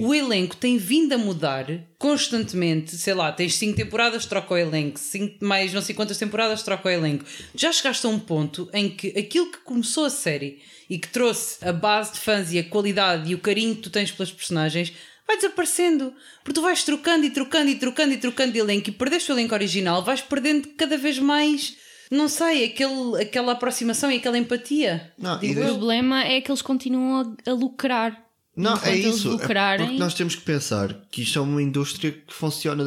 o 0.00 0.14
elenco 0.14 0.56
tem 0.56 0.78
vindo 0.78 1.12
a 1.12 1.18
mudar 1.18 1.66
constantemente. 1.98 2.96
Sei 2.96 3.14
lá, 3.14 3.32
tens 3.32 3.54
5 3.56 3.76
temporadas, 3.76 4.26
troca 4.26 4.54
o 4.54 4.56
elenco, 4.56 4.98
cinco, 4.98 5.44
mais 5.44 5.72
não 5.72 5.82
sei 5.82 5.94
quantas 5.94 6.18
temporadas, 6.18 6.62
troca 6.62 6.88
o 6.88 6.92
elenco. 6.92 7.24
Já 7.54 7.72
chegaste 7.72 8.06
a 8.06 8.08
um 8.08 8.18
ponto 8.18 8.68
em 8.72 8.88
que 8.88 9.08
aquilo 9.18 9.50
que 9.50 9.58
começou 9.58 10.04
a 10.04 10.10
série 10.10 10.58
e 10.88 10.98
que 10.98 11.08
trouxe 11.08 11.56
a 11.66 11.72
base 11.72 12.12
de 12.12 12.20
fãs 12.20 12.52
e 12.52 12.58
a 12.60 12.64
qualidade 12.64 13.30
e 13.30 13.34
o 13.34 13.38
carinho 13.38 13.74
que 13.74 13.82
tu 13.82 13.90
tens 13.90 14.12
pelas 14.12 14.30
personagens. 14.30 14.92
Vai 15.26 15.36
desaparecendo, 15.36 16.12
porque 16.44 16.54
tu 16.54 16.62
vais 16.62 16.84
trocando 16.84 17.24
e 17.26 17.30
trocando 17.30 17.68
e 17.70 17.76
trocando 17.76 18.12
e 18.12 18.16
trocando 18.16 18.52
de 18.52 18.58
elenco 18.58 18.88
e 18.90 18.92
perdeste 18.92 19.32
o 19.32 19.34
elenco 19.34 19.54
original, 19.54 20.04
vais 20.04 20.20
perdendo 20.20 20.68
cada 20.76 20.96
vez 20.96 21.18
mais, 21.18 21.76
não 22.10 22.28
sei, 22.28 22.64
aquele, 22.66 23.20
aquela 23.22 23.52
aproximação 23.52 24.10
e 24.12 24.16
aquela 24.18 24.38
empatia. 24.38 25.12
Não, 25.18 25.34
e 25.42 25.50
O 25.50 25.54
desde- 25.54 25.62
problema 25.62 26.22
é 26.22 26.40
que 26.40 26.50
eles 26.50 26.62
continuam 26.62 27.36
a, 27.46 27.50
a 27.50 27.54
lucrar. 27.54 28.24
Não, 28.56 28.74
Enquanto 28.74 28.86
é 28.88 28.96
isso. 28.96 29.28
É 29.28 29.30
lucrarem- 29.32 29.86
porque 29.86 29.98
nós 29.98 30.14
temos 30.14 30.34
que 30.36 30.42
pensar 30.42 30.94
que 31.10 31.22
isto 31.22 31.38
é 31.38 31.42
uma 31.42 31.60
indústria 31.60 32.10
que 32.12 32.32
funciona 32.32 32.84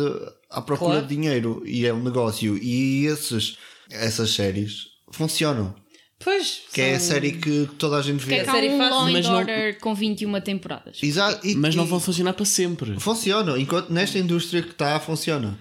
à 0.50 0.62
procura 0.62 0.92
Claro. 0.94 1.08
de 1.08 1.16
dinheiro 1.16 1.62
e 1.66 1.86
é 1.86 1.94
um 1.94 2.02
negócio. 2.02 2.58
E 2.58 3.06
esses, 3.06 3.58
essas 3.92 4.32
séries 4.32 4.86
funcionam. 5.12 5.76
Pois, 6.22 6.64
Que 6.74 6.82
é 6.82 6.96
a 6.96 7.00
série 7.00 7.32
que 7.32 7.70
toda 7.78 7.96
a 7.98 8.02
gente 8.02 8.26
vê. 8.26 8.36
é 8.36 8.44
que 8.44 8.50
há 8.50 8.54
série 8.54 8.70
um 8.70 8.78
fácil, 8.78 8.96
Law 8.96 9.10
mas 9.12 9.26
and 9.26 9.30
não- 9.30 9.38
Order 9.40 9.80
com 9.80 9.96
21 9.96 10.42
temporadas. 10.42 10.98
Exato, 11.02 11.48
e- 11.48 11.56
mas 11.56 11.76
não 11.76 11.86
vão 11.86 12.00
funcionar 12.00 12.34
para 12.34 12.46
sempre. 12.46 13.00
Funcionam. 13.00 13.58
Enquanto 13.58 13.90
nesta 13.90 14.20
indústria 14.20 14.62
que 14.62 14.72
está, 14.72 15.00
funciona. 15.00 15.58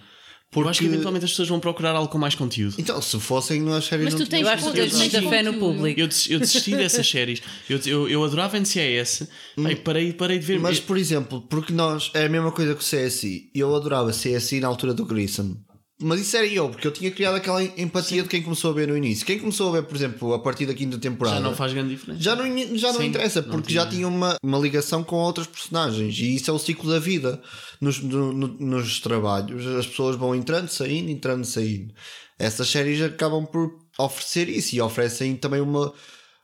Porque... 0.50 0.66
Eu 0.66 0.70
acho 0.70 0.80
que 0.80 0.86
eventualmente 0.86 1.26
as 1.26 1.30
pessoas 1.30 1.48
vão 1.48 1.60
procurar 1.60 1.94
algo 1.94 2.08
com 2.10 2.16
mais 2.18 2.34
conteúdo. 2.34 2.74
Então, 2.78 3.00
se 3.02 3.20
fossem 3.20 3.68
as 3.72 3.84
séries 3.84 4.06
Mas 4.06 4.14
não 4.14 4.20
tu 4.20 4.30
tens 4.30 4.40
Eu 4.40 4.48
acho 4.48 4.64
muita 4.96 5.22
fé 5.28 5.42
no 5.42 5.54
público. 5.54 6.00
Eu, 6.00 6.08
des- 6.08 6.30
eu 6.30 6.40
desisti 6.40 6.70
dessas 6.74 7.06
séries. 7.08 7.42
Eu, 7.68 7.78
eu, 7.84 8.08
eu 8.08 8.24
adorava 8.24 8.58
NCIS. 8.58 9.28
Aí 9.62 9.76
parei, 9.76 10.12
parei 10.14 10.38
de 10.38 10.46
ver. 10.46 10.58
Mas, 10.58 10.80
por 10.80 10.96
exemplo, 10.96 11.42
porque 11.50 11.70
nós 11.72 12.10
é 12.14 12.24
a 12.24 12.28
mesma 12.30 12.50
coisa 12.50 12.74
que 12.74 12.80
o 12.80 12.84
CSI. 12.84 13.50
Eu 13.54 13.76
adorava 13.76 14.10
CSI 14.10 14.58
na 14.60 14.68
altura 14.68 14.94
do 14.94 15.04
Grissom. 15.04 15.54
Mas 16.00 16.20
isso 16.20 16.36
era 16.36 16.46
eu, 16.46 16.68
porque 16.70 16.86
eu 16.86 16.92
tinha 16.92 17.10
criado 17.10 17.34
aquela 17.34 17.60
empatia 17.62 18.22
de 18.22 18.28
quem 18.28 18.40
começou 18.40 18.70
a 18.70 18.74
ver 18.74 18.86
no 18.86 18.96
início. 18.96 19.26
Quem 19.26 19.36
começou 19.38 19.68
a 19.68 19.72
ver, 19.80 19.82
por 19.88 19.96
exemplo, 19.96 20.32
a 20.32 20.38
partir 20.38 20.64
da 20.64 20.72
quinta 20.72 20.96
temporada. 20.96 21.36
já 21.38 21.42
não 21.42 21.56
faz 21.56 21.72
grande 21.72 21.90
diferença. 21.90 22.22
Já 22.22 22.36
não, 22.36 22.76
já 22.76 22.92
não 22.92 23.00
Sim, 23.00 23.06
interessa, 23.06 23.42
não 23.42 23.50
porque 23.50 23.68
tinha. 23.72 23.82
já 23.82 23.90
tinha 23.90 24.06
uma, 24.06 24.36
uma 24.40 24.58
ligação 24.58 25.02
com 25.02 25.16
outras 25.16 25.48
personagens. 25.48 26.16
E 26.20 26.36
isso 26.36 26.48
é 26.50 26.54
o 26.54 26.58
ciclo 26.58 26.88
da 26.88 27.00
vida. 27.00 27.42
Nos, 27.80 27.98
no- 28.00 28.32
no- 28.32 28.46
nos 28.60 29.00
trabalhos, 29.00 29.66
as 29.66 29.88
pessoas 29.88 30.14
vão 30.14 30.34
entrando, 30.36 30.68
saindo, 30.68 31.10
entrando, 31.10 31.44
saindo. 31.44 31.92
Essas 32.38 32.68
séries 32.68 33.02
acabam 33.02 33.44
por 33.44 33.68
oferecer 33.98 34.48
isso 34.48 34.76
e 34.76 34.80
oferecem 34.80 35.34
também 35.34 35.60
uma. 35.60 35.92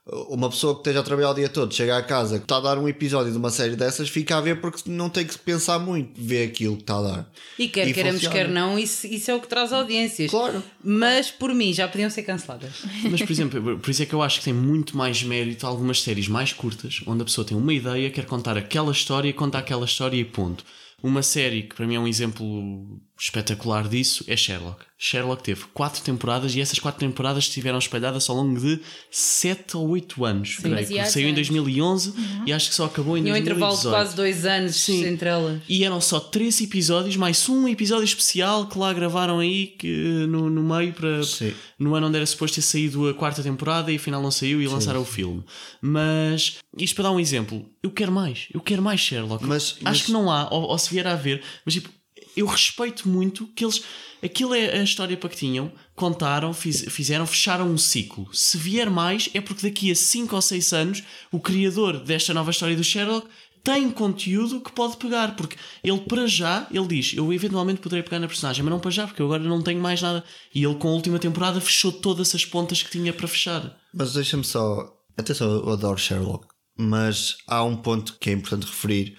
Uma 0.06 0.50
pessoa 0.50 0.74
que 0.74 0.80
esteja 0.80 1.00
a 1.00 1.02
trabalhar 1.02 1.30
o 1.30 1.34
dia 1.34 1.48
todo, 1.48 1.72
chega 1.72 1.96
a 1.96 2.02
casa, 2.02 2.36
que 2.38 2.44
está 2.44 2.58
a 2.58 2.60
dar 2.60 2.78
um 2.78 2.86
episódio 2.86 3.32
de 3.32 3.38
uma 3.38 3.48
série 3.48 3.74
dessas, 3.74 4.06
fica 4.10 4.36
a 4.36 4.40
ver 4.42 4.60
porque 4.60 4.82
não 4.90 5.08
tem 5.08 5.26
que 5.26 5.38
pensar 5.38 5.78
muito, 5.78 6.20
ver 6.20 6.46
aquilo 6.48 6.76
que 6.76 6.82
está 6.82 6.98
a 6.98 7.02
dar. 7.02 7.32
E 7.58 7.68
quer 7.68 7.88
E 7.88 7.94
queremos, 7.94 8.20
funciona. 8.20 8.36
quer 8.36 8.48
não, 8.50 8.78
isso, 8.78 9.06
isso 9.06 9.30
é 9.30 9.34
o 9.34 9.40
que 9.40 9.48
traz 9.48 9.72
audiências. 9.72 10.30
Claro. 10.30 10.62
Mas 10.82 11.30
por 11.30 11.54
mim 11.54 11.72
já 11.72 11.88
podiam 11.88 12.10
ser 12.10 12.22
canceladas. 12.22 12.82
Mas, 13.10 13.22
por 13.22 13.32
exemplo, 13.32 13.78
por 13.78 13.90
isso 13.90 14.02
é 14.02 14.06
que 14.06 14.14
eu 14.14 14.20
acho 14.20 14.40
que 14.40 14.44
tem 14.44 14.52
muito 14.52 14.94
mais 14.94 15.22
mérito 15.22 15.66
algumas 15.66 16.02
séries 16.02 16.28
mais 16.28 16.52
curtas, 16.52 17.00
onde 17.06 17.22
a 17.22 17.24
pessoa 17.24 17.46
tem 17.46 17.56
uma 17.56 17.72
ideia, 17.72 18.10
quer 18.10 18.26
contar 18.26 18.58
aquela 18.58 18.92
história, 18.92 19.32
conta 19.32 19.56
aquela 19.56 19.86
história 19.86 20.18
e 20.18 20.24
ponto. 20.24 20.62
Uma 21.02 21.22
série 21.22 21.62
que 21.62 21.74
para 21.74 21.86
mim 21.86 21.94
é 21.94 22.00
um 22.00 22.06
exemplo 22.06 23.00
espetacular 23.18 23.88
disso 23.88 24.24
é 24.26 24.36
Sherlock. 24.36 24.84
Sherlock 24.98 25.42
teve 25.42 25.64
quatro 25.74 26.02
temporadas 26.02 26.54
e 26.54 26.60
essas 26.60 26.78
quatro 26.78 26.98
temporadas 27.00 27.44
estiveram 27.44 27.78
espalhadas 27.78 28.28
ao 28.30 28.36
longo 28.36 28.58
de 28.58 28.80
sete 29.10 29.76
ou 29.76 29.88
oito 29.90 30.24
anos. 30.24 30.56
creio, 30.56 30.86
que 30.86 31.04
saiu 31.06 31.24
em 31.28 31.32
anos. 31.32 31.48
2011 31.48 32.14
e 32.46 32.52
acho 32.52 32.68
que 32.70 32.74
só 32.74 32.86
acabou 32.86 33.16
em 33.16 33.20
E 33.20 33.22
um 33.24 33.32
2018. 33.34 33.56
intervalo 33.56 33.76
de 33.76 33.88
quase 33.88 34.16
dois 34.16 34.46
anos 34.46 34.76
Sim. 34.76 35.04
entre 35.06 35.28
elas. 35.28 35.62
E 35.68 35.84
eram 35.84 36.00
só 36.00 36.18
três 36.18 36.60
episódios, 36.60 37.16
mais 37.16 37.48
um 37.48 37.68
episódio 37.68 38.04
especial 38.04 38.66
que 38.66 38.78
lá 38.78 38.92
gravaram 38.92 39.38
aí 39.40 39.66
que, 39.66 40.26
no, 40.28 40.48
no 40.50 40.62
meio 40.62 40.92
para 40.92 41.22
Sim. 41.22 41.52
no 41.78 41.94
ano 41.94 42.06
onde 42.08 42.16
era 42.16 42.26
suposto 42.26 42.56
ter 42.56 42.62
saído 42.62 43.08
a 43.08 43.14
quarta 43.14 43.42
temporada 43.42 43.92
e 43.92 43.96
afinal 43.96 44.22
não 44.22 44.30
saiu 44.30 44.60
e 44.62 44.66
lançaram 44.66 45.00
o 45.02 45.04
filme. 45.04 45.44
Mas 45.80 46.56
isto 46.78 46.94
para 46.94 47.04
dar 47.04 47.10
um 47.12 47.20
exemplo, 47.20 47.64
eu 47.82 47.90
quero 47.90 48.10
mais, 48.10 48.46
eu 48.52 48.60
quero 48.60 48.82
mais 48.82 49.00
Sherlock. 49.00 49.44
Mas- 49.44 49.64
Acho 49.74 49.78
mas- 49.84 50.02
que 50.02 50.12
não 50.12 50.30
há, 50.30 50.48
ou, 50.50 50.62
ou 50.62 50.78
se 50.78 50.90
vier 50.90 51.06
a 51.06 51.12
haver, 51.12 51.42
mas 51.64 51.74
tipo, 51.74 51.88
eu 52.36 52.46
respeito 52.46 53.08
muito 53.08 53.46
que 53.48 53.64
eles. 53.64 53.82
Aquilo 54.22 54.54
é 54.54 54.78
a 54.78 54.82
história 54.82 55.16
para 55.16 55.28
que 55.28 55.36
tinham, 55.36 55.70
contaram, 55.94 56.52
fiz- 56.54 56.86
fizeram, 56.88 57.26
fecharam 57.26 57.68
um 57.68 57.76
ciclo. 57.78 58.28
Se 58.32 58.56
vier 58.56 58.88
mais, 58.90 59.28
é 59.34 59.40
porque 59.40 59.68
daqui 59.68 59.90
a 59.90 59.94
5 59.94 60.34
ou 60.34 60.40
6 60.42 60.72
anos 60.72 61.02
o 61.30 61.38
criador 61.38 61.98
desta 62.00 62.32
nova 62.32 62.50
história 62.50 62.74
do 62.76 62.82
Sherlock 62.82 63.28
tem 63.62 63.90
conteúdo 63.90 64.60
que 64.60 64.70
pode 64.72 64.98
pegar, 64.98 65.36
porque 65.36 65.56
ele 65.82 66.00
para 66.00 66.26
já, 66.26 66.66
ele 66.70 66.86
diz, 66.86 67.14
eu 67.14 67.32
eventualmente 67.32 67.80
poderei 67.80 68.02
pegar 68.02 68.18
na 68.18 68.26
personagem, 68.28 68.62
mas 68.62 68.70
não 68.70 68.78
para 68.78 68.90
já, 68.90 69.06
porque 69.06 69.22
eu 69.22 69.26
agora 69.26 69.42
não 69.42 69.62
tenho 69.62 69.80
mais 69.80 70.02
nada. 70.02 70.22
E 70.54 70.62
ele 70.62 70.74
com 70.74 70.88
a 70.88 70.92
última 70.92 71.18
temporada 71.18 71.60
fechou 71.62 71.90
todas 71.90 72.34
as 72.34 72.44
pontas 72.44 72.82
que 72.82 72.90
tinha 72.90 73.10
para 73.12 73.26
fechar. 73.26 73.74
Mas 73.94 74.12
deixa-me 74.12 74.44
só. 74.44 74.92
Atenção, 75.16 75.50
eu 75.50 75.70
adoro 75.72 75.98
Sherlock. 75.98 76.46
Mas 76.76 77.36
há 77.46 77.62
um 77.64 77.76
ponto 77.76 78.16
que 78.18 78.28
é 78.28 78.32
importante 78.32 78.66
referir: 78.66 79.16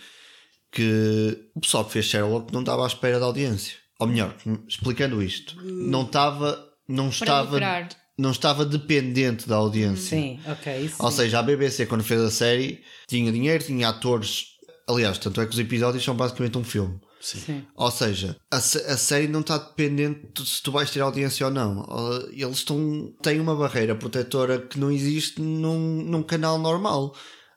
que 0.76 1.50
o 1.56 1.62
pessoal 1.62 1.86
que 1.86 1.94
fez 1.94 2.06
Sherlock 2.06 2.54
não 2.54 2.60
estava 2.60 2.84
à 2.84 2.88
espera 2.88 3.20
da 3.20 3.26
audiência. 3.26 3.78
Ou 3.98 4.08
melhor, 4.08 4.36
explicando 4.68 5.24
isto, 5.24 5.56
não 5.64 6.04
estava. 6.04 6.64
Não 6.88 7.10
estava, 7.10 7.52
lucrar. 7.52 7.90
não 8.18 8.30
estava 8.30 8.66
dependente 8.66 9.48
da 9.48 9.56
audiência. 9.56 10.18
Sim, 10.18 10.40
ok. 10.46 10.82
Isso 10.82 10.96
Ou 11.00 11.10
sim. 11.10 11.18
seja, 11.18 11.40
a 11.40 11.44
BBC, 11.44 11.86
quando 11.88 12.04
fez 12.04 12.22
a 12.22 12.30
série, 12.30 12.84
tinha 13.08 13.32
dinheiro, 13.32 13.64
tinha 13.64 13.90
atores. 13.90 14.50
Aliás, 14.88 15.18
tanto 15.18 15.42
é 15.42 15.46
que 15.46 15.54
os 15.54 15.60
episódios 15.60 16.04
são 16.04 16.14
basicamente 16.14 16.58
um 16.58 16.64
filme. 16.64 17.00
Sim. 17.22 17.66
Ou 17.76 17.90
seja, 17.90 18.38
a, 18.52 18.58
a 18.58 18.62
série 18.62 19.28
não 19.28 19.40
está 19.40 19.58
dependente 19.58 20.28
de 20.32 20.48
se 20.48 20.62
tu 20.62 20.72
vais 20.72 20.92
ter 20.92 21.00
audiência 21.00 21.48
ou 21.48 21.52
não. 21.52 21.88
Eles 22.32 22.58
estão, 22.58 23.12
têm 23.22 23.40
uma 23.40 23.56
barreira 23.56 23.96
protetora 23.96 24.60
que 24.60 24.78
não 24.78 24.92
existe 24.92 25.42
num, 25.42 26.04
num 26.04 26.22
canal 26.22 26.60
normal. 26.60 27.16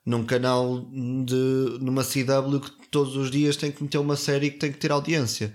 Num 0.09 0.25
canal 0.25 0.89
de 1.27 1.79
numa 1.83 2.03
CW 2.03 2.61
que 2.61 2.89
todos 2.91 3.15
os 3.15 3.31
dias 3.31 3.57
tem 3.57 3.71
que 3.71 3.83
meter 3.83 3.99
uma 3.99 4.17
série 4.17 4.51
que 4.51 4.59
tem 4.59 4.73
que 4.73 4.79
ter 4.79 4.91
audiência. 4.91 5.55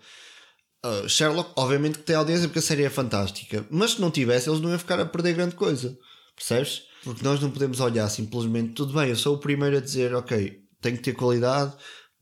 Uh, 0.85 1.09
Sherlock, 1.09 1.51
obviamente 1.55 1.97
que 1.97 2.03
tem 2.03 2.15
audiência 2.15 2.47
porque 2.47 2.59
a 2.59 2.61
série 2.61 2.83
é 2.83 2.89
fantástica, 2.89 3.65
mas 3.71 3.91
se 3.91 4.01
não 4.01 4.11
tivesse, 4.11 4.49
eles 4.49 4.61
não 4.61 4.69
iam 4.69 4.77
ficar 4.77 4.99
a 4.99 5.05
perder 5.05 5.33
grande 5.33 5.55
coisa. 5.55 5.97
Percebes? 6.35 6.83
Porque 7.03 7.23
nós 7.23 7.39
não 7.39 7.49
podemos 7.49 7.79
olhar 7.79 8.07
simplesmente, 8.09 8.73
tudo 8.73 8.93
bem, 8.93 9.09
eu 9.09 9.15
sou 9.15 9.35
o 9.35 9.39
primeiro 9.39 9.77
a 9.77 9.81
dizer, 9.81 10.13
ok, 10.13 10.59
tem 10.81 10.95
que 10.95 11.01
ter 11.01 11.13
qualidade, 11.13 11.73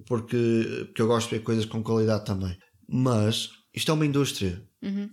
porque, 0.08 0.86
porque 0.86 1.02
eu 1.02 1.08
gosto 1.08 1.30
de 1.30 1.38
ver 1.38 1.44
coisas 1.44 1.65
com 1.65 1.84
qualidade 1.84 2.24
também. 2.24 2.56
Mas 2.88 3.50
isto 3.73 3.89
é 3.91 3.93
uma 3.93 4.05
indústria. 4.05 4.62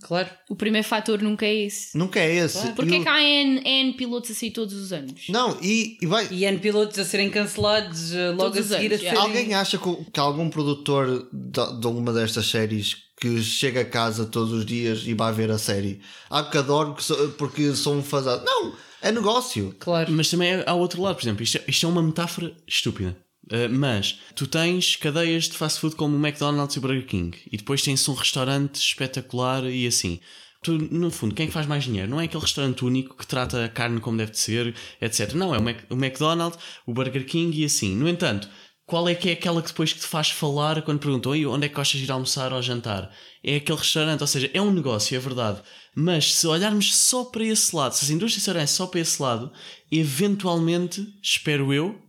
Claro. 0.03 0.31
O 0.49 0.57
primeiro 0.57 0.87
fator 0.89 1.21
nunca 1.21 1.45
é 1.45 1.55
esse. 1.55 1.97
Nunca 1.97 2.19
é 2.19 2.37
esse. 2.37 2.73
Porque 2.73 2.95
E 2.95 2.97
é 2.97 3.03
que 3.03 3.09
há 3.09 3.23
N, 3.23 3.61
N 3.63 3.93
pilotos 3.93 4.31
assim 4.31 4.51
todos 4.51 4.73
os 4.75 4.93
anos? 4.95 5.27
Não, 5.29 5.59
e, 5.63 5.99
e 6.01 6.07
vai. 6.07 6.27
E 6.31 6.45
N 6.47 6.59
pilotos 6.59 6.99
a 6.99 7.05
serem 7.05 7.29
cancelados 7.31 8.15
eh, 8.15 8.31
logo 8.31 8.45
Todos 8.53 8.61
os 8.67 8.73
a 8.73 8.77
seguir 8.77 8.95
anos, 8.95 9.07
a 9.07 9.11
serem... 9.11 9.19
Alguém 9.23 9.55
acha 9.55 9.77
que, 9.77 10.05
que 10.11 10.19
algum 10.21 10.49
produtor 10.49 11.29
de, 11.31 11.51
de 11.81 11.87
alguma 11.87 12.13
destas 12.15 12.47
séries 12.47 12.97
que 13.21 13.43
chega 13.43 13.81
a 13.83 13.85
casa 13.85 14.25
todos 14.25 14.53
os 14.53 14.65
dias 14.65 15.03
e 15.05 15.13
vai 15.13 15.33
ver 15.35 15.51
a 15.51 15.59
série 15.59 16.01
há 16.31 16.43
que 16.45 16.57
adoro 16.57 16.95
que 16.95 17.03
sou- 17.05 17.29
porque 17.33 17.75
sou 17.75 17.95
um 17.95 18.03
fazado? 18.03 18.45
Não, 18.47 18.73
é 19.03 19.13
negócio. 19.13 19.75
Claro. 19.79 20.11
Mas 20.13 20.31
também 20.31 20.63
há 20.65 20.73
outro 20.73 21.03
lado, 21.03 21.17
por 21.17 21.23
exemplo, 21.25 21.43
isto 21.43 21.59
é, 21.59 21.65
isto 21.69 21.85
é 21.85 21.89
uma 21.89 22.03
metáfora 22.03 22.57
estúpida. 22.67 23.17
Uh, 23.51 23.69
mas 23.71 24.21
tu 24.35 24.47
tens 24.47 24.97
cadeias 24.97 25.45
de 25.45 25.57
fast 25.57 25.81
food 25.81 25.97
como 25.97 26.17
o 26.17 26.21
McDonald's 26.21 26.77
e 26.77 26.79
o 26.79 26.83
Burger 26.83 27.07
King 27.07 27.39
e 27.51 27.57
depois 27.57 27.81
tens 27.81 28.07
um 28.07 28.13
restaurante 28.15 28.77
espetacular 28.77 29.65
e 29.65 29.87
assim. 29.87 30.21
Tu, 30.63 30.73
no 30.73 31.11
fundo, 31.11 31.35
quem 31.35 31.45
é 31.45 31.47
que 31.47 31.53
faz 31.53 31.67
mais 31.67 31.85
dinheiro? 31.85 32.11
Não 32.11 32.21
é 32.21 32.25
aquele 32.25 32.43
restaurante 32.43 32.85
único 32.85 33.17
que 33.17 33.27
trata 33.27 33.65
a 33.65 33.69
carne 33.69 34.01
como 34.01 34.19
deve 34.19 34.33
de 34.33 34.39
ser, 34.39 34.75
etc. 35.01 35.33
Não, 35.35 35.55
é 35.55 35.59
o, 35.59 35.95
McDonald's, 35.95 36.59
o 36.85 36.93
Burger 36.93 37.25
King 37.25 37.59
e 37.61 37.65
assim. 37.65 37.95
No 37.95 38.09
entanto, 38.09 38.49
qual 38.85 39.09
é 39.09 39.15
que 39.15 39.29
é 39.29 39.33
aquela 39.33 39.63
que 39.63 39.69
depois 39.69 39.93
que 39.93 40.01
te 40.01 40.07
faz 40.07 40.31
falar 40.31 40.83
quando 40.83 40.99
perguntam 40.99 41.33
"Oi, 41.33 41.47
onde 41.47 41.67
é 41.67 41.69
que 41.69 41.75
gostas 41.75 42.01
de 42.01 42.07
ir 42.07 42.11
almoçar 42.11 42.53
ou 42.53 42.61
jantar? 42.61 43.11
É 43.45 43.57
aquele 43.57 43.79
restaurante, 43.79 44.21
ou 44.21 44.27
seja, 44.27 44.51
é 44.53 44.61
um 44.61 44.73
negócio, 44.73 45.15
é 45.15 45.21
verdade. 45.21 45.63
Mas 45.95 46.35
se 46.35 46.47
olharmos 46.47 46.95
só 46.95 47.25
para 47.25 47.45
esse 47.45 47.75
lado, 47.75 47.95
se 47.95 48.05
as 48.05 48.11
indústrias 48.11 48.49
olharem 48.49 48.67
só 48.67 48.87
para 48.87 49.01
esse 49.01 49.23
lado, 49.23 49.53
eventualmente, 49.93 51.07
espero 51.23 51.73
eu, 51.73 52.01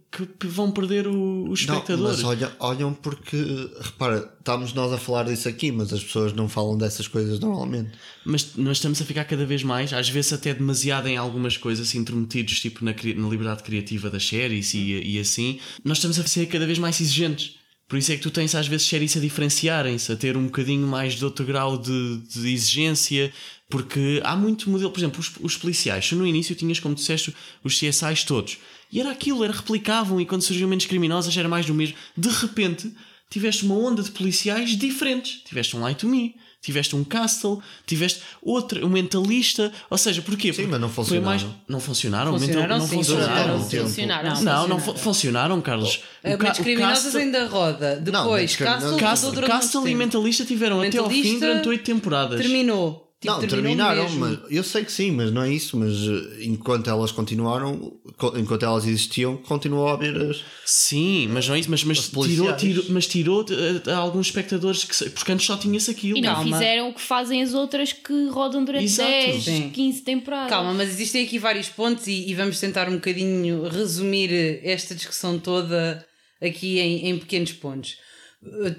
vão 0.44 0.72
perder 0.72 1.08
o- 1.08 1.50
os 1.50 1.66
Não, 1.66 1.76
espectadores. 1.76 2.18
mas 2.18 2.24
olham, 2.24 2.52
olham 2.60 2.94
porque, 2.94 3.38
repara, 3.82 4.34
estamos 4.40 4.74
nós 4.74 4.92
a 4.92 4.98
falar 4.98 5.24
disso 5.24 5.48
aqui, 5.48 5.72
mas 5.72 5.94
as 5.94 6.04
pessoas 6.04 6.34
não 6.34 6.50
falam 6.50 6.78
dessas 6.78 7.08
coisas 7.08 7.40
normalmente. 7.40 7.92
Mas 8.26 8.56
nós 8.56 8.78
estamos 8.78 9.02
a 9.02 9.06
ficar 9.06 9.26
cada 9.26 9.46
vez 9.46 9.64
mais, 9.64 9.94
às 9.94 10.10
vezes 10.10 10.34
até 10.34 10.54
demasiado 10.54 11.08
em 11.08 11.16
algumas 11.18 11.58
coisas, 11.58 11.88
assim, 11.88 12.00
intrometidos, 12.00 12.60
tipo 12.60 12.84
na, 12.84 12.92
na 12.94 13.30
liberdade 13.30 13.64
criativa 13.64 14.10
das 14.10 14.28
séries 14.28 14.74
e, 14.74 15.02
e 15.04 15.20
assim. 15.20 15.60
Nós 15.84 15.98
estamos 15.98 16.20
a 16.20 16.26
ser 16.26 16.46
cada 16.48 16.66
vez 16.66 16.80
mais 16.80 17.00
exigentes. 17.00 17.56
Por 17.88 17.98
isso 17.98 18.12
é 18.12 18.16
que 18.16 18.22
tu 18.22 18.30
tens 18.30 18.54
às 18.54 18.68
vezes 18.68 18.88
séries 18.88 19.18
a 19.18 19.20
diferenciarem-se, 19.20 20.12
a 20.12 20.16
ter 20.16 20.38
um 20.38 20.46
bocadinho 20.46 20.86
mais 20.88 21.16
de 21.16 21.26
outro 21.26 21.44
grau 21.44 21.76
de, 21.76 22.18
de 22.32 22.52
exigência, 22.54 23.32
porque 23.68 24.22
há 24.24 24.36
muito 24.36 24.70
modelo. 24.70 24.92
Por 24.92 25.00
exemplo, 25.00 25.20
os, 25.20 25.32
os 25.42 25.58
policiais, 25.58 26.08
tu 26.08 26.16
no 26.16 26.26
início 26.28 26.56
tinhas, 26.56 26.80
como 26.80 26.94
disseste, 26.94 27.36
os 27.64 27.80
CSIs 27.80 28.24
todos. 28.24 28.58
E 28.92 29.00
era 29.00 29.12
aquilo, 29.12 29.44
era 29.44 29.54
replicavam, 29.54 30.20
e 30.20 30.26
quando 30.26 30.42
surgiu 30.42 30.68
menos 30.68 30.86
criminosas 30.86 31.36
era 31.38 31.48
mais 31.48 31.66
do 31.66 31.74
mesmo. 31.74 31.96
De 32.18 32.30
repente, 32.30 32.92
tiveste 33.30 33.64
uma 33.66 33.76
onda 33.76 34.02
de 34.02 34.12
policiais 34.12 34.72
diferentes. 34.72 35.42
Tiveste 35.46 35.78
um 35.78 35.82
Light 35.82 36.00
to 36.00 36.08
Me, 36.08 36.36
tiveste 36.62 36.96
um 36.96 37.04
Castle, 37.04 37.62
tiveste 37.86 38.22
outro, 38.42 38.84
um 38.86 38.90
Mentalista. 38.90 39.72
Ou 39.92 39.98
seja, 39.98 40.22
porquê? 40.24 40.52
Sim, 40.52 40.64
Porque 40.64 40.72
mas 40.72 40.82
não 40.82 40.90
funcionaram. 40.90 41.26
mais- 41.26 41.46
Não 41.68 41.80
funcionaram? 41.80 42.34
O 42.34 42.40
Funcionaram, 42.40 42.62
Mental- 42.64 42.80
não 42.80 42.88
sim, 42.88 42.96
funcionaram. 42.96 43.60
funcionaram, 43.60 43.70
sim. 43.70 43.80
Funcionaram. 43.80 44.30
Não, 44.36 44.42
Não, 44.44 44.68
não 44.68 44.80
fu- 44.80 44.96
funcionaram, 44.98 45.62
Carlos. 45.62 46.02
O 46.24 46.38
ca- 46.38 46.52
Criminosas 46.54 47.04
Castle- 47.04 47.22
ainda 47.22 47.46
roda. 47.48 47.96
Não, 48.12 48.24
Depois, 48.24 48.42
Mentes 48.42 48.56
Castle, 48.58 48.98
Castle, 49.00 49.42
Castle 49.44 49.88
e. 49.88 49.94
Mentalista 49.96 50.44
tiveram 50.46 50.82
até 50.82 50.98
ao 50.98 51.08
fim 51.10 51.16
Mentalista 51.18 51.46
durante 51.46 51.70
oito 51.70 51.84
temporadas. 51.84 52.42
Terminou. 52.42 53.06
Tipo, 53.22 53.34
não, 53.34 53.46
terminaram, 53.46 54.04
mesmo. 54.04 54.20
mas 54.22 54.40
eu 54.50 54.64
sei 54.64 54.86
que 54.86 54.92
sim, 54.94 55.12
mas 55.12 55.30
não 55.30 55.42
é 55.44 55.52
isso. 55.52 55.76
Mas 55.76 55.94
eh, 55.94 56.46
enquanto 56.46 56.90
elas 56.90 57.12
continuaram, 57.12 58.00
co- 58.18 58.38
enquanto 58.38 58.64
elas 58.64 58.86
existiam, 58.88 59.36
continuou 59.36 59.90
a 59.90 59.94
haver 59.94 60.16
as. 60.16 60.42
Sim, 60.66 61.28
mas 61.30 61.46
não 61.46 61.56
é 61.56 61.60
isso, 61.60 61.70
mas, 61.70 61.84
mas, 61.84 62.08
tirou, 62.08 62.56
tirou, 62.56 62.86
mas 62.90 63.08
tirou 63.08 63.46
eh, 63.50 63.92
alguns 63.92 64.28
espectadores 64.28 64.86
que 64.86 65.10
porque 65.10 65.32
antes 65.34 65.46
só 65.46 65.58
tinha-se 65.58 65.92
aquilo. 65.92 66.18
E 66.18 66.22
não 66.22 66.34
Calma. 66.34 66.54
fizeram 66.58 66.90
o 66.90 66.94
que 66.94 67.02
fazem 67.02 67.44
as 67.44 67.54
outras 67.54 67.92
que 67.92 68.30
rodam 68.30 68.64
durante 68.64 68.86
Exato. 68.86 69.10
10, 69.10 69.44
Sim. 69.44 69.70
15 69.72 70.02
temporadas. 70.02 70.50
Calma, 70.50 70.74
mas 70.74 70.88
existem 70.90 71.26
aqui 71.26 71.38
vários 71.38 71.68
pontos 71.68 72.08
e, 72.08 72.30
e 72.30 72.34
vamos 72.34 72.58
tentar 72.58 72.88
um 72.88 72.94
bocadinho 72.94 73.64
resumir 73.68 74.62
esta 74.64 74.96
discussão 74.96 75.38
toda 75.38 76.06
aqui 76.42 76.80
em, 76.80 77.10
em 77.10 77.20
pequenos 77.20 77.52
pontos. 77.52 77.98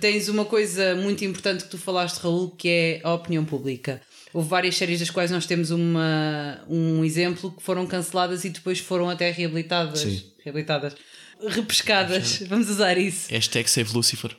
Tens 0.01 0.27
uma 0.31 0.47
coisa 0.47 0.95
muito 0.97 1.23
importante 1.27 1.65
que 1.65 1.71
tu 1.71 1.77
falaste, 1.77 2.17
Raul, 2.21 2.51
que 2.57 2.67
é 2.67 3.01
a 3.05 3.13
opinião 3.13 3.45
pública. 3.45 4.01
Houve 4.33 4.49
várias 4.49 4.77
séries 4.77 5.01
das 5.01 5.11
quais 5.11 5.31
nós 5.31 5.45
temos 5.47 5.71
uma, 5.71 6.61
um 6.69 7.05
exemplo 7.05 7.51
que 7.53 7.63
foram 7.63 7.87
canceladas 7.87 8.45
e 8.45 8.51
depois 8.51 8.79
foram 8.79 9.09
até 9.11 9.31
reabilitadas. 9.31 10.01
Sim. 10.01 10.23
Reabilitadas. 10.45 10.95
Repescadas, 11.55 12.43
vamos 12.49 12.69
usar 12.69 12.99
isso. 12.99 13.29
Hashtag 13.33 13.69
Save 13.69 13.93
Lucifer. 13.95 14.37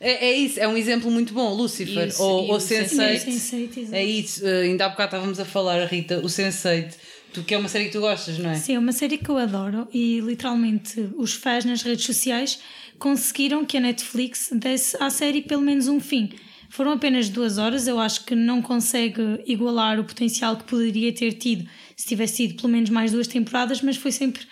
É, 0.00 0.28
é 0.28 0.32
isso, 0.36 0.58
é 0.58 0.66
um 0.66 0.76
exemplo 0.76 1.10
muito 1.10 1.32
bom. 1.34 1.52
Lucifer 1.54 2.08
E 2.08 2.12
o- 2.12 2.22
ou, 2.22 2.46
ou 2.48 2.54
o 2.56 2.58
Sense8. 2.58 3.24
Sense8, 3.24 3.76
exato. 3.78 3.94
É 3.94 4.04
isso, 4.04 4.46
eh, 4.46 4.62
ainda 4.62 4.86
há 4.86 4.88
bocado 4.88 5.08
estávamos 5.14 5.38
a 5.40 5.44
falar, 5.44 5.84
Rita, 5.86 6.18
o 6.20 6.24
Sense8, 6.26 6.94
tu 7.32 7.42
que 7.44 7.54
é 7.54 7.58
uma 7.58 7.68
série 7.68 7.86
que 7.86 7.92
tu 7.92 8.00
gostas, 8.00 8.38
não 8.38 8.50
é? 8.50 8.54
Sim, 8.54 8.74
é 8.74 8.78
uma 8.78 8.92
série 8.92 9.18
que 9.18 9.28
eu 9.28 9.36
adoro 9.36 9.86
e 9.92 10.20
literalmente 10.20 10.98
os 11.16 11.34
fãs 11.34 11.64
nas 11.64 11.82
redes 11.82 12.04
sociais 12.06 12.58
conseguiram 12.98 13.64
que 13.64 13.76
a 13.76 13.80
Netflix 13.80 14.48
desse 14.52 14.96
à 15.02 15.10
série 15.10 15.42
pelo 15.42 15.62
menos 15.62 15.86
um 15.86 16.00
fim. 16.00 16.30
Foram 16.68 16.92
apenas 16.92 17.28
duas 17.28 17.58
horas, 17.58 17.86
eu 17.86 17.98
acho 17.98 18.24
que 18.24 18.34
não 18.34 18.60
consegue 18.62 19.22
igualar 19.46 19.98
o 20.00 20.04
potencial 20.04 20.56
que 20.56 20.64
poderia 20.64 21.12
ter 21.12 21.32
tido 21.34 21.68
se 21.96 22.06
tivesse 22.06 22.46
tido 22.48 22.56
pelo 22.60 22.68
menos 22.72 22.90
mais 22.90 23.12
duas 23.12 23.26
temporadas, 23.26 23.80
mas 23.80 23.96
foi 23.96 24.12
sempre 24.12 24.42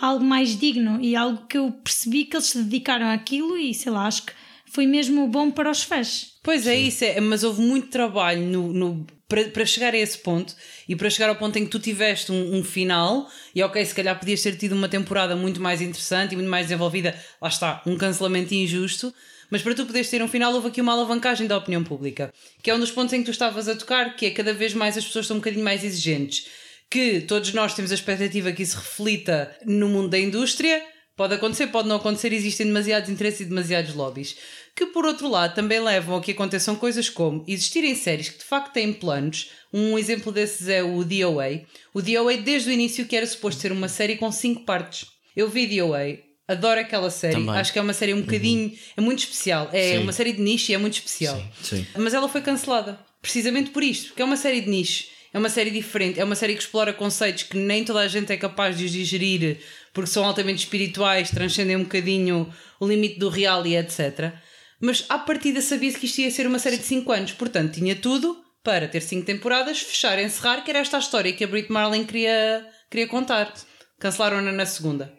algo 0.00 0.24
mais 0.24 0.58
digno 0.58 0.98
e 1.02 1.14
algo 1.14 1.46
que 1.46 1.58
eu 1.58 1.70
percebi 1.70 2.24
que 2.24 2.36
eles 2.36 2.46
se 2.46 2.62
dedicaram 2.62 3.06
àquilo 3.10 3.56
e 3.58 3.74
sei 3.74 3.92
lá, 3.92 4.06
acho 4.06 4.24
que 4.24 4.32
foi 4.66 4.86
mesmo 4.86 5.28
bom 5.28 5.50
para 5.50 5.70
os 5.70 5.82
fãs. 5.82 6.32
Pois 6.42 6.66
é, 6.66 6.74
isso, 6.76 7.04
é, 7.04 7.20
mas 7.20 7.44
houve 7.44 7.60
muito 7.62 7.88
trabalho 7.88 8.42
no, 8.42 8.72
no- 8.72 9.06
para, 9.28 9.44
para 9.44 9.64
chegar 9.64 9.94
a 9.94 9.98
esse 9.98 10.18
ponto 10.18 10.54
e 10.88 10.94
para 10.96 11.08
chegar 11.10 11.28
ao 11.28 11.36
ponto 11.36 11.56
em 11.58 11.64
que 11.64 11.70
tu 11.70 11.78
tiveste 11.78 12.30
um, 12.32 12.56
um 12.58 12.64
final 12.64 13.28
e 13.54 13.62
ok, 13.62 13.84
se 13.84 13.94
calhar 13.94 14.18
podias 14.18 14.42
ter 14.42 14.56
tido 14.56 14.72
uma 14.74 14.88
temporada 14.88 15.34
muito 15.36 15.60
mais 15.60 15.80
interessante 15.80 16.32
e 16.32 16.36
muito 16.36 16.50
mais 16.50 16.66
desenvolvida, 16.66 17.14
lá 17.40 17.48
está, 17.48 17.82
um 17.86 17.96
cancelamento 17.96 18.52
injusto, 18.54 19.12
mas 19.54 19.62
para 19.62 19.72
tu 19.72 19.86
poderes 19.86 20.10
ter 20.10 20.20
um 20.20 20.26
final 20.26 20.52
houve 20.52 20.66
aqui 20.66 20.80
uma 20.80 20.92
alavancagem 20.94 21.46
da 21.46 21.56
opinião 21.56 21.84
pública, 21.84 22.34
que 22.60 22.72
é 22.72 22.74
um 22.74 22.80
dos 22.80 22.90
pontos 22.90 23.12
em 23.12 23.20
que 23.20 23.26
tu 23.26 23.30
estavas 23.30 23.68
a 23.68 23.76
tocar, 23.76 24.16
que 24.16 24.26
é 24.26 24.30
cada 24.32 24.52
vez 24.52 24.74
mais 24.74 24.98
as 24.98 25.06
pessoas 25.06 25.28
são 25.28 25.36
um 25.36 25.38
bocadinho 25.38 25.62
mais 25.62 25.84
exigentes, 25.84 26.48
que 26.90 27.20
todos 27.20 27.52
nós 27.52 27.72
temos 27.72 27.92
a 27.92 27.94
expectativa 27.94 28.50
que 28.50 28.64
isso 28.64 28.76
reflita 28.76 29.56
no 29.64 29.88
mundo 29.88 30.08
da 30.08 30.18
indústria, 30.18 30.82
Pode 31.16 31.34
acontecer, 31.34 31.68
pode 31.68 31.86
não 31.86 31.94
acontecer, 31.94 32.32
existem 32.32 32.66
demasiados 32.66 33.08
interesses 33.08 33.42
e 33.42 33.44
demasiados 33.44 33.94
lobbies. 33.94 34.36
Que 34.74 34.86
por 34.86 35.06
outro 35.06 35.28
lado 35.28 35.54
também 35.54 35.78
levam 35.78 36.16
a 36.16 36.20
que 36.20 36.32
aconteçam 36.32 36.74
coisas 36.74 37.08
como 37.08 37.44
existirem 37.46 37.94
séries 37.94 38.30
que 38.30 38.38
de 38.38 38.44
facto 38.44 38.72
têm 38.72 38.92
planos. 38.92 39.52
Um 39.72 39.96
exemplo 39.96 40.32
desses 40.32 40.66
é 40.66 40.82
o 40.82 41.04
DOA. 41.04 41.62
O 41.94 42.02
DOA 42.02 42.36
desde 42.38 42.70
o 42.70 42.72
início 42.72 43.06
que 43.06 43.14
era 43.14 43.24
suposto 43.24 43.60
ser 43.60 43.70
uma 43.70 43.86
série 43.86 44.16
com 44.16 44.32
cinco 44.32 44.64
partes. 44.64 45.06
Eu 45.36 45.48
vi 45.48 45.68
DOA, 45.68 46.18
adoro 46.46 46.80
aquela 46.80 47.10
série, 47.10 47.34
Também. 47.34 47.56
acho 47.56 47.72
que 47.72 47.78
é 47.78 47.82
uma 47.82 47.92
série 47.92 48.14
um 48.14 48.20
bocadinho, 48.20 48.72
é 48.96 49.00
muito 49.00 49.20
especial. 49.20 49.68
É 49.72 49.92
Sim. 49.92 49.98
uma 49.98 50.12
série 50.12 50.32
de 50.32 50.42
nicho 50.42 50.70
e 50.70 50.74
é 50.74 50.78
muito 50.78 50.94
especial. 50.94 51.42
Sim. 51.62 51.86
Mas 51.96 52.14
ela 52.14 52.28
foi 52.28 52.42
cancelada. 52.42 52.98
Precisamente 53.20 53.70
por 53.70 53.82
isto, 53.82 54.08
porque 54.08 54.22
é 54.22 54.24
uma 54.24 54.36
série 54.36 54.60
de 54.60 54.68
nicho. 54.68 55.04
É 55.32 55.38
uma 55.38 55.48
série 55.48 55.70
diferente, 55.70 56.20
é 56.20 56.24
uma 56.24 56.36
série 56.36 56.54
que 56.54 56.62
explora 56.62 56.92
conceitos 56.92 57.42
que 57.42 57.56
nem 57.56 57.84
toda 57.84 57.98
a 57.98 58.06
gente 58.06 58.32
é 58.32 58.36
capaz 58.36 58.78
de 58.78 58.84
os 58.84 58.92
digerir 58.92 59.58
porque 59.92 60.10
são 60.10 60.24
altamente 60.24 60.64
espirituais, 60.64 61.30
transcendem 61.30 61.76
um 61.76 61.84
bocadinho 61.84 62.52
o 62.78 62.86
limite 62.86 63.18
do 63.18 63.28
real 63.28 63.66
e 63.66 63.76
etc. 63.76 64.32
Mas 64.80 65.04
à 65.08 65.18
partida 65.18 65.60
sabia-se 65.60 65.98
que 65.98 66.06
isto 66.06 66.20
ia 66.20 66.30
ser 66.30 66.46
uma 66.46 66.58
série 66.58 66.76
de 66.76 66.84
5 66.84 67.10
anos, 67.10 67.32
portanto 67.32 67.74
tinha 67.74 67.96
tudo 67.96 68.36
para 68.62 68.88
ter 68.88 69.00
5 69.00 69.24
temporadas, 69.24 69.80
fechar, 69.80 70.18
encerrar, 70.18 70.62
que 70.62 70.70
era 70.70 70.80
esta 70.80 70.96
a 70.96 71.00
história 71.00 71.32
que 71.32 71.44
a 71.44 71.46
Brit 71.46 71.70
Marlin 71.70 72.04
queria, 72.04 72.66
queria 72.90 73.06
contar. 73.06 73.52
Cancelaram-na 73.98 74.52
na 74.52 74.66
segunda. 74.66 75.12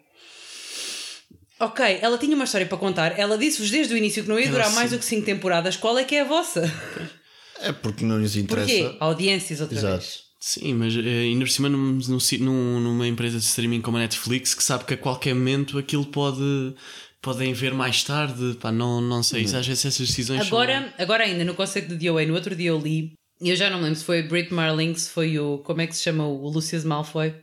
Ok, 1.59 1.99
ela 2.01 2.17
tinha 2.17 2.35
uma 2.35 2.43
história 2.45 2.67
para 2.67 2.77
contar. 2.77 3.17
Ela 3.17 3.37
disse-vos 3.37 3.71
desde 3.71 3.93
o 3.93 3.97
início 3.97 4.23
que 4.23 4.29
não 4.29 4.39
ia 4.39 4.49
durar 4.49 4.71
mais 4.73 4.91
do 4.91 4.99
que 4.99 5.05
5 5.05 5.25
temporadas. 5.25 5.77
Qual 5.77 5.97
é 5.97 6.03
que 6.03 6.15
é 6.15 6.21
a 6.21 6.25
vossa? 6.25 6.69
É 7.59 7.71
porque 7.71 8.03
não 8.03 8.19
lhes 8.19 8.35
interessa. 8.35 8.67
Porquê? 8.67 8.97
Audiências 8.99 9.61
outra 9.61 9.77
Exato. 9.77 9.97
vez. 9.99 10.25
Sim, 10.39 10.73
mas 10.75 10.95
eh, 10.95 10.99
ainda 10.99 11.45
por 11.45 11.49
cima 11.49 11.69
num, 11.69 11.97
num 12.39 12.79
numa 12.79 13.07
empresa 13.07 13.39
de 13.39 13.45
streaming 13.45 13.81
como 13.81 13.97
a 13.97 14.01
Netflix 14.01 14.53
que 14.53 14.63
sabe 14.63 14.83
que 14.83 14.93
a 14.93 14.97
qualquer 14.97 15.33
momento 15.33 15.77
aquilo 15.79 16.05
pode 16.05 16.75
podem 17.21 17.51
ver 17.53 17.73
mais 17.73 18.03
tarde, 18.03 18.55
pá, 18.61 18.71
não, 18.71 19.01
não 19.01 19.23
sei, 19.23 19.41
isso, 19.41 19.57
às 19.57 19.65
vezes 19.65 19.83
essas 19.83 20.07
decisões 20.07 20.45
são- 20.45 20.47
Agora, 20.59 20.93
agora 20.99 21.23
ainda 21.23 21.43
no 21.43 21.55
conceito 21.55 21.87
do 21.87 21.97
DOA, 21.97 22.23
no 22.27 22.35
outro 22.35 22.55
dia 22.55 22.69
eu 22.69 22.77
li, 22.77 23.13
e 23.41 23.49
eu 23.49 23.55
já 23.55 23.67
não 23.71 23.77
me 23.79 23.85
lembro 23.85 23.97
se 23.97 24.05
foi 24.05 24.19
a 24.19 24.23
Brit 24.23 24.53
Marling, 24.53 24.93
se 24.93 25.09
foi 25.09 25.39
o. 25.39 25.57
Como 25.59 25.81
é 25.81 25.87
que 25.87 25.95
se 25.95 26.03
chama? 26.03 26.27
O 26.27 26.47
Lucius 26.47 26.83
Malfoy? 26.83 27.33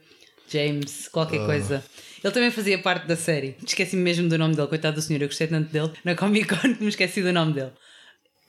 James, 0.49 1.09
qualquer 1.09 1.45
coisa. 1.45 1.85
Ele 2.23 2.33
também 2.33 2.51
fazia 2.51 2.79
parte 2.79 3.07
da 3.07 3.17
série. 3.17 3.57
Esqueci-me 3.67 4.03
mesmo 4.03 4.29
do 4.29 4.39
nome 4.39 4.55
dele, 4.55 4.69
coitado 4.69 4.97
do 4.97 5.03
senhor, 5.03 5.23
eu 5.23 5.29
gostei 5.29 5.47
tanto 5.47 5.71
dele. 5.73 5.91
Na 6.05 6.15
Comic 6.15 6.49
Con 6.49 6.77
me 6.81 6.89
esqueci 6.89 7.23
do 7.23 7.33
nome 7.33 7.55
dele. 7.55 7.73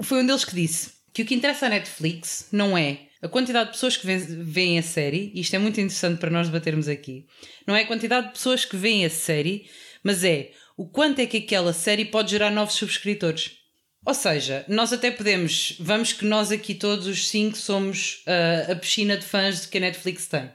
Foi 0.01 0.21
um 0.21 0.25
deles 0.25 0.45
que 0.45 0.55
disse 0.55 0.91
que 1.13 1.21
o 1.21 1.25
que 1.25 1.35
interessa 1.35 1.65
à 1.65 1.69
Netflix 1.69 2.49
não 2.51 2.77
é 2.77 3.07
a 3.21 3.27
quantidade 3.29 3.67
de 3.67 3.75
pessoas 3.75 3.95
que 3.95 4.05
veem 4.05 4.77
a 4.77 4.83
série, 4.83 5.31
e 5.33 5.39
isto 5.39 5.55
é 5.55 5.59
muito 5.59 5.79
interessante 5.79 6.19
para 6.19 6.29
nós 6.29 6.47
debatermos 6.47 6.89
aqui, 6.89 7.25
não 7.65 7.73
é 7.73 7.83
a 7.83 7.87
quantidade 7.87 8.27
de 8.27 8.33
pessoas 8.33 8.65
que 8.65 8.75
veem 8.75 9.05
a 9.05 9.09
série, 9.09 9.65
mas 10.03 10.25
é 10.25 10.51
o 10.75 10.85
quanto 10.85 11.19
é 11.19 11.25
que 11.25 11.37
aquela 11.37 11.71
série 11.71 12.03
pode 12.03 12.31
gerar 12.31 12.51
novos 12.51 12.73
subscritores. 12.73 13.51
Ou 14.05 14.13
seja, 14.13 14.65
nós 14.67 14.91
até 14.91 15.09
podemos, 15.09 15.77
vamos 15.79 16.11
que 16.11 16.25
nós 16.25 16.51
aqui 16.51 16.75
todos 16.75 17.07
os 17.07 17.29
cinco 17.29 17.57
somos 17.57 18.25
uh, 18.27 18.73
a 18.73 18.75
piscina 18.75 19.15
de 19.15 19.23
fãs 19.23 19.65
que 19.65 19.77
a 19.77 19.81
Netflix 19.81 20.27
tem. 20.27 20.51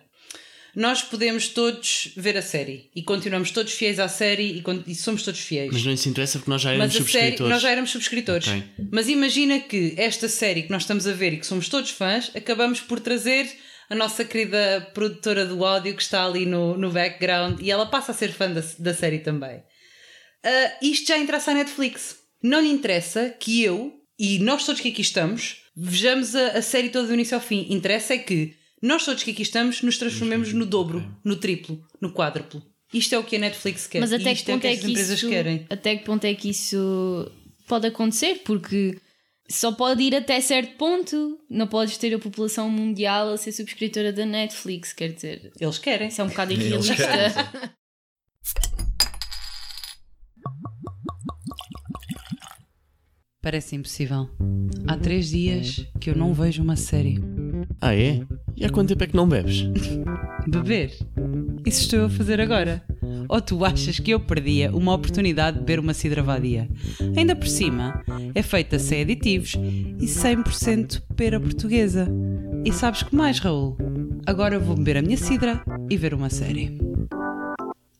Nós 0.79 1.03
podemos 1.03 1.49
todos 1.49 2.12
ver 2.17 2.37
a 2.37 2.43
série 2.43 2.88
e 2.95 3.03
continuamos 3.03 3.51
todos 3.51 3.73
fiéis 3.73 3.99
à 3.99 4.07
série 4.07 4.62
e, 4.62 4.91
e 4.93 4.95
somos 4.95 5.25
todos 5.25 5.41
fiéis. 5.41 5.73
Mas 5.73 5.85
não 5.85 5.93
isso 5.93 6.09
interessa 6.09 6.38
porque 6.38 6.53
nós 6.53 6.62
já 6.62 6.71
éramos 6.71 6.87
Mas 6.87 6.95
a 6.95 7.05
série, 7.05 7.11
subscritores. 7.11 7.51
nós 7.51 7.62
já 7.62 7.71
éramos 7.71 7.91
subscritores. 7.91 8.47
Ok. 8.47 8.64
Mas 8.93 9.09
imagina 9.09 9.59
que 9.59 9.95
esta 9.97 10.29
série 10.29 10.62
que 10.62 10.71
nós 10.71 10.83
estamos 10.83 11.09
a 11.09 11.12
ver 11.12 11.33
e 11.33 11.38
que 11.38 11.47
somos 11.49 11.69
todos 11.69 11.91
fãs, 11.91 12.31
acabamos 12.33 12.81
por 12.81 13.01
trazer 13.01 13.51
a 13.91 13.95
nossa 13.97 14.25
querida 14.25 14.88
produtora 14.95 15.45
do 15.45 15.64
áudio 15.64 15.97
que 15.97 16.03
está 16.03 16.25
ali 16.25 16.47
no, 16.47 16.79
no 16.79 16.93
background 16.93 17.61
e 17.61 17.73
ela 17.73 17.87
passa 17.87 18.12
a 18.12 18.14
ser 18.14 18.31
fã 18.31 18.49
da, 18.49 18.62
da 18.79 18.95
série 18.95 19.19
também. 19.19 19.61
Ah, 20.45 20.73
isto 20.81 21.09
já 21.09 21.19
interessa 21.19 21.51
à 21.51 21.55
Netflix. 21.55 22.19
Não 22.41 22.61
lhe 22.61 22.69
interessa 22.69 23.31
que 23.31 23.64
eu 23.64 23.95
e 24.17 24.38
nós 24.38 24.64
todos 24.64 24.81
que 24.81 24.91
aqui 24.91 25.01
estamos 25.01 25.57
vejamos 25.77 26.37
a, 26.37 26.59
a 26.59 26.62
série 26.62 26.91
toda 26.91 27.09
do 27.09 27.14
início 27.14 27.35
ao 27.35 27.41
fim. 27.41 27.67
Interessa 27.69 28.14
é 28.14 28.19
que 28.19 28.55
nós 28.83 29.05
todos 29.05 29.23
que 29.23 29.31
aqui 29.33 29.43
estamos 29.43 29.83
nos 29.83 29.99
transformemos 29.99 30.53
no 30.53 30.64
dobro, 30.64 31.05
no 31.25 31.37
triplo, 31.37 31.83
no 32.01 32.12
quádruplo. 32.12 32.62
Isto 32.93 33.14
é 33.14 33.19
o 33.19 33.25
que 33.25 33.37
a 33.37 33.38
Netflix 33.38 33.87
quer. 33.87 34.01
Mas 34.01 34.12
e 34.12 34.14
até 34.14 34.35
que 34.35 34.51
é 34.51 34.55
o 34.55 34.57
ponto 34.57 34.61
que 34.62 34.67
é 34.67 34.73
as 34.73 34.79
que 34.81 34.91
empresas 34.91 35.19
isso 35.19 35.29
querem. 35.29 35.67
até 35.69 35.97
que 35.97 36.05
ponto 36.05 36.25
é 36.25 36.35
que 36.35 36.49
isso 36.51 37.31
pode 37.67 37.87
acontecer? 37.87 38.43
Porque 38.45 38.99
só 39.51 39.73
pode 39.73 40.03
ir 40.03 40.14
até 40.14 40.41
certo 40.41 40.77
ponto. 40.77 41.38
Não 41.51 41.67
podes 41.67 41.99
ter 41.99 42.14
a 42.14 42.19
população 42.19 42.71
mundial 42.71 43.33
a 43.33 43.37
ser 43.37 43.53
subscritora 43.53 44.12
da 44.12 44.25
Netflix, 44.25 44.93
quer 44.93 45.12
dizer, 45.12 45.53
Eles 45.61 45.79
querem. 45.79 46.09
isso 46.09 46.21
é 46.21 46.25
um 46.25 46.29
bocado 46.29 46.53
Eles 46.53 46.64
irrealista. 46.64 47.75
Parece 53.41 53.77
impossível. 53.77 54.29
Há 54.87 54.97
três 54.97 55.29
dias 55.31 55.87
que 56.01 56.11
eu 56.11 56.17
não 56.17 56.35
vejo 56.35 56.62
uma 56.62 56.77
série. 56.77 57.19
Ah, 57.81 57.95
é? 57.95 58.21
E 58.59 58.64
há 58.64 58.71
quanto 58.71 58.88
tempo 58.88 59.05
é 59.05 59.07
que 59.07 59.14
não 59.16 59.29
bebes? 59.29 59.62
Beber? 60.49 60.92
Isso 61.64 61.83
estou 61.83 62.07
a 62.07 62.11
fazer 62.11 62.40
agora. 62.40 62.83
Ou 63.29 63.40
tu 63.40 63.64
achas 63.64 64.01
que 64.01 64.11
eu 64.11 64.18
perdia 64.18 64.75
uma 64.75 64.94
oportunidade 64.94 65.59
de 65.59 65.64
beber 65.64 65.79
uma 65.79 65.94
cidra 65.94 66.23
vadia? 66.23 66.68
Ainda 67.16 67.37
por 67.37 67.47
cima, 67.47 68.03
é 68.35 68.42
feita 68.42 68.79
sem 68.79 69.03
aditivos 69.03 69.55
e 69.55 70.07
100% 70.07 71.03
pera 71.14 71.38
portuguesa. 71.38 72.09
E 72.64 72.73
sabes 72.73 73.03
que 73.03 73.14
mais, 73.14 73.38
Raul? 73.38 73.77
Agora 74.27 74.59
vou 74.59 74.75
beber 74.75 74.97
a 74.97 75.03
minha 75.03 75.16
cidra 75.16 75.62
e 75.88 75.97
ver 75.97 76.12
uma 76.12 76.31
série. 76.31 76.79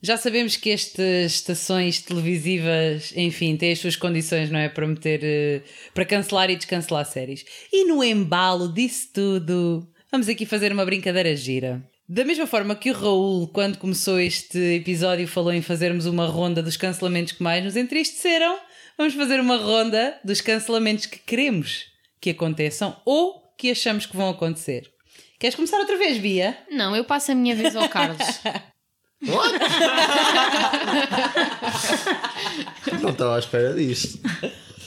Já 0.01 0.15
sabemos 0.17 0.55
que 0.55 0.69
estas 0.71 1.33
estações 1.33 2.01
televisivas, 2.01 3.13
enfim, 3.15 3.55
têm 3.57 3.73
as 3.73 3.79
suas 3.79 3.95
condições, 3.97 4.49
não 4.49 4.59
é? 4.59 4.69
Para 4.69 4.87
meter. 4.87 5.19
eh, 5.23 5.61
para 5.93 6.05
cancelar 6.05 6.49
e 6.49 6.55
descancelar 6.55 7.05
séries. 7.05 7.43
E 7.71 7.85
no 7.85 8.01
embalo 8.03 8.71
disso 8.73 9.09
tudo, 9.13 9.85
vamos 10.11 10.27
aqui 10.27 10.45
fazer 10.45 10.71
uma 10.71 10.85
brincadeira 10.85 11.35
gira. 11.35 11.83
Da 12.07 12.25
mesma 12.25 12.47
forma 12.47 12.75
que 12.75 12.89
o 12.89 12.93
Raul, 12.93 13.47
quando 13.49 13.77
começou 13.77 14.19
este 14.19 14.57
episódio, 14.57 15.27
falou 15.27 15.53
em 15.53 15.61
fazermos 15.61 16.05
uma 16.05 16.25
ronda 16.25 16.63
dos 16.63 16.75
cancelamentos 16.75 17.33
que 17.33 17.43
mais 17.43 17.63
nos 17.63 17.75
entristeceram, 17.75 18.57
vamos 18.97 19.13
fazer 19.13 19.39
uma 19.39 19.57
ronda 19.57 20.17
dos 20.23 20.41
cancelamentos 20.41 21.05
que 21.05 21.19
queremos 21.19 21.85
que 22.19 22.31
aconteçam 22.31 22.99
ou 23.05 23.53
que 23.57 23.71
achamos 23.71 24.05
que 24.05 24.17
vão 24.17 24.29
acontecer. 24.29 24.89
Queres 25.37 25.55
começar 25.55 25.77
outra 25.77 25.97
vez, 25.97 26.17
Bia? 26.17 26.57
Não, 26.71 26.95
eu 26.95 27.03
passo 27.03 27.31
a 27.31 27.35
minha 27.35 27.55
vez 27.55 27.75
ao 27.75 27.87
Carlos. 27.87 28.19
Não 33.01 33.09
estava 33.09 33.35
à 33.35 33.39
espera 33.39 33.73
disto. 33.73 34.19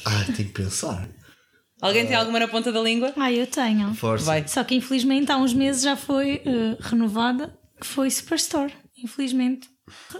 Ah, 0.04 0.24
tenho 0.24 0.48
que 0.48 0.62
pensar. 0.62 1.08
Alguém 1.82 2.06
tem 2.06 2.14
alguma 2.16 2.38
na 2.38 2.46
ponta 2.48 2.70
da 2.70 2.80
língua? 2.80 3.12
Ah, 3.16 3.30
eu 3.32 3.46
tenho. 3.46 3.92
Força. 3.94 4.24
Vai. 4.24 4.46
Só 4.46 4.62
que 4.62 4.74
infelizmente 4.76 5.30
há 5.32 5.36
uns 5.36 5.52
meses 5.52 5.82
já 5.82 5.96
foi 5.96 6.40
eh, 6.46 6.76
renovada, 6.80 7.52
que 7.80 7.86
foi 7.86 8.08
Superstore. 8.08 8.72
Infelizmente. 8.96 9.68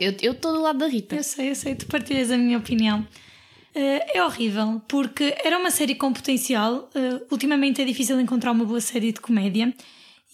Eu 0.01 0.11
estou 0.33 0.53
do 0.53 0.61
lado 0.61 0.81
da 0.81 0.89
Rita. 0.89 1.15
Eu 1.15 1.23
sei, 1.23 1.51
eu 1.51 1.55
sei, 1.55 1.75
tu 1.77 1.87
partilhas 1.87 2.31
a 2.33 2.37
minha 2.37 2.59
opinião. 2.59 3.07
Eh, 3.75 4.19
é 4.19 4.25
horrível, 4.25 4.83
porque 4.89 5.35
era 5.45 5.57
uma 5.57 5.71
série 5.71 5.95
com 5.95 6.13
potencial. 6.13 6.91
eh, 6.95 7.21
ultimamente 7.31 7.81
é 7.81 7.85
difícil 7.85 8.21
encontrar 8.21 8.51
uma 8.51 8.65
boa 8.65 8.81
série 8.81 9.13
de 9.13 9.21
comédia 9.21 9.73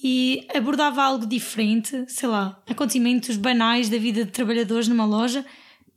e 0.02 0.46
abordava 0.54 1.02
algo 1.02 1.26
diferente, 1.26 2.04
sei 2.08 2.28
lá, 2.28 2.60
acontecimentos 2.68 3.36
banais 3.36 3.88
da 3.90 3.98
vida 3.98 4.24
de 4.24 4.30
trabalhadores 4.30 4.88
numa 4.88 5.04
loja. 5.04 5.44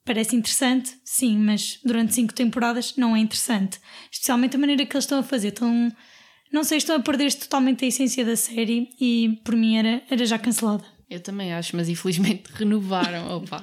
Parece 0.03 0.35
interessante, 0.35 0.97
sim, 1.05 1.37
mas 1.37 1.79
durante 1.83 2.13
cinco 2.13 2.33
temporadas 2.33 2.95
não 2.97 3.15
é 3.15 3.19
interessante. 3.19 3.79
Especialmente 4.11 4.55
a 4.55 4.59
maneira 4.59 4.85
que 4.85 4.95
eles 4.95 5.03
estão 5.05 5.19
a 5.19 5.23
fazer. 5.23 5.49
Estão, 5.49 5.91
não 6.51 6.63
sei, 6.63 6.79
estão 6.79 6.95
a 6.95 6.99
perder 6.99 7.33
totalmente 7.33 7.85
a 7.85 7.87
essência 7.87 8.25
da 8.25 8.35
série 8.35 8.89
e 8.99 9.39
por 9.45 9.55
mim 9.55 9.77
era, 9.77 10.03
era 10.09 10.25
já 10.25 10.39
cancelada. 10.39 10.83
Eu 11.11 11.19
também 11.19 11.53
acho, 11.53 11.75
mas 11.75 11.89
infelizmente 11.89 12.43
renovaram. 12.55 13.35
Opa. 13.35 13.61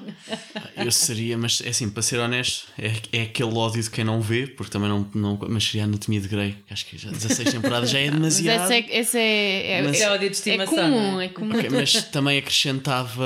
Eu 0.76 0.92
seria, 0.92 1.38
mas 1.38 1.62
é 1.64 1.70
assim, 1.70 1.88
para 1.88 2.02
ser 2.02 2.18
honesto, 2.18 2.66
é, 2.78 2.92
é 3.10 3.22
aquele 3.22 3.54
ódio 3.54 3.82
de 3.82 3.88
quem 3.90 4.04
não 4.04 4.20
vê, 4.20 4.46
porque 4.46 4.70
também 4.70 4.86
não. 4.90 5.08
não 5.14 5.38
mas 5.48 5.64
seria 5.64 5.82
a 5.82 5.84
Anatomia 5.86 6.20
de 6.20 6.28
Grey. 6.28 6.56
Acho 6.70 6.84
que 6.84 6.98
já 6.98 7.10
16 7.10 7.50
temporadas 7.50 7.88
já 7.88 7.98
é 8.00 8.10
Mas 8.12 8.36
demasiado. 8.36 8.70
esse 8.70 8.74
é, 8.74 8.98
esse 9.00 9.18
é, 9.18 9.70
é, 9.78 9.82
Mas- 9.82 9.98
É 10.00 10.08
ódio 10.10 10.18
de 10.20 10.26
é 10.26 10.30
estimação. 10.30 10.74
comum, 10.76 11.12
não 11.12 11.20
é? 11.22 11.24
é 11.24 11.28
comum. 11.28 11.56
Ok, 11.56 11.70
mas 11.70 11.92
também 12.10 12.38
acrescentava 12.38 13.24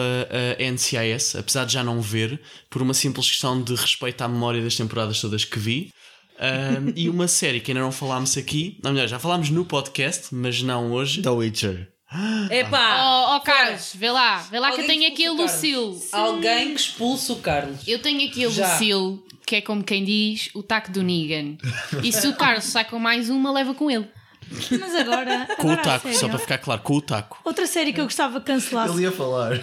a 0.59 0.63
NCIS, 0.63 1.35
apesar 1.37 1.65
de 1.65 1.73
já 1.73 1.83
não 1.83 2.01
ver, 2.01 2.41
por 2.71 2.81
uma 2.81 2.95
simples 2.95 3.29
questão 3.29 3.61
de 3.61 3.75
respeito 3.75 4.23
à 4.23 4.29
memória 4.29 4.63
das 4.63 4.77
temporadas 4.77 5.21
todas 5.21 5.45
que 5.45 5.59
vi. 5.59 5.91
Ahm, 6.39 6.93
e 6.97 7.09
uma 7.09 7.27
série 7.27 7.59
que 7.61 7.73
ainda 7.73 7.81
não 7.83 7.91
falámos 7.91 8.37
aqui, 8.37 8.79
não, 8.85 8.93
melhor, 8.93 9.09
já 9.09 9.19
falámos 9.19 9.51
no 9.51 9.65
podcast, 9.65 10.33
mas 10.33 10.63
não 10.63 10.93
hoje. 10.93 11.23
The 11.23 11.31
Witcher. 11.31 11.89
Epá! 12.51 12.99
Oh, 13.05 13.37
oh 13.37 13.41
Carlos, 13.41 13.93
vê 13.95 14.11
lá, 14.11 14.39
vê 14.51 14.59
lá 14.59 14.71
que 14.71 14.81
eu 14.81 14.81
Alguém 14.83 14.99
tenho 15.01 15.13
aqui 15.13 15.27
a 15.27 15.31
expulsa 15.31 15.43
o 15.43 15.81
Lucille. 15.81 16.11
Carlos. 16.11 16.13
Alguém 16.13 16.75
que 16.75 16.81
expulsa 16.81 17.33
o 17.33 17.37
Carlos. 17.37 17.89
Eu 17.89 17.99
tenho 18.01 18.29
aqui 18.29 18.45
a 18.45 18.49
Já. 18.51 18.73
Lucille, 18.73 19.23
que 19.47 19.57
é 19.57 19.61
como 19.61 19.83
quem 19.83 20.05
diz 20.05 20.51
o 20.55 20.63
taco 20.63 20.91
do 20.93 21.03
Negan. 21.03 21.57
E 22.03 22.13
se 22.13 22.29
o 22.29 22.37
Carlos 22.37 22.65
sai 22.65 22.85
com 22.85 22.99
mais 22.99 23.31
uma, 23.31 23.51
leva 23.51 23.75
com 23.75 23.91
ele. 23.91 24.09
Mas 24.79 24.95
agora. 24.95 25.47
Com 25.59 25.69
o 25.69 25.71
agora, 25.71 25.81
a 25.81 25.85
taco, 25.85 26.09
só 26.09 26.15
sério, 26.15 26.29
para 26.31 26.39
ficar 26.39 26.59
claro, 26.59 26.83
com 26.83 26.95
o 26.95 27.01
taco. 27.01 27.41
Outra 27.45 27.67
série 27.67 27.93
que 27.93 28.01
eu 28.01 28.05
gostava 28.05 28.41
que 28.41 28.47
cancelasse. 28.47 28.93
Ele 28.93 29.03
ia 29.03 29.13
falar. 29.13 29.61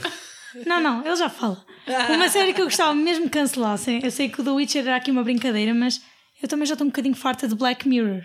Não, 0.66 0.82
não, 0.82 1.06
ele 1.06 1.16
já 1.16 1.30
fala. 1.30 1.64
Uma 2.10 2.30
série 2.30 2.54
que 2.54 2.62
eu 2.62 2.66
gostava 2.66 2.94
mesmo 2.96 3.26
que 3.26 3.32
cancelassem. 3.32 4.02
Eu 4.04 4.12
sei 4.12 4.30
que 4.30 4.42
o 4.42 4.44
The 4.44 4.50
Witcher 4.50 4.82
era 4.82 4.96
aqui 4.96 5.12
uma 5.12 5.24
brincadeira, 5.24 5.74
mas 5.74 6.02
eu 6.42 6.48
também 6.48 6.66
já 6.66 6.74
estou 6.74 6.86
um 6.86 6.90
bocadinho 6.90 7.16
farta 7.16 7.48
de 7.48 7.56
Black 7.56 7.88
Mirror. 7.88 8.24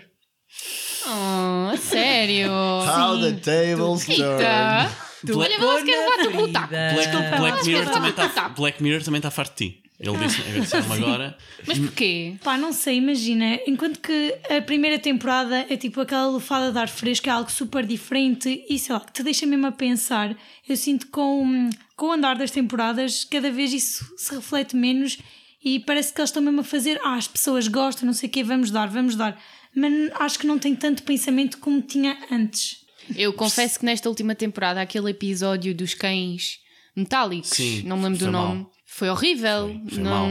Oh, 1.07 1.77
sério? 1.77 2.49
How 2.51 3.19
the 3.19 3.33
tables 3.33 4.05
turn. 4.05 4.15
Rita! 4.15 4.91
Olha, 5.35 5.59
vê 5.59 5.65
lá 5.65 5.77
se 5.79 5.85
queres 5.85 5.99
levar-te 6.01 6.27
com 6.29 6.43
o 6.43 6.51
taco. 6.51 6.67
Black, 6.69 6.95
Desculpa, 6.95 7.37
Black 7.37 7.57
mas 7.57 7.67
Mirror 7.67 7.83
vai 7.85 7.93
também 7.93 8.11
tá. 8.13 8.49
Black 8.49 8.83
Mirror 8.83 9.03
também 9.03 9.19
está 9.19 9.31
farto 9.31 9.63
de 9.63 9.69
ti. 9.71 9.81
Ele 9.99 10.17
disse- 10.17 10.41
ele 10.41 10.59
disse-me 10.59 10.93
agora. 10.93 11.37
Mas 11.65 11.79
porquê? 11.79 12.35
Pá, 12.43 12.57
não 12.57 12.73
sei, 12.73 12.97
imagina. 12.97 13.59
Enquanto 13.65 13.99
que 14.01 14.35
a 14.49 14.61
primeira 14.61 14.99
temporada 14.99 15.65
é 15.69 15.77
tipo 15.77 16.01
aquela 16.01 16.27
lufada 16.27 16.71
de 16.71 16.77
ar 16.77 16.89
fresco, 16.89 17.27
é 17.29 17.31
algo 17.31 17.49
super 17.49 17.85
diferente 17.85 18.65
e 18.69 18.77
sei 18.77 18.93
lá, 18.93 18.99
que 18.99 19.13
te 19.13 19.23
deixa 19.23 19.45
mesmo 19.45 19.65
a 19.67 19.71
pensar. 19.71 20.35
Eu 20.67 20.75
sinto 20.75 21.05
que 21.05 21.11
com, 21.13 21.69
com 21.95 22.07
o 22.07 22.11
andar 22.11 22.35
das 22.35 22.51
temporadas, 22.51 23.23
cada 23.23 23.49
vez 23.49 23.71
isso 23.73 24.05
se 24.17 24.35
reflete 24.35 24.75
menos 24.75 25.17
e 25.63 25.79
parece 25.79 26.13
que 26.13 26.19
eles 26.19 26.29
estão 26.29 26.43
mesmo 26.43 26.59
a 26.59 26.63
fazer. 26.63 26.99
Ah, 27.03 27.15
as 27.15 27.27
pessoas 27.27 27.67
gostam, 27.69 28.05
não 28.05 28.13
sei 28.13 28.27
o 28.27 28.31
quê, 28.31 28.43
vamos 28.43 28.69
dar, 28.69 28.87
vamos 28.89 29.15
dar. 29.15 29.39
Mas 29.75 29.93
acho 30.19 30.39
que 30.39 30.47
não 30.47 30.57
tem 30.57 30.75
tanto 30.75 31.03
pensamento 31.03 31.57
como 31.59 31.81
tinha 31.81 32.17
antes. 32.31 32.77
Eu 33.15 33.33
confesso 33.33 33.77
que 33.79 33.85
nesta 33.85 34.09
última 34.09 34.33
temporada, 34.33 34.81
aquele 34.81 35.11
episódio 35.11 35.75
dos 35.75 35.93
cães 35.93 36.59
metálicos, 36.95 37.49
Sim, 37.51 37.83
não 37.83 37.97
me 37.97 38.03
lembro 38.03 38.19
do 38.19 38.31
nome, 38.31 38.61
mau. 38.61 38.71
foi 38.85 39.09
horrível. 39.09 39.67
Foi- 39.83 39.89
foi 39.95 40.03
não... 40.03 40.27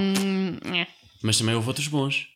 é. 0.75 0.87
Mas 1.23 1.39
também 1.39 1.55
houve 1.55 1.69
outros 1.69 1.87
bons. 1.89 2.27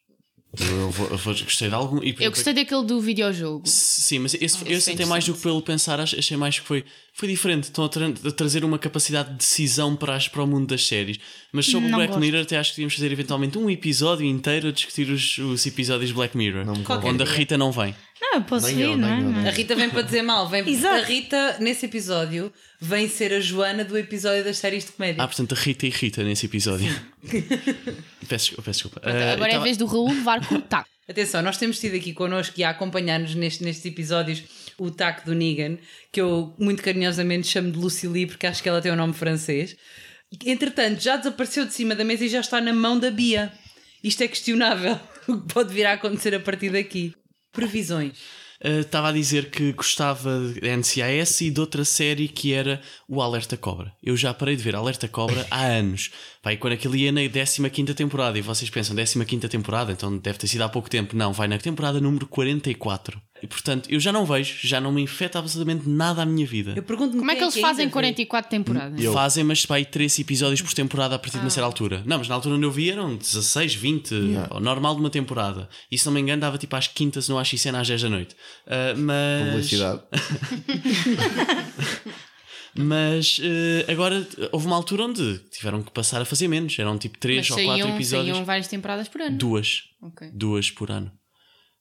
Eu, 0.59 0.91
vou- 0.91 1.09
eu 1.09 1.19
vou- 1.19 1.35
gostei 1.35 1.69
de 1.69 1.75
algum. 1.75 2.03
e- 2.03 2.17
Eu 2.19 2.31
gostei 2.31 2.55
daquele 2.55 2.83
do 2.85 3.01
videojogo. 3.01 3.63
Sim, 3.67 4.21
mas 4.21 4.33
esse, 4.35 4.45
Esse 4.45 4.73
esse 4.73 4.91
até 4.93 5.05
mais 5.05 5.25
do 5.27 5.35
que 5.35 5.41
pelo 5.43 5.61
pensar, 5.61 6.01
ach- 6.01 6.15
achei 6.19 6.37
mais 6.39 6.59
que 6.59 6.67
foi, 6.67 6.85
foi 7.13 7.29
diferente. 7.29 7.65
Estão 7.65 7.85
a, 7.85 7.89
tra- 7.89 8.07
a 8.25 8.31
trazer 8.31 8.65
uma 8.65 8.79
capacidade 8.79 9.29
de 9.31 9.37
decisão 9.37 9.95
para, 9.95 10.17
as, 10.17 10.27
para 10.27 10.43
o 10.43 10.47
mundo 10.47 10.67
das 10.69 10.87
séries. 10.87 11.19
Mas 11.53 11.67
sobre 11.67 11.89
o 11.89 11.93
Black 11.93 12.09
gosto. 12.13 12.21
Mirror, 12.21 12.43
até 12.43 12.57
acho 12.57 12.71
que 12.71 12.77
devíamos 12.77 12.95
fazer 12.95 13.13
eventualmente 13.13 13.59
um 13.59 13.69
episódio 13.69 14.25
inteiro 14.25 14.69
a 14.69 14.73
discutir 14.73 15.11
os, 15.11 15.37
os 15.37 15.67
episódios 15.67 16.09
de 16.09 16.15
Black 16.15 16.35
Mirror. 16.37 16.65
onde 17.05 17.23
a 17.23 17.27
Rita 17.27 17.59
não 17.59 17.71
vem. 17.71 17.95
Não, 18.21 18.35
eu 18.35 18.43
posso 18.43 18.67
Nem 18.67 18.81
eu, 18.81 18.97
não 18.97 19.09
é? 19.09 19.21
eu, 19.21 19.31
nem 19.31 19.49
A 19.49 19.51
Rita 19.53 19.75
vem 19.77 19.89
para 19.91 20.03
dizer 20.03 20.23
mal. 20.23 20.49
Vem, 20.49 20.69
Exato. 20.69 21.03
a 21.03 21.07
Rita, 21.07 21.57
nesse 21.61 21.87
episódio, 21.87 22.53
vem 22.81 23.09
ser 23.09 23.33
a 23.33 23.41
Joana 23.41 23.85
do 23.85 23.97
episódio 23.97 24.43
das 24.45 24.59
séries 24.59 24.85
de 24.85 24.93
comédia. 24.93 25.23
Ah, 25.23 25.27
portanto, 25.27 25.55
a 25.55 25.57
Rita 25.59 25.87
e 25.87 25.91
Rita 25.91 26.23
nesse 26.25 26.47
episódio. 26.47 26.89
peço, 28.29 28.47
desculpa, 28.47 28.63
peço 28.63 28.83
desculpa. 28.83 29.01
Ah, 29.05 29.33
Agora 29.33 29.53
é 29.53 29.57
eu 29.57 29.61
a 29.61 29.63
vez 29.63 29.77
do 29.77 29.87
Raul 29.87 30.09
levar 30.09 30.47
com 30.47 30.57
o 30.57 30.61
taco. 30.63 30.89
Atenção, 31.09 31.41
nós 31.43 31.57
temos 31.57 31.79
tido 31.81 31.97
aqui 31.97 32.13
connosco 32.13 32.55
e 32.61 32.65
a 32.65 32.71
acompanhar-nos 32.71 33.35
neste, 33.35 33.65
nestes 33.65 33.87
episódios 33.87 34.43
o 34.77 34.91
taco 34.91 35.25
do 35.25 35.35
Negan, 35.35 35.79
que 36.13 36.21
eu 36.21 36.55
muito 36.59 36.83
carinhosamente 36.83 37.47
chamo 37.49 37.71
de 37.73 37.79
Lucille 37.79 38.27
porque 38.27 38.47
acho 38.47 38.63
que 38.63 38.69
ela 38.69 38.83
tem 38.83 38.93
um 38.93 38.97
nome 38.97 39.15
francês. 39.15 39.75
Entretanto, 40.45 41.01
já 41.01 41.17
desapareceu 41.17 41.65
de 41.65 41.73
cima 41.73 41.95
da 41.95 42.05
mesa 42.05 42.27
e 42.27 42.29
já 42.29 42.41
está 42.41 42.61
na 42.61 42.75
mão 42.75 42.99
da 42.99 43.11
Bia. 43.11 43.51
isto 44.05 44.23
é 44.23 44.29
questionável. 44.29 44.99
O 45.29 45.43
que 45.43 45.53
pode 45.53 45.75
vir 45.75 45.85
a 45.85 45.93
acontecer 45.93 46.35
a 46.35 46.41
partir 46.41 46.71
daqui? 46.71 47.15
Previsões. 47.59 48.13
Uh, 48.65 48.81
Estava 48.81 49.09
a 49.09 49.13
dizer 49.13 49.51
que 49.51 49.73
gostava 49.73 50.31
de 50.53 50.77
NCIS 50.77 51.41
e 51.41 51.51
de 51.51 51.61
outra 51.61 51.85
série 51.85 52.29
que 52.29 52.53
era 52.53 52.81
o 53.09 53.21
Alerta 53.21 53.57
Cobra. 53.57 53.93
Eu 54.01 54.17
já 54.17 54.33
parei 54.33 54.55
de 54.55 54.63
ver 54.63 54.77
Alerta 54.77 55.09
Cobra 55.09 55.45
há 55.51 55.65
anos. 55.67 56.11
Vai 56.43 56.57
quando 56.57 56.75
aquele 56.75 56.99
ia 56.99 57.13
na 57.13 57.23
15 57.69 57.95
temporada 57.95 58.39
e 58.39 58.43
vocês 58.43 58.71
pensam 58.71 58.95
15 59.25 59.49
temporada, 59.49 59.91
então 59.91 60.17
deve 60.19 60.39
ter 60.39 60.47
sido 60.47 60.63
há 60.63 60.69
pouco 60.69 60.89
tempo. 60.89 61.17
Não, 61.17 61.33
vai 61.33 61.49
na 61.49 61.59
temporada 61.59 62.01
número 62.01 62.29
44. 62.29 63.21
E 63.43 63.47
portanto, 63.47 63.89
eu 63.91 64.01
já 64.01 64.11
não 64.13 64.25
vejo, 64.27 64.57
já 64.67 64.81
não 64.81 64.91
me 64.93 65.01
infeta 65.03 65.39
absolutamente 65.39 65.89
nada 65.89 66.23
a 66.23 66.27
minha 66.27 66.47
vida. 66.47 66.73
Eu 66.77 66.83
pergunto-me 66.83 67.19
Como 67.19 67.31
é 67.31 67.37
que 67.37 67.43
eles 67.43 67.55
ainda 67.57 67.69
fazem 67.69 67.87
vê. 67.87 67.93
44 67.93 68.51
temporadas? 68.51 69.01
Eu- 69.01 69.13
Fazem, 69.13 69.45
mas 69.45 69.65
vai 69.65 69.85
3 69.85 70.19
episódios 70.19 70.61
por 70.63 70.73
temporada 70.73 71.15
a 71.15 71.19
partir 71.19 71.39
de 71.39 71.45
uma 71.45 71.51
certa 71.51 71.67
altura. 71.67 72.03
Não, 72.05 72.19
mas 72.19 72.29
na 72.29 72.35
altura 72.35 72.57
onde 72.57 72.65
eu 72.65 72.71
vi 72.71 72.91
eram 72.91 73.17
16, 73.17 73.75
20, 73.75 74.15
o 74.51 74.61
normal 74.61 74.95
de 74.95 75.01
uma 75.01 75.11
temporada. 75.11 75.69
E 75.91 75.99
se 75.99 76.05
não 76.07 76.13
me 76.13 76.21
engano, 76.21 76.41
dava 76.41 76.59
tipo 76.59 76.75
às 76.77 76.87
quintas 76.89 77.29
no 77.29 77.39
AXN 77.39 77.75
às 77.77 77.87
10 77.89 78.03
da 78.03 78.09
noite. 78.09 78.35
Ah, 78.67 78.95
mas. 78.97 79.47
Publicidade. 79.51 80.03
Mas 82.75 83.41
eh, 83.43 83.91
agora 83.91 84.25
houve 84.53 84.67
uma 84.67 84.77
altura 84.77 85.05
onde 85.05 85.39
tiveram 85.51 85.83
que 85.83 85.91
passar 85.91 86.21
a 86.23 86.25
fazer 86.25 86.47
menos. 86.49 86.79
Eram 86.79 86.97
tipo 86.99 87.19
3 87.19 87.39
Mas 87.39 87.51
ou 87.51 87.57
4 87.65 87.73
saíam, 87.83 87.97
episódios. 87.97 88.31
saíam 88.35 88.45
várias 88.47 88.69
temporadas 88.69 89.09
por 89.09 89.21
ano. 89.21 89.37
Duas. 89.37 89.83
Ok. 90.03 90.31
Duas 90.33 90.71
por 90.71 90.91
ano. 90.91 91.11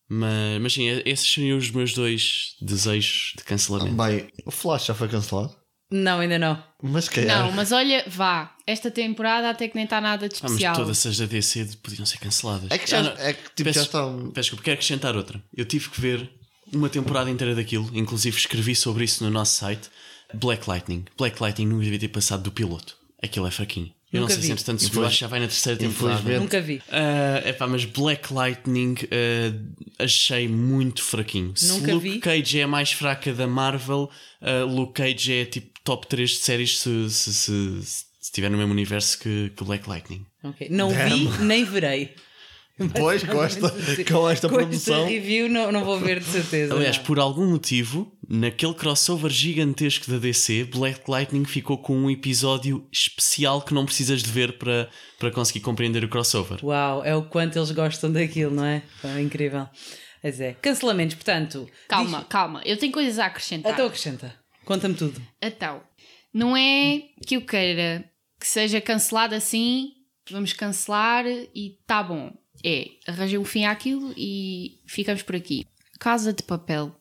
Mas, 0.10 0.62
mas 0.62 0.74
sim, 0.74 0.88
esses 1.06 1.30
seriam 1.30 1.58
os 1.58 1.70
meus 1.70 1.94
dois 1.94 2.56
desejos 2.62 3.34
de 3.38 3.44
cancelamento. 3.44 3.96
Bem, 3.96 4.30
o 4.46 4.52
Flash 4.52 4.86
já 4.86 4.94
foi 4.94 5.08
cancelado. 5.10 5.56
Não, 5.92 6.20
ainda 6.20 6.38
não. 6.38 6.62
Mas 6.84 7.08
calhar. 7.08 7.40
Não, 7.46 7.52
mas 7.54 7.72
olha, 7.72 8.04
vá, 8.08 8.54
esta 8.66 8.92
temporada 8.92 9.50
até 9.50 9.68
que 9.70 9.76
nem 9.76 9.86
está 9.86 10.02
nada 10.02 10.28
de 10.28 10.36
Ah, 10.36 10.40
mas 10.44 10.52
especial. 10.52 10.76
todas 10.76 11.06
as 11.06 11.18
da 11.18 11.26
DC 11.26 11.78
podiam 11.82 12.06
ser 12.06 12.18
canceladas. 12.20 12.70
É 12.72 12.78
que 12.78 12.90
já, 12.90 13.02
Ah, 13.02 13.16
é 13.20 13.34
que, 13.34 13.42
tipo, 13.56 13.64
Peço- 13.64 13.80
já 13.80 13.86
está. 13.86 14.04
Peço 14.06 14.34
desculpa, 14.42 14.64
quero 14.64 14.74
acrescentar 14.76 15.16
outra. 15.16 15.42
Eu 15.56 15.64
tive 15.66 15.90
que 15.90 16.00
ver 16.02 16.30
uma 16.74 16.90
temporada 16.90 17.30
inteira 17.30 17.56
daquilo, 17.56 17.90
inclusive 17.94 18.38
escrevi 18.38 18.76
sobre 18.76 19.06
isso 19.06 19.24
no 19.24 19.30
nosso 19.30 19.56
site. 19.60 19.90
Black 20.34 20.68
Lightning. 20.70 21.06
Black 21.18 21.42
Lightning 21.42 21.68
nunca 21.68 21.86
devia 21.86 22.00
ter 22.00 22.10
passado 22.10 22.44
do 22.44 22.52
piloto. 22.52 22.98
Aquilo 23.24 23.48
é 23.48 23.52
fraquinho. 23.52 23.90
Eu 24.12 24.22
Nunca 24.22 24.34
não 24.36 24.42
sei 24.42 24.42
vi. 24.42 24.46
se 24.48 24.52
entretanto 24.72 25.06
acho 25.06 25.16
que 25.16 25.22
já 25.22 25.28
vai 25.28 25.40
na 25.42 25.48
terceira 25.48 25.78
temporada. 25.78 26.40
Nunca 26.40 26.62
vi. 26.62 26.82
Ah, 26.90 27.42
epá, 27.46 27.68
mas 27.68 27.84
Black 27.84 28.34
Lightning 28.34 28.96
ah, 29.12 30.04
achei 30.04 30.48
muito 30.48 31.04
fraquinho. 31.04 31.52
Se 31.56 31.68
Nunca 31.68 31.94
Luke 31.94 32.10
vi. 32.10 32.20
Cage 32.20 32.60
é 32.60 32.64
a 32.64 32.68
mais 32.68 32.92
fraca 32.94 33.34
da 33.34 33.46
Marvel, 33.48 34.10
ah, 34.42 34.64
Luke 34.64 34.94
Cage 34.94 35.34
é 35.34 35.46
tipo 35.46 35.78
top 35.84 36.08
3 36.08 36.30
de 36.30 36.36
séries 36.38 36.80
se, 36.80 37.10
se, 37.10 37.34
se, 37.34 37.80
se 37.84 38.06
estiver 38.22 38.50
no 38.50 38.58
mesmo 38.58 38.72
universo 38.72 39.20
que, 39.20 39.52
que 39.56 39.64
Black 39.64 39.88
Lightning. 39.90 40.26
Ok. 40.44 40.68
Não 40.70 40.90
vi, 40.90 41.28
nem 41.44 41.66
verei. 41.66 42.16
Pois, 42.96 43.24
gosta. 43.24 43.70
Com 44.08 44.30
esta 44.30 44.48
Com 44.48 44.56
promoção. 44.56 44.96
esta 44.96 45.10
review 45.10 45.50
não, 45.50 45.72
não 45.72 45.84
vou 45.84 46.00
ver 46.00 46.20
de 46.20 46.26
certeza. 46.26 46.76
Aliás, 46.76 46.98
não. 46.98 47.04
por 47.06 47.20
algum 47.20 47.50
motivo, 47.50 48.12
naquele 48.30 48.74
crossover 48.74 49.32
gigantesco 49.32 50.12
da 50.12 50.18
DC, 50.18 50.66
Black 50.66 51.10
Lightning 51.10 51.46
ficou 51.46 51.78
com 51.80 51.98
um 51.98 52.10
episódio 52.10 52.88
especial 52.92 53.62
que 53.62 53.74
não 53.74 53.86
precisas 53.86 54.22
de 54.22 54.32
ver 54.32 54.58
para, 54.60 54.90
para 55.18 55.32
conseguir 55.32 55.62
compreender 55.62 56.04
o 56.04 56.10
crossover. 56.10 56.64
Uau, 56.64 57.04
é 57.04 57.16
o 57.16 57.24
quanto 57.24 57.58
eles 57.58 57.72
gostam 57.72 58.12
daquilo, 58.12 58.52
não 58.54 58.66
é? 58.66 58.84
É 59.04 59.22
incrível. 59.22 59.68
Mas 60.24 60.40
é. 60.40 60.54
Cancelamentos, 60.54 61.16
portanto. 61.16 61.68
Calma, 61.88 62.24
calma, 62.26 62.62
eu 62.66 62.78
tenho 62.78 62.92
coisas 62.92 63.18
a 63.18 63.26
acrescentar. 63.26 63.74
Então 63.74 63.88
acrescenta. 63.88 64.36
Conta-me 64.66 64.96
tudo. 64.96 65.22
Então, 65.42 65.82
não 66.34 66.56
é 66.56 67.02
que 67.26 67.38
eu 67.38 67.42
queira 67.42 68.04
que 68.40 68.48
seja 68.48 68.80
cancelado 68.80 69.34
assim, 69.34 69.94
vamos 70.30 70.54
cancelar 70.54 71.26
e 71.26 71.80
tá 71.88 72.04
bom. 72.04 72.32
É, 72.64 72.88
arranjei 73.08 73.38
um 73.38 73.46
fim 73.46 73.66
àquilo 73.66 74.14
e 74.18 74.80
ficamos 74.86 75.22
por 75.24 75.36
aqui. 75.36 75.66
Casa 76.00 76.34
de 76.34 76.44
Papel. 76.44 76.96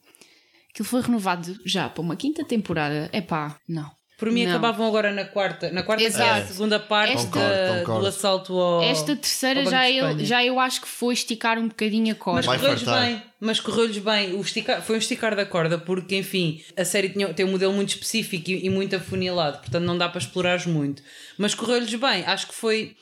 Aquilo 0.71 0.89
foi 0.89 1.01
renovado 1.03 1.59
já 1.65 1.89
para 1.89 2.03
uma 2.03 2.17
quinta 2.17 2.45
temporada. 2.45 3.09
É 3.13 3.21
pá, 3.21 3.59
não. 3.69 3.91
Por 4.19 4.31
mim 4.33 4.45
Não. 4.45 4.53
acabavam 4.53 4.87
agora 4.87 5.13
na 5.13 5.27
quarta. 5.27 5.71
Na 5.71 5.83
quarta 5.83 6.03
é 6.03 6.07
a 6.07 6.09
Exato. 6.09 6.53
segunda 6.55 6.81
parte 6.81 7.13
Esta- 7.13 7.27
Concordo, 7.29 7.79
concordo. 7.81 8.01
do 8.01 8.07
assalto 8.07 8.59
ao. 8.59 8.83
Esta 8.83 9.15
terceira 9.15 9.61
ao 9.61 9.65
Banco 9.65 9.77
já 9.77 9.87
de 9.91 9.97
eu, 9.99 10.25
já 10.25 10.45
eu 10.45 10.59
acho 10.59 10.81
que 10.81 10.89
foi 10.89 11.13
esticar 11.13 11.59
um 11.59 11.69
bocadinho 11.69 12.07
a 12.07 12.15
Mas 12.15 12.19
corda. 12.19 12.47
Vai 12.47 12.59
correu-lhes 12.59 12.83
bem, 12.85 13.23
mas 13.39 13.61
correu-lhes 13.61 13.99
bem. 13.99 14.33
O 14.35 14.41
esticar, 14.41 14.81
foi 14.81 14.97
um 14.97 14.99
esticar 14.99 15.37
da 15.37 15.45
corda, 15.45 15.77
porque, 15.77 16.17
enfim, 16.17 16.63
a 16.75 16.83
série 16.87 17.11
tinha, 17.11 17.33
tem 17.35 17.45
um 17.45 17.51
modelo 17.51 17.75
muito 17.75 17.91
específico 17.91 18.51
e, 18.51 18.65
e 18.65 18.71
muito 18.71 18.97
afunilado, 18.97 19.59
portanto 19.59 19.85
não 19.85 19.99
dá 19.99 20.09
para 20.09 20.19
explorar 20.21 20.67
muito. 20.67 21.03
Mas 21.37 21.55
correu-lhes 21.55 21.95
bem. 21.95 22.25
Acho 22.25 22.47
que 22.47 22.55
foi, 22.55 22.97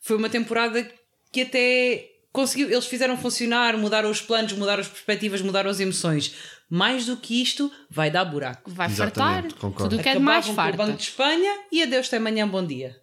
foi 0.00 0.16
uma 0.16 0.28
temporada 0.30 0.88
que 1.32 1.42
até 1.42 2.10
conseguiu. 2.32 2.70
Eles 2.70 2.86
fizeram 2.86 3.16
funcionar, 3.16 3.76
mudaram 3.76 4.10
os 4.10 4.20
planos, 4.20 4.52
mudaram 4.52 4.80
as 4.80 4.88
perspectivas, 4.88 5.40
mudaram 5.42 5.70
as 5.70 5.80
emoções. 5.80 6.34
Mais 6.68 7.06
do 7.06 7.16
que 7.16 7.42
isto, 7.42 7.70
vai 7.90 8.10
dar 8.10 8.24
buraco. 8.24 8.70
Vai 8.70 8.88
fartar. 8.88 9.42
Concordo. 9.54 9.90
Tudo 9.90 10.00
o 10.00 10.02
que 10.02 10.08
é 10.08 10.14
de 10.14 10.20
mais 10.20 10.46
com 10.46 10.52
o 10.52 10.54
farta. 10.54 10.76
Banco 10.76 10.96
de 10.96 11.02
Espanha 11.02 11.58
e 11.72 11.82
adeus, 11.82 12.06
até 12.06 12.18
amanhã, 12.18 12.46
bom 12.46 12.64
dia. 12.64 12.96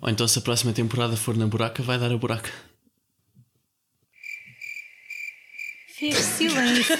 Ou 0.00 0.08
então, 0.08 0.26
se 0.26 0.38
a 0.38 0.42
próxima 0.42 0.72
temporada 0.72 1.16
for 1.16 1.36
na 1.36 1.46
buraca, 1.46 1.82
vai 1.82 1.98
dar 1.98 2.10
a 2.10 2.16
buraca. 2.16 2.50
Fez 5.98 6.16
silêncio. 6.16 6.96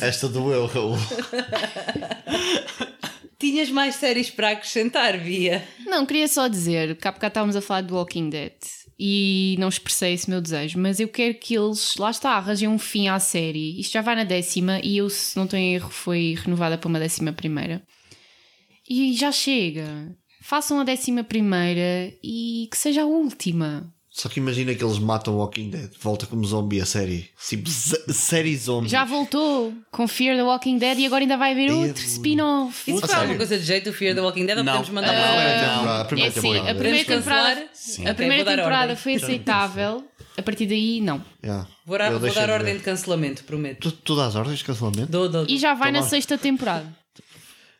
Esta 0.00 0.28
doeu, 0.28 0.66
Raul. 0.66 0.96
Tinhas 3.44 3.68
mais 3.68 3.96
séries 3.96 4.30
para 4.30 4.52
acrescentar, 4.52 5.22
Bia? 5.22 5.62
Não, 5.84 6.06
queria 6.06 6.26
só 6.26 6.48
dizer 6.48 6.92
há 6.92 7.12
bocado 7.12 7.26
estávamos 7.26 7.54
a 7.54 7.60
falar 7.60 7.82
do 7.82 7.94
Walking 7.94 8.30
Dead 8.30 8.54
e 8.98 9.54
não 9.58 9.68
expressei 9.68 10.14
esse 10.14 10.30
meu 10.30 10.40
desejo, 10.40 10.78
mas 10.78 10.98
eu 10.98 11.08
quero 11.08 11.34
que 11.34 11.54
eles, 11.54 11.94
lá 11.96 12.10
está, 12.10 12.30
arranjem 12.30 12.68
um 12.68 12.78
fim 12.78 13.06
à 13.08 13.20
série. 13.20 13.78
Isto 13.78 13.92
já 13.92 14.00
vai 14.00 14.16
na 14.16 14.24
décima 14.24 14.80
e 14.82 14.96
eu, 14.96 15.10
se 15.10 15.36
não 15.36 15.46
em 15.52 15.74
erro, 15.74 15.90
foi 15.90 16.38
renovada 16.42 16.78
para 16.78 16.88
uma 16.88 16.98
décima 16.98 17.34
primeira. 17.34 17.86
E 18.88 19.12
já 19.12 19.30
chega. 19.30 20.16
Façam 20.40 20.80
a 20.80 20.84
décima 20.84 21.22
primeira 21.22 22.14
e 22.24 22.66
que 22.70 22.78
seja 22.78 23.02
a 23.02 23.06
última. 23.06 23.93
Só 24.16 24.28
que 24.28 24.38
imagina 24.38 24.72
que 24.76 24.84
eles 24.84 25.00
matam 25.00 25.34
Walking 25.38 25.70
Dead. 25.70 25.90
Volta 26.00 26.24
como 26.24 26.44
zombie 26.46 26.80
a 26.80 26.86
série. 26.86 27.28
Tipo, 27.48 27.68
série 27.68 28.56
zombie. 28.56 28.88
Já 28.88 29.04
voltou 29.04 29.74
com 29.90 30.06
Fear 30.06 30.36
the 30.36 30.44
Walking 30.44 30.78
Dead 30.78 30.96
e 31.00 31.06
agora 31.06 31.24
ainda 31.24 31.36
vai 31.36 31.50
haver 31.50 31.72
outro 31.72 32.04
spin-off. 32.04 32.88
Isso 32.92 33.04
foi 33.04 33.14
alguma 33.16 33.36
coisa 33.36 33.58
de 33.58 33.64
jeito, 33.64 33.90
o 33.90 33.92
Fear 33.92 34.14
the 34.14 34.20
Walking 34.20 34.46
Dead, 34.46 34.56
ou 34.58 34.62
Não. 34.62 34.72
podemos 34.74 34.90
mandar 34.94 35.10
A 35.10 35.14
para 35.14 35.24
primeira 35.24 35.66
lá? 35.66 35.74
temporada. 35.74 35.98
A 35.98 36.00
É 36.00 36.04
primeira 36.04 36.28
assim, 36.30 36.40
temporada. 36.40 36.70
a 36.70 36.74
primeira 36.74 37.04
Podemos 37.04 37.24
cancelar? 37.24 37.48
temporada, 37.56 37.70
Sim. 37.74 38.06
a 38.06 38.14
primeira 38.14 38.44
temporada 38.56 38.96
foi 38.96 39.14
aceitável, 39.16 40.04
a 40.38 40.42
partir 40.42 40.66
daí 40.66 41.00
não. 41.00 41.24
Yeah. 41.42 41.68
Vou, 41.84 41.98
vou 42.20 42.32
dar 42.32 42.46
de 42.46 42.52
ordem 42.52 42.72
ver. 42.72 42.78
de 42.78 42.84
cancelamento, 42.84 43.42
prometo. 43.42 43.90
Tu, 43.90 43.96
tu 43.96 44.14
dás 44.16 44.36
ordens 44.36 44.58
de 44.58 44.64
cancelamento? 44.64 45.10
Dou, 45.10 45.28
dou, 45.28 45.44
E 45.48 45.58
já 45.58 45.74
vai 45.74 45.90
Então 45.90 46.02
na 46.02 46.08
sexta 46.08 46.38
temporada. 46.38 46.86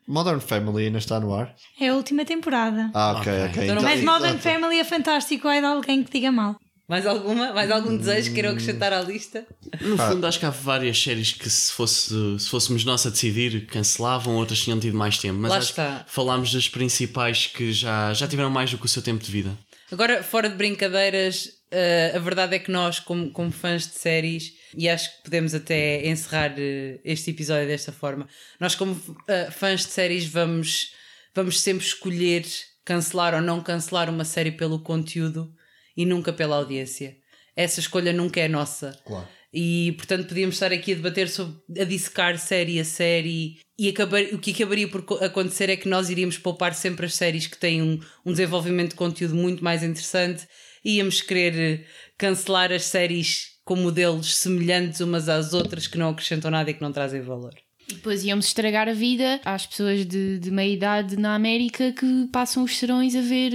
Modern 0.06 0.40
Family 0.40 0.86
ainda 0.86 0.98
está 0.98 1.18
no 1.18 1.34
ar? 1.34 1.54
É 1.80 1.88
a 1.88 1.94
última 1.94 2.24
temporada. 2.24 2.90
Ah, 2.94 3.12
ok, 3.18 3.32
Ok. 3.50 3.64
Então 3.64 3.82
Mas 3.82 4.00
Sim, 4.00 4.04
Modern 4.06 4.36
exato. 4.36 4.42
Family 4.42 4.78
é 4.78 4.84
fantástico. 4.84 5.48
Ai 5.48 5.60
de 5.60 5.66
alguém 5.66 6.02
que 6.02 6.10
diga 6.12 6.30
mal. 6.30 6.56
Mais 6.86 7.06
alguma? 7.06 7.50
Mais 7.54 7.70
algum 7.70 7.96
desejo 7.96 8.28
que 8.28 8.34
queiram 8.34 8.50
acrescentar 8.50 8.92
à 8.92 9.00
lista? 9.00 9.46
No 9.80 9.96
Pá. 9.96 10.10
fundo, 10.10 10.26
acho 10.26 10.38
que 10.38 10.44
há 10.44 10.50
várias 10.50 11.02
séries 11.02 11.32
que, 11.32 11.48
se, 11.48 11.72
fosse, 11.72 12.38
se 12.38 12.48
fôssemos 12.50 12.84
nós 12.84 13.06
a 13.06 13.10
decidir, 13.10 13.66
cancelavam, 13.66 14.34
outras 14.36 14.60
tinham 14.60 14.78
tido 14.78 14.94
mais 14.94 15.16
tempo. 15.16 15.38
Mas 15.38 15.50
Lá 15.50 15.56
acho 15.58 15.70
está. 15.70 16.00
que 16.06 16.12
falámos 16.12 16.52
das 16.52 16.68
principais 16.68 17.46
que 17.46 17.72
já, 17.72 18.12
já 18.12 18.28
tiveram 18.28 18.50
mais 18.50 18.70
do 18.70 18.76
que 18.76 18.84
o 18.84 18.88
seu 18.88 19.00
tempo 19.00 19.24
de 19.24 19.32
vida. 19.32 19.56
Agora, 19.90 20.22
fora 20.22 20.46
de 20.48 20.56
brincadeiras, 20.56 21.48
eh, 21.74 22.12
a 22.14 22.18
verdade 22.18 22.54
é 22.56 22.58
que 22.58 22.70
nós, 22.70 22.98
como, 23.00 23.30
como 23.30 23.50
fãs 23.50 23.86
de 23.86 23.94
séries, 23.94 24.52
e 24.76 24.88
acho 24.88 25.16
que 25.16 25.24
podemos 25.24 25.54
até 25.54 26.06
encerrar 26.06 26.54
eh, 26.58 27.00
este 27.04 27.30
episódio 27.30 27.66
desta 27.66 27.92
forma, 27.92 28.28
nós, 28.60 28.74
como 28.74 29.00
eh, 29.28 29.50
fãs 29.50 29.80
de 29.86 29.92
séries, 29.92 30.24
vamos, 30.26 30.92
vamos 31.34 31.60
sempre 31.60 31.84
escolher 31.84 32.44
cancelar 32.84 33.34
ou 33.34 33.40
não 33.40 33.60
cancelar 33.62 34.08
uma 34.08 34.24
série 34.24 34.52
pelo 34.52 34.78
conteúdo 34.82 35.52
e 35.96 36.04
nunca 36.06 36.32
pela 36.32 36.56
audiência. 36.56 37.16
Essa 37.56 37.80
escolha 37.80 38.12
nunca 38.12 38.40
é 38.40 38.48
nossa. 38.48 38.98
Claro. 39.04 39.28
E 39.56 39.92
portanto 39.96 40.26
podíamos 40.26 40.56
estar 40.56 40.72
aqui 40.72 40.92
a 40.92 40.96
debater 40.96 41.28
sobre 41.28 41.54
a 41.80 41.84
dissecar 41.84 42.36
série 42.38 42.80
a 42.80 42.84
série 42.84 43.60
e 43.78 43.88
acabar, 43.88 44.20
o 44.32 44.38
que 44.38 44.50
acabaria 44.50 44.88
por 44.88 45.02
co- 45.02 45.14
acontecer 45.24 45.70
é 45.70 45.76
que 45.76 45.88
nós 45.88 46.10
iríamos 46.10 46.36
poupar 46.36 46.74
sempre 46.74 47.06
as 47.06 47.14
séries 47.14 47.46
que 47.46 47.56
têm 47.56 47.80
um, 47.80 48.00
um 48.26 48.32
desenvolvimento 48.32 48.90
de 48.90 48.96
conteúdo 48.96 49.36
muito 49.36 49.62
mais 49.62 49.84
interessante 49.84 50.44
íamos 50.84 51.20
querer 51.20 51.54
eh, 51.58 51.86
cancelar 52.18 52.72
as 52.72 52.84
séries 52.84 53.58
com 53.64 53.76
modelos 53.76 54.36
semelhantes 54.36 55.00
umas 55.00 55.28
às 55.28 55.54
outras 55.54 55.86
que 55.86 55.98
não 55.98 56.10
acrescentam 56.10 56.50
nada 56.50 56.70
e 56.70 56.74
que 56.74 56.82
não 56.82 56.92
trazem 56.92 57.22
valor. 57.22 57.54
E 57.86 57.94
depois 57.94 58.24
íamos 58.24 58.46
estragar 58.46 58.88
a 58.88 58.94
vida 58.94 59.40
às 59.44 59.66
pessoas 59.66 60.06
de, 60.06 60.38
de 60.38 60.50
meia 60.50 60.72
idade 60.72 61.16
na 61.18 61.34
América 61.34 61.92
que 61.92 62.26
passam 62.32 62.62
os 62.64 62.76
serões 62.78 63.14
a 63.14 63.20
ver 63.20 63.52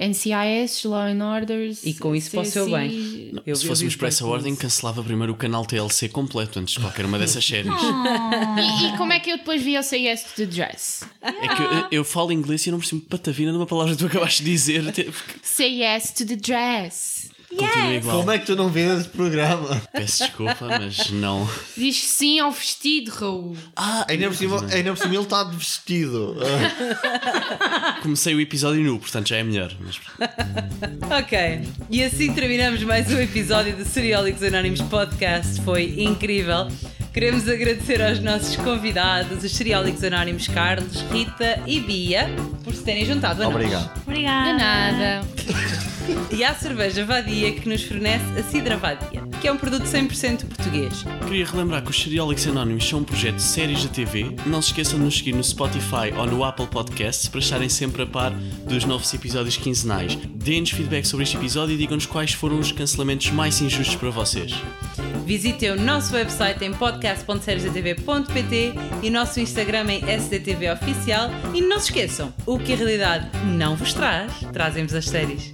NCIS, 0.00 0.84
Law 0.84 1.00
and 1.08 1.22
Orders. 1.22 1.84
E 1.84 1.92
com 1.94 2.16
isso 2.16 2.30
para 2.30 2.40
o 2.40 2.44
seu 2.46 2.70
bem. 2.70 3.32
Eu- 3.44 3.54
Se 3.54 3.64
eu 3.64 3.68
fôssemos 3.68 3.94
por 3.94 4.08
essa 4.08 4.24
ordem, 4.26 4.56
cancelava 4.56 5.02
primeiro 5.02 5.32
o 5.34 5.36
canal 5.36 5.64
TLC 5.66 6.08
completo 6.08 6.58
antes 6.58 6.74
de 6.74 6.80
qualquer 6.80 7.04
uma 7.04 7.18
dessas 7.18 7.44
séries. 7.46 7.70
E, 7.70 8.86
e 8.86 8.96
como 8.96 9.12
é 9.12 9.20
que 9.20 9.30
eu 9.30 9.36
depois 9.38 9.60
vi 9.62 9.76
o 9.76 9.82
Say 9.82 10.06
Yes 10.08 10.22
to 10.22 10.30
the 10.36 10.46
Dress? 10.46 11.04
É 11.22 11.48
que 11.54 11.62
eu, 11.62 11.98
eu 11.98 12.04
falo 12.04 12.32
inglês 12.32 12.64
e 12.66 12.70
eu 12.70 12.72
não 12.72 12.78
percebo 12.78 13.02
patavina 13.02 13.52
numa 13.52 13.66
palavra 13.66 13.92
que 13.94 13.98
tu 13.98 14.06
acabaste 14.06 14.42
de 14.42 14.50
dizer. 14.50 14.84
Say 15.42 15.82
Yes 15.82 16.12
to 16.12 16.24
the 16.26 16.36
Dress. 16.36 17.28
Continua 17.56 17.94
igual. 17.94 18.18
Como 18.18 18.30
é 18.30 18.38
que 18.38 18.46
tu 18.46 18.56
não 18.56 18.68
vês 18.68 19.00
esse 19.00 19.08
programa? 19.08 19.82
Peço 19.92 20.24
desculpa, 20.24 20.66
mas 20.68 21.10
não. 21.10 21.48
Diz 21.76 22.02
sim 22.04 22.38
ao 22.38 22.50
vestido, 22.50 23.10
Raul. 23.10 23.56
Ah, 23.74 24.06
Ainda 24.08 24.28
por 24.28 24.36
cima, 24.36 24.66
ainda 24.70 24.90
por 24.92 24.98
cima 24.98 25.14
ele 25.14 25.22
está 25.22 25.44
de 25.44 25.56
vestido. 25.56 26.36
comecei 28.02 28.34
o 28.34 28.40
episódio 28.40 28.82
nu, 28.82 28.98
portanto 28.98 29.28
já 29.28 29.36
é 29.36 29.42
melhor. 29.42 29.72
Mas... 29.80 30.00
Ok, 31.18 31.62
e 31.90 32.02
assim 32.04 32.32
terminamos 32.32 32.82
mais 32.82 33.10
um 33.12 33.18
episódio 33.18 33.76
do 33.76 33.84
Seriólicos 33.84 34.42
Anónimos 34.42 34.80
Podcast. 34.82 35.60
Foi 35.62 36.02
incrível. 36.02 36.68
Queremos 37.16 37.48
agradecer 37.48 38.02
aos 38.02 38.20
nossos 38.20 38.56
convidados, 38.56 39.42
os 39.42 39.50
Seriólicos 39.50 40.04
Anónimos 40.04 40.48
Carlos, 40.48 41.00
Rita 41.10 41.62
e 41.66 41.80
Bia, 41.80 42.28
por 42.62 42.74
se 42.74 42.84
terem 42.84 43.06
juntado 43.06 43.42
a 43.42 43.46
nós. 43.46 43.54
Obrigado. 43.54 44.02
Obrigada. 44.06 44.52
De 44.52 44.58
nada. 44.58 45.26
E 46.30 46.44
à 46.44 46.54
cerveja 46.54 47.04
Vadia 47.04 47.52
que 47.52 47.68
nos 47.68 47.82
fornece 47.82 48.24
a 48.38 48.42
Cidra 48.42 48.76
Vadia, 48.76 49.22
que 49.40 49.48
é 49.48 49.52
um 49.52 49.56
produto 49.56 49.84
100% 49.84 50.44
português. 50.44 51.04
Queria 51.26 51.44
relembrar 51.46 51.82
que 51.82 51.90
os 51.90 52.00
Seriólicos 52.00 52.46
Anónimos 52.46 52.88
são 52.88 53.00
um 53.00 53.04
projeto 53.04 53.36
de 53.36 53.42
séries 53.42 53.82
da 53.82 53.90
TV. 53.90 54.36
Não 54.46 54.62
se 54.62 54.68
esqueçam 54.68 54.98
de 54.98 55.04
nos 55.04 55.16
seguir 55.16 55.32
no 55.32 55.42
Spotify 55.42 56.12
ou 56.16 56.26
no 56.26 56.44
Apple 56.44 56.68
Podcasts 56.68 57.28
para 57.28 57.40
estarem 57.40 57.68
sempre 57.68 58.02
a 58.02 58.06
par 58.06 58.30
dos 58.30 58.84
novos 58.84 59.12
episódios 59.14 59.56
quinzenais. 59.56 60.16
Deem-nos 60.34 60.70
feedback 60.70 61.06
sobre 61.06 61.24
este 61.24 61.36
episódio 61.36 61.74
e 61.74 61.78
digam-nos 61.78 62.06
quais 62.06 62.32
foram 62.32 62.60
os 62.60 62.70
cancelamentos 62.70 63.30
mais 63.30 63.60
injustos 63.60 63.96
para 63.96 64.10
vocês. 64.10 64.54
Visitem 65.26 65.72
o 65.72 65.80
nosso 65.80 66.14
website 66.14 66.64
em 66.64 66.72
podcast.seriesdatv.pt 67.06 68.74
e 69.02 69.10
nosso 69.10 69.38
Instagram 69.38 69.86
em 69.92 70.10
SDTV 70.10 70.70
Oficial. 70.72 71.30
E 71.54 71.60
não 71.60 71.78
se 71.78 71.86
esqueçam, 71.86 72.34
o 72.44 72.58
que 72.58 72.72
a 72.72 72.76
realidade 72.76 73.30
não 73.44 73.76
vos 73.76 73.94
traz, 73.94 74.32
trazem-vos 74.52 74.94
as 74.94 75.06
séries. 75.06 75.52